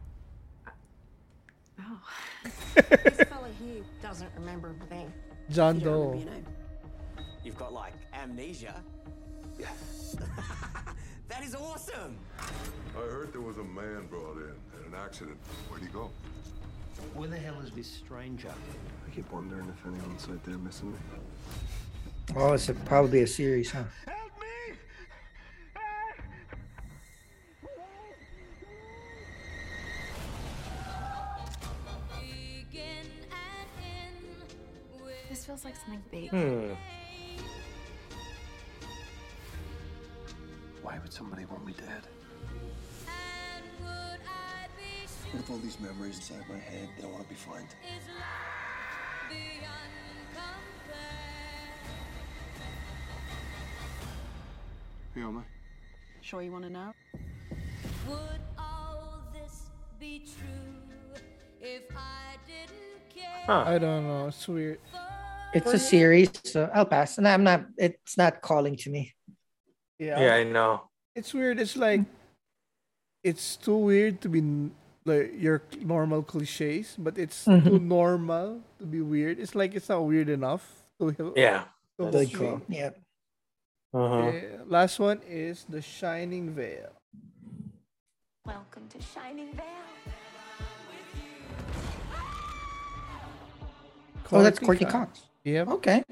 Oh. 1.81 1.99
this 2.75 3.27
fella 3.27 3.47
here 3.63 3.83
doesn't 4.01 4.29
remember 4.37 4.75
a 4.81 4.85
thing. 4.85 5.11
John 5.49 5.79
You 5.79 5.85
don't 5.85 5.93
remember 5.93 6.17
Doe. 6.17 6.23
your 6.23 6.33
name. 6.33 6.45
You've 7.43 7.57
got 7.57 7.73
like 7.73 7.93
amnesia. 8.13 8.83
Yeah. 9.57 9.67
that 11.29 11.43
is 11.43 11.55
awesome. 11.55 12.17
I 12.95 12.99
heard 12.99 13.33
there 13.33 13.41
was 13.41 13.57
a 13.57 13.63
man 13.63 14.07
brought 14.07 14.37
in 14.37 14.53
in 14.77 14.93
an 14.93 14.99
accident. 15.03 15.37
Where'd 15.67 15.81
he 15.81 15.89
go? 15.89 16.11
Where 17.13 17.27
the 17.27 17.37
hell 17.37 17.59
is 17.63 17.71
this 17.71 17.87
stranger? 17.87 18.47
I 18.49 19.15
keep 19.15 19.31
wondering 19.31 19.67
if 19.67 19.85
anyone's 19.85 20.27
out 20.29 20.43
there 20.43 20.57
missing 20.57 20.91
me. 20.91 20.97
Oh, 22.35 22.53
it's 22.53 22.69
a, 22.69 22.73
probably 22.73 23.21
a 23.23 23.27
series, 23.27 23.71
huh? 23.71 23.83
Help 24.05 24.31
me! 24.39 24.75
This 35.29 35.45
feels 35.45 35.65
like 35.65 35.75
something 35.75 36.03
big. 36.11 36.29
Hmm. 36.29 36.73
Why 40.81 40.99
would 40.99 41.13
somebody 41.13 41.45
want 41.45 41.65
me 41.65 41.73
dead? 41.73 42.07
What 45.31 45.43
if 45.43 45.49
all 45.51 45.57
these 45.57 45.79
memories 45.79 46.17
inside 46.17 46.43
my 46.49 46.57
head 46.57 46.89
they 46.95 47.03
don't 47.03 47.13
want 47.13 47.23
to 47.23 47.29
be 47.29 47.35
found? 47.35 47.67
Who 55.13 55.27
am 55.27 55.37
I? 55.37 55.41
Sure 56.21 56.41
you 56.41 56.51
want 56.51 56.63
to 56.63 56.69
know? 56.69 56.93
Would 58.07 58.41
all 58.57 59.21
this 59.33 59.63
be 59.99 60.19
true 60.25 61.21
if 61.61 61.83
I 61.95 62.37
didn't 62.47 63.09
care? 63.13 63.45
I 63.49 63.77
don't 63.77 64.07
know. 64.07 64.27
It's 64.27 64.47
weird. 64.47 64.79
It's 65.53 65.73
a 65.73 65.79
series, 65.79 66.31
so 66.43 66.69
I'll 66.73 66.85
pass. 66.85 67.17
And 67.17 67.27
I'm 67.27 67.43
not. 67.43 67.65
It's 67.77 68.17
not 68.17 68.41
calling 68.41 68.77
to 68.77 68.89
me. 68.89 69.13
Yeah. 69.97 70.19
Yeah, 70.19 70.35
I 70.35 70.43
know. 70.43 70.89
It's 71.15 71.33
weird. 71.33 71.59
It's 71.59 71.75
like 71.75 72.01
it's 73.23 73.57
too 73.57 73.77
weird 73.77 74.21
to 74.21 74.29
be 74.29 74.71
n- 75.09 75.31
like 75.31 75.41
your 75.41 75.61
normal 75.81 76.23
cliches, 76.23 76.95
but 76.97 77.17
it's 77.17 77.45
too 77.45 77.51
Mhm. 77.51 77.81
normal 77.81 78.61
to 78.79 78.85
be 78.85 79.01
weird. 79.01 79.39
It's 79.39 79.55
like 79.55 79.75
it's 79.75 79.89
not 79.89 80.01
weird 80.05 80.29
enough. 80.29 80.83
To, 80.99 81.33
Yeah. 81.35 81.65
to 81.99 82.11
Good 82.11 82.13
be- 82.67 82.75
Yeah. 82.75 82.91
Uh-huh. 83.93 84.29
Okay, 84.29 84.59
Last 84.67 84.99
one 84.99 85.21
is 85.27 85.65
the 85.67 85.81
Shining 85.81 86.51
Vale. 86.51 86.93
Welcome 88.45 88.87
to 88.89 89.01
Shining 89.01 89.53
Vale. 89.53 89.65
Oh, 94.31 94.43
that's 94.43 94.59
Courteney 94.59 94.85
Cox. 94.85 95.21
Yeah. 95.43 95.63
Okay. 95.67 96.03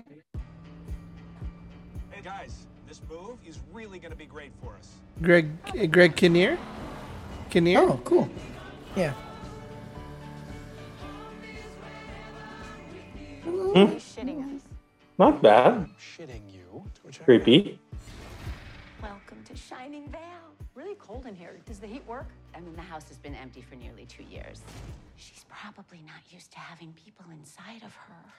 Hey 2.10 2.22
guys, 2.24 2.66
this 2.88 3.00
move 3.08 3.38
is 3.46 3.60
really 3.72 4.00
going 4.00 4.10
to 4.12 4.18
be 4.18 4.26
great 4.26 4.52
for 4.64 4.74
us. 4.74 4.90
Greg 5.22 5.46
Greg 5.92 6.16
Kinnear. 6.16 6.58
Kinnear. 7.52 7.80
Oh, 7.82 8.02
cool. 8.04 8.28
Yeah. 8.96 9.14
Hmm? 13.44 13.98
Not 15.20 15.42
bad. 15.42 15.90
Shitting 16.00 16.52
you. 16.54 16.84
Creepy. 17.24 17.80
Welcome 19.02 19.44
to 19.46 19.56
Shining 19.56 20.08
Vale. 20.10 20.22
Really 20.76 20.96
cold 20.96 21.26
in 21.26 21.36
here. 21.36 21.56
Does 21.66 21.80
the 21.80 21.88
heat 21.88 22.06
work? 22.08 22.28
I 22.56 22.60
mean, 22.60 22.76
the 22.76 22.82
house 22.82 23.08
has 23.08 23.18
been 23.18 23.36
empty 23.36 23.62
for 23.62 23.76
nearly 23.76 24.06
two 24.06 24.24
years. 24.24 24.62
She's 25.16 25.46
probably 25.50 26.02
not 26.06 26.22
used 26.32 26.52
to 26.52 26.60
having 26.60 26.94
people 26.94 27.26
inside 27.32 27.82
of 27.84 27.96
her. 27.96 28.34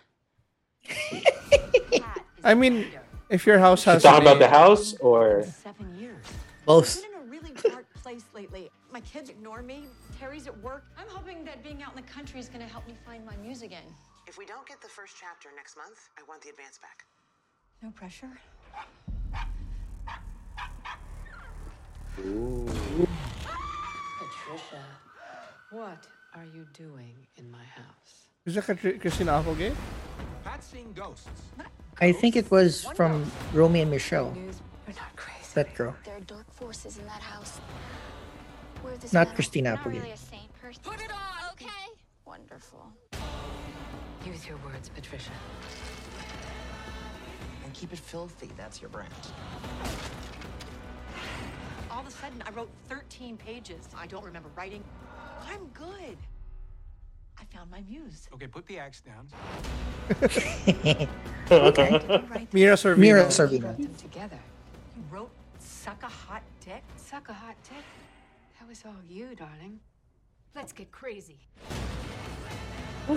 I 2.44 2.54
mean, 2.54 2.86
if 3.28 3.46
your 3.46 3.58
house 3.58 3.82
has 3.84 4.02
talking 4.02 4.22
about 4.22 4.36
any- 4.36 4.46
the 4.46 4.48
house 4.48 4.94
or 5.00 5.44
Seven 5.44 5.98
years. 5.98 6.24
Both. 6.64 6.98
I've 6.98 7.02
been 7.02 7.12
in 7.22 7.26
a 7.26 7.30
really 7.30 7.52
dark 7.70 7.86
place 7.94 8.24
lately. 8.34 8.70
My 8.92 9.00
kids 9.00 9.30
ignore 9.30 9.62
me. 9.62 9.84
Terry's 10.18 10.48
at 10.48 10.58
work. 10.62 10.84
I'm 10.98 11.06
hoping 11.08 11.44
that 11.44 11.62
being 11.62 11.82
out 11.82 11.96
in 11.96 12.02
the 12.02 12.10
country 12.10 12.40
is 12.40 12.48
going 12.48 12.60
to 12.60 12.66
help 12.66 12.86
me 12.88 12.94
find 13.06 13.24
my 13.24 13.36
muse 13.36 13.62
again. 13.62 13.84
If 14.26 14.36
we 14.36 14.46
don't 14.46 14.66
get 14.66 14.80
the 14.80 14.88
first 14.88 15.14
chapter 15.18 15.48
next 15.54 15.76
month, 15.76 16.08
I 16.18 16.22
want 16.28 16.42
the 16.42 16.50
advance 16.50 16.78
back. 16.78 17.04
No 17.82 17.90
pressure. 17.92 18.30
Patricia, 24.18 24.84
what 25.70 26.06
are 26.34 26.44
you 26.44 26.66
doing 26.72 27.14
in 27.36 27.50
my 27.50 27.64
house? 27.76 28.28
Is 28.44 28.54
that 28.56 28.64
Katri- 28.64 29.00
Christina 29.00 29.32
Applegate? 29.32 29.74
Pat's 30.44 30.66
seeing 30.66 30.92
ghosts. 30.94 31.28
I 32.00 32.12
think 32.12 32.34
it 32.34 32.50
was 32.50 32.84
from 32.96 33.30
Romy 33.52 33.82
and 33.82 33.90
Michele. 33.90 34.32
You're 34.36 34.96
not 34.96 35.14
crazy. 35.16 35.38
That 35.54 35.74
girl. 35.74 35.94
There 36.04 36.16
are 36.16 36.20
dark 36.20 36.52
forces 36.52 36.98
in 36.98 37.04
that 37.06 37.22
house. 37.22 37.60
Wear 38.84 38.96
this 38.96 39.12
Not 39.12 39.20
medal. 39.20 39.34
Christina 39.34 39.68
You're 39.70 39.76
not 39.76 39.80
Applegate. 39.80 40.02
really 40.02 40.16
person. 40.62 40.82
Put 40.84 41.00
it 41.02 41.10
on, 41.10 41.50
okay? 41.52 41.92
Wonderful. 42.24 42.92
Use 44.26 44.46
your 44.46 44.56
words, 44.58 44.88
Patricia. 44.88 45.30
And 47.64 47.72
keep 47.74 47.92
it 47.92 47.98
filthy. 47.98 48.50
That's 48.56 48.80
your 48.80 48.90
brand. 48.90 49.12
All 51.90 52.00
of 52.00 52.06
a 52.06 52.10
sudden, 52.10 52.42
I 52.46 52.50
wrote 52.50 52.70
13 52.88 53.36
pages. 53.36 53.88
I 53.96 54.06
don't 54.06 54.24
remember 54.24 54.50
writing. 54.56 54.82
I'm 55.46 55.66
good. 55.68 56.16
I 57.40 57.44
found 57.56 57.70
my 57.70 57.80
muse. 57.88 58.28
Okay, 58.34 58.46
put 58.46 58.66
the 58.66 58.78
axe 58.78 59.00
down. 59.00 59.28
Okay. 61.50 61.90
Mira 62.52 62.74
Sorvino. 62.74 62.98
Mira 62.98 63.20
You 63.22 63.26
Sorvino. 63.28 63.76
them 63.76 63.94
together. 63.94 64.38
You 64.96 65.02
wrote 65.10 65.30
"Suck 65.58 66.02
a 66.02 66.06
Hot 66.08 66.42
Dick." 66.64 66.82
Suck 66.96 67.28
a 67.30 67.32
hot 67.32 67.54
dick 67.64 67.84
was 68.68 68.84
all 68.84 69.02
you, 69.08 69.34
darling. 69.34 69.80
Let's 70.54 70.74
get 70.74 70.92
crazy. 70.92 71.38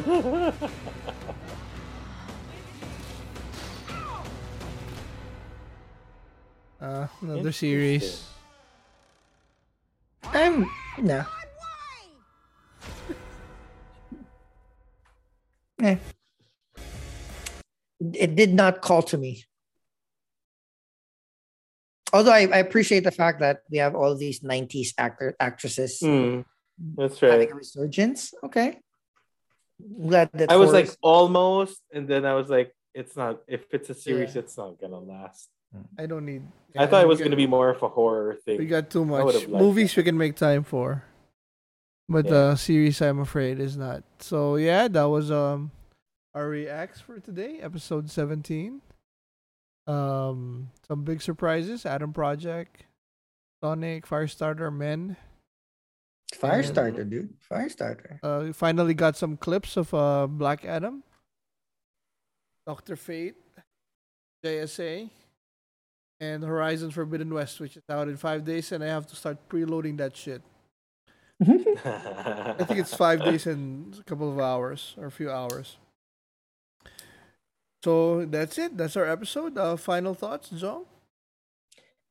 uh, 6.80 7.08
another 7.20 7.52
series. 7.52 8.30
I'm 10.24 10.66
no. 10.98 11.26
eh. 15.84 15.98
It 18.00 18.38
did 18.38 18.54
not 18.54 18.82
call 18.82 19.02
to 19.04 19.18
me. 19.18 19.44
Although 22.14 22.32
I, 22.34 22.48
I 22.52 22.58
appreciate 22.58 23.04
the 23.04 23.12
fact 23.12 23.40
that 23.40 23.62
we 23.72 23.78
have 23.78 23.96
all 23.96 24.16
these 24.18 24.42
90s 24.42 24.94
actor 24.98 25.36
actresses 25.40 26.00
Mm, 26.04 26.44
that's 26.98 27.20
having 27.20 27.40
right. 27.40 27.52
a 27.52 27.56
resurgence. 27.56 28.34
Okay. 28.44 28.80
Glad 30.06 30.30
that 30.34 30.52
I 30.52 30.58
was 30.58 30.70
Forrest- 30.72 30.92
like 30.92 30.98
almost, 31.02 31.80
and 31.94 32.08
then 32.08 32.26
I 32.26 32.34
was 32.36 32.50
like, 32.50 32.74
it's 32.94 33.16
not. 33.16 33.42
If 33.48 33.66
it's 33.72 33.90
a 33.90 33.96
series, 33.96 34.36
it's 34.36 34.58
not 34.58 34.80
gonna 34.80 35.00
last. 35.00 35.50
I 35.98 36.06
don't 36.06 36.26
need. 36.26 36.44
I 36.78 36.86
thought 36.86 37.02
it 37.02 37.08
was 37.08 37.22
gonna 37.22 37.38
be 37.40 37.48
more 37.48 37.70
of 37.70 37.82
a 37.82 37.88
horror 37.88 38.36
thing. 38.46 38.60
We 38.60 38.68
got 38.68 38.90
too 38.92 39.06
much 39.06 39.34
liked 39.34 39.50
movies 39.50 39.96
we 39.96 40.04
can 40.04 40.18
make 40.18 40.36
time 40.36 40.64
for, 40.64 41.04
but 42.10 42.26
Yeah. 42.26 42.32
the 42.32 42.56
series 42.58 43.02
I'm 43.02 43.20
afraid 43.20 43.60
is 43.60 43.78
not. 43.78 44.04
So 44.20 44.58
yeah, 44.58 44.88
that 44.90 45.06
was 45.06 45.32
um 45.32 45.72
our 46.36 46.48
reacts 46.48 47.00
for 47.02 47.20
today, 47.20 47.60
episode 47.62 48.10
seventeen. 48.12 48.82
Um, 49.88 50.70
some 50.88 51.04
big 51.04 51.22
surprises: 51.22 51.86
Adam 51.86 52.14
Project, 52.14 52.86
Sonic, 53.64 54.08
Firestarter, 54.08 54.74
Men. 54.74 55.18
Firestarter, 56.34 57.08
dude. 57.10 57.34
Firestarter. 57.50 58.20
Uh, 58.24 58.46
we 58.46 58.54
finally 58.54 58.94
got 58.94 59.18
some 59.18 59.38
clips 59.38 59.78
of 59.78 59.94
uh 59.94 60.28
Black 60.28 60.66
Adam, 60.66 61.04
Doctor 62.66 62.96
Fate, 62.96 63.36
JSA, 64.46 65.10
and 66.20 66.44
Horizon 66.44 66.92
Forbidden 66.92 67.34
West, 67.34 67.60
which 67.60 67.76
is 67.76 67.84
out 67.90 68.08
in 68.08 68.16
five 68.16 68.46
days, 68.46 68.72
and 68.72 68.84
I 68.84 68.88
have 68.88 69.08
to 69.08 69.16
start 69.16 69.38
preloading 69.50 69.98
that 69.98 70.16
shit. 70.16 70.42
I 71.42 72.64
think 72.68 72.80
it's 72.80 72.94
five 72.94 73.24
days 73.24 73.48
and 73.48 73.98
a 74.00 74.04
couple 74.04 74.32
of 74.32 74.40
hours 74.40 74.94
or 74.98 75.08
a 75.08 75.12
few 75.12 75.32
hours. 75.32 75.78
So 77.84 78.26
that's 78.26 78.58
it. 78.58 78.78
That's 78.78 78.96
our 78.96 79.06
episode. 79.06 79.58
Uh, 79.58 79.76
final 79.76 80.14
thoughts, 80.14 80.50
John? 80.50 80.86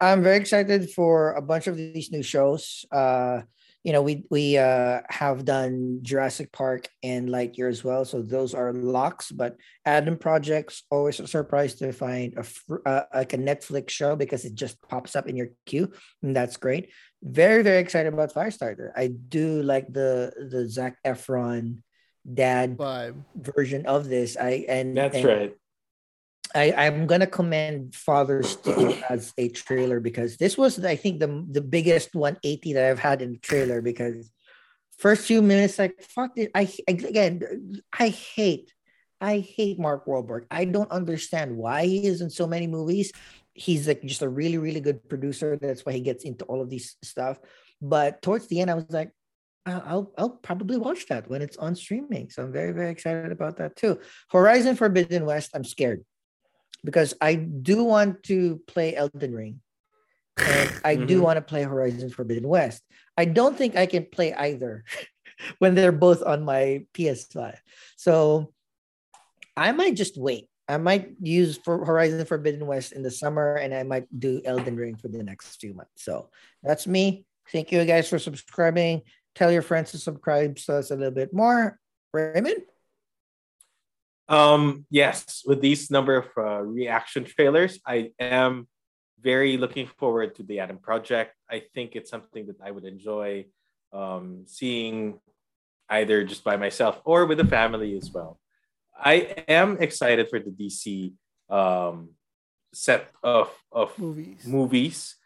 I'm 0.00 0.22
very 0.22 0.36
excited 0.36 0.90
for 0.90 1.32
a 1.34 1.42
bunch 1.42 1.66
of 1.66 1.76
these 1.76 2.10
new 2.10 2.22
shows. 2.22 2.84
Uh, 2.90 3.42
you 3.84 3.92
know, 3.92 4.02
we 4.02 4.24
we 4.30 4.58
uh, 4.58 5.00
have 5.08 5.44
done 5.44 6.00
Jurassic 6.02 6.52
Park 6.52 6.88
and 7.02 7.28
Lightyear 7.28 7.68
as 7.70 7.82
well, 7.84 8.04
so 8.04 8.20
those 8.20 8.52
are 8.52 8.72
locks. 8.72 9.30
But 9.30 9.56
Adam 9.86 10.18
Project's 10.18 10.84
always 10.90 11.20
a 11.20 11.26
surprise 11.26 11.76
to 11.76 11.92
find 11.92 12.36
a 12.36 12.42
fr- 12.42 12.84
uh, 12.84 13.02
like 13.14 13.32
a 13.32 13.38
Netflix 13.38 13.90
show 13.90 14.16
because 14.16 14.44
it 14.44 14.54
just 14.54 14.80
pops 14.82 15.16
up 15.16 15.28
in 15.28 15.36
your 15.36 15.48
queue, 15.64 15.92
and 16.22 16.36
that's 16.36 16.56
great. 16.58 16.90
Very 17.22 17.62
very 17.62 17.80
excited 17.80 18.12
about 18.12 18.34
Firestarter. 18.34 18.90
I 18.96 19.08
do 19.08 19.62
like 19.62 19.92
the 19.92 20.32
the 20.50 20.68
Zac 20.68 20.96
Efron 21.06 21.80
dad 22.24 22.76
version 23.34 23.86
of 23.86 24.08
this. 24.08 24.36
I 24.36 24.64
and 24.68 24.96
That's 24.96 25.16
and- 25.16 25.24
right. 25.24 25.56
I, 26.54 26.72
I'm 26.72 27.06
gonna 27.06 27.26
commend 27.26 27.94
Father 27.94 28.42
Stu 28.42 28.96
as 29.08 29.32
a 29.38 29.48
trailer 29.48 30.00
because 30.00 30.36
this 30.36 30.58
was, 30.58 30.82
I 30.84 30.96
think, 30.96 31.20
the 31.20 31.46
the 31.50 31.60
biggest 31.60 32.14
180 32.14 32.72
that 32.74 32.90
I've 32.90 32.98
had 32.98 33.22
in 33.22 33.32
the 33.32 33.38
trailer. 33.38 33.80
Because 33.80 34.30
first 34.98 35.26
few 35.26 35.42
minutes, 35.42 35.78
like 35.78 36.02
fuck 36.02 36.32
it, 36.36 36.50
I 36.54 36.72
again, 36.88 37.80
I 37.92 38.08
hate, 38.08 38.72
I 39.20 39.38
hate 39.38 39.78
Mark 39.78 40.06
Wahlberg. 40.06 40.46
I 40.50 40.64
don't 40.64 40.90
understand 40.90 41.56
why 41.56 41.86
he 41.86 42.06
is 42.06 42.20
in 42.20 42.30
so 42.30 42.46
many 42.46 42.66
movies. 42.66 43.12
He's 43.54 43.86
like 43.86 44.02
just 44.02 44.22
a 44.22 44.28
really, 44.28 44.58
really 44.58 44.80
good 44.80 45.08
producer. 45.08 45.56
That's 45.56 45.84
why 45.84 45.92
he 45.92 46.00
gets 46.00 46.24
into 46.24 46.44
all 46.46 46.60
of 46.62 46.70
these 46.70 46.96
stuff. 47.02 47.38
But 47.82 48.22
towards 48.22 48.46
the 48.46 48.60
end, 48.60 48.70
I 48.70 48.74
was 48.74 48.90
like, 48.90 49.10
"Uh, 49.66 49.80
I'll 49.84 50.12
I'll 50.18 50.30
probably 50.30 50.78
watch 50.78 51.06
that 51.06 51.28
when 51.28 51.42
it's 51.42 51.56
on 51.56 51.74
streaming. 51.74 52.30
So 52.30 52.42
I'm 52.42 52.52
very 52.52 52.72
very 52.72 52.90
excited 52.90 53.32
about 53.32 53.58
that 53.58 53.76
too. 53.76 54.00
Horizon 54.30 54.76
Forbidden 54.76 55.26
West. 55.26 55.50
I'm 55.54 55.64
scared 55.64 56.04
because 56.84 57.14
I 57.20 57.34
do 57.34 57.84
want 57.84 58.22
to 58.24 58.60
play 58.66 58.94
Elden 58.96 59.34
Ring, 59.34 59.60
and 60.38 60.72
I 60.84 60.96
do 60.96 61.18
Mhm. 61.20 61.22
want 61.22 61.36
to 61.36 61.42
play 61.42 61.62
Horizon 61.62 62.10
Forbidden 62.10 62.48
West. 62.48 62.82
I 63.16 63.24
don't 63.24 63.56
think 63.56 63.76
I 63.76 63.86
can 63.86 64.06
play 64.06 64.32
either 64.32 64.84
when 65.58 65.74
they're 65.74 65.92
both 65.92 66.22
on 66.22 66.44
my 66.44 66.86
PS5. 66.94 67.58
So 67.96 68.52
I 69.56 69.72
might 69.72 69.94
just 69.94 70.16
wait. 70.16 70.48
I 70.68 70.76
might 70.76 71.10
use 71.20 71.58
for 71.58 71.84
Horizon 71.84 72.24
Forbidden 72.24 72.64
West 72.66 72.92
in 72.92 73.02
the 73.02 73.10
summer, 73.10 73.56
and 73.56 73.74
I 73.74 73.82
might 73.82 74.06
do 74.16 74.40
Elden 74.44 74.76
Ring 74.76 74.96
for 74.96 75.08
the 75.08 75.22
next 75.22 75.56
few 75.60 75.74
months. 75.74 76.04
So 76.04 76.30
that's 76.62 76.86
me. 76.86 77.26
Thank 77.50 77.72
you 77.72 77.84
guys 77.84 78.08
for 78.08 78.18
subscribing. 78.20 79.02
Tell 79.34 79.50
your 79.50 79.62
friends 79.62 79.90
to 79.90 79.98
subscribe 79.98 80.58
so 80.58 80.78
us 80.78 80.90
a 80.90 80.96
little 80.96 81.10
bit 81.10 81.34
more. 81.34 81.78
Raymond? 82.12 82.62
Um, 84.30 84.86
yes, 84.90 85.42
with 85.44 85.60
these 85.60 85.90
number 85.90 86.16
of 86.16 86.28
uh, 86.38 86.62
reaction 86.62 87.24
trailers, 87.24 87.80
I 87.84 88.12
am 88.20 88.68
very 89.20 89.56
looking 89.56 89.88
forward 89.98 90.36
to 90.36 90.44
the 90.44 90.60
Adam 90.60 90.78
Project. 90.78 91.34
I 91.50 91.64
think 91.74 91.96
it's 91.96 92.10
something 92.10 92.46
that 92.46 92.56
I 92.64 92.70
would 92.70 92.84
enjoy 92.84 93.46
um, 93.92 94.44
seeing 94.46 95.18
either 95.88 96.22
just 96.22 96.44
by 96.44 96.56
myself 96.56 97.02
or 97.04 97.26
with 97.26 97.38
the 97.38 97.44
family 97.44 97.96
as 97.96 98.08
well. 98.12 98.38
I 98.96 99.44
am 99.48 99.78
excited 99.80 100.30
for 100.30 100.38
the 100.38 100.52
DC 100.52 101.12
um, 101.50 102.10
set 102.72 103.10
of 103.24 103.50
of 103.72 103.98
movies. 103.98 104.46
Movies. 104.46 105.16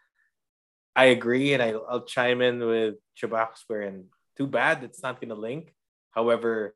I 0.95 1.05
agree, 1.13 1.53
and 1.53 1.61
I, 1.61 1.75
I'll 1.89 2.05
chime 2.05 2.41
in 2.41 2.57
with 2.57 2.95
Chabox 3.15 3.61
wherein 3.67 4.05
too 4.35 4.47
bad 4.47 4.83
it's 4.83 5.03
not 5.03 5.21
going 5.21 5.29
to 5.29 5.35
link. 5.35 5.75
However, 6.09 6.73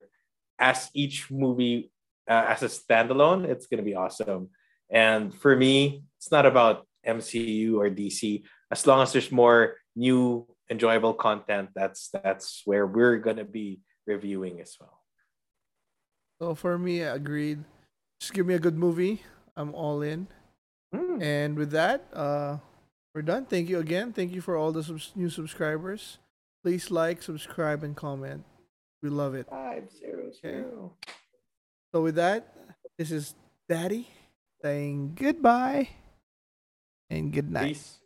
as 0.60 0.92
each 0.94 1.32
movie 1.32 1.90
uh, 2.30 2.46
as 2.48 2.62
a 2.62 2.68
standalone, 2.68 3.46
it's 3.46 3.66
going 3.66 3.80
to 3.80 3.84
be 3.84 3.96
awesome. 3.96 4.50
And 4.90 5.34
for 5.34 5.56
me, 5.56 6.04
it's 6.18 6.32
not 6.32 6.46
about 6.46 6.86
MCU 7.06 7.76
or 7.76 7.90
DC. 7.90 8.44
As 8.72 8.86
long 8.86 9.02
as 9.02 9.12
there's 9.12 9.32
more 9.32 9.76
new 9.96 10.48
enjoyable 10.70 11.14
content, 11.14 11.70
that's 11.74 12.10
that's 12.14 12.62
where 12.66 12.86
we're 12.86 13.18
going 13.18 13.38
to 13.38 13.46
be 13.46 13.82
reviewing 14.06 14.62
as 14.62 14.78
well. 14.80 15.02
So 16.40 16.56
for 16.56 16.78
me, 16.78 17.04
I 17.04 17.16
agreed. 17.16 17.64
Just 18.22 18.34
give 18.34 18.46
me 18.46 18.54
a 18.54 18.60
good 18.60 18.78
movie. 18.78 19.24
I'm 19.58 19.74
all 19.74 20.02
in. 20.02 20.28
And 21.22 21.58
with 21.58 21.72
that, 21.72 22.08
uh, 22.14 22.58
we're 23.14 23.22
done. 23.22 23.46
Thank 23.46 23.70
you 23.70 23.80
again. 23.80 24.14
Thank 24.14 24.34
you 24.34 24.42
for 24.42 24.56
all 24.56 24.72
the 24.72 24.84
subs- 24.84 25.12
new 25.16 25.30
subscribers. 25.30 26.18
Please 26.64 26.90
like, 26.90 27.22
subscribe, 27.22 27.84
and 27.84 27.96
comment. 27.96 28.46
We 29.04 29.10
love 29.10 29.36
it. 29.36 29.48
Five 29.50 29.92
zero 29.92 30.32
zero. 30.32 30.94
So 31.92 32.02
with 32.02 32.16
that, 32.16 32.54
this 32.98 33.10
is 33.10 33.34
Daddy 33.68 34.08
saying 34.62 35.14
goodbye 35.16 35.90
and 37.10 37.34
good 37.34 37.50
night. 37.50 37.74
Peace. 37.74 38.00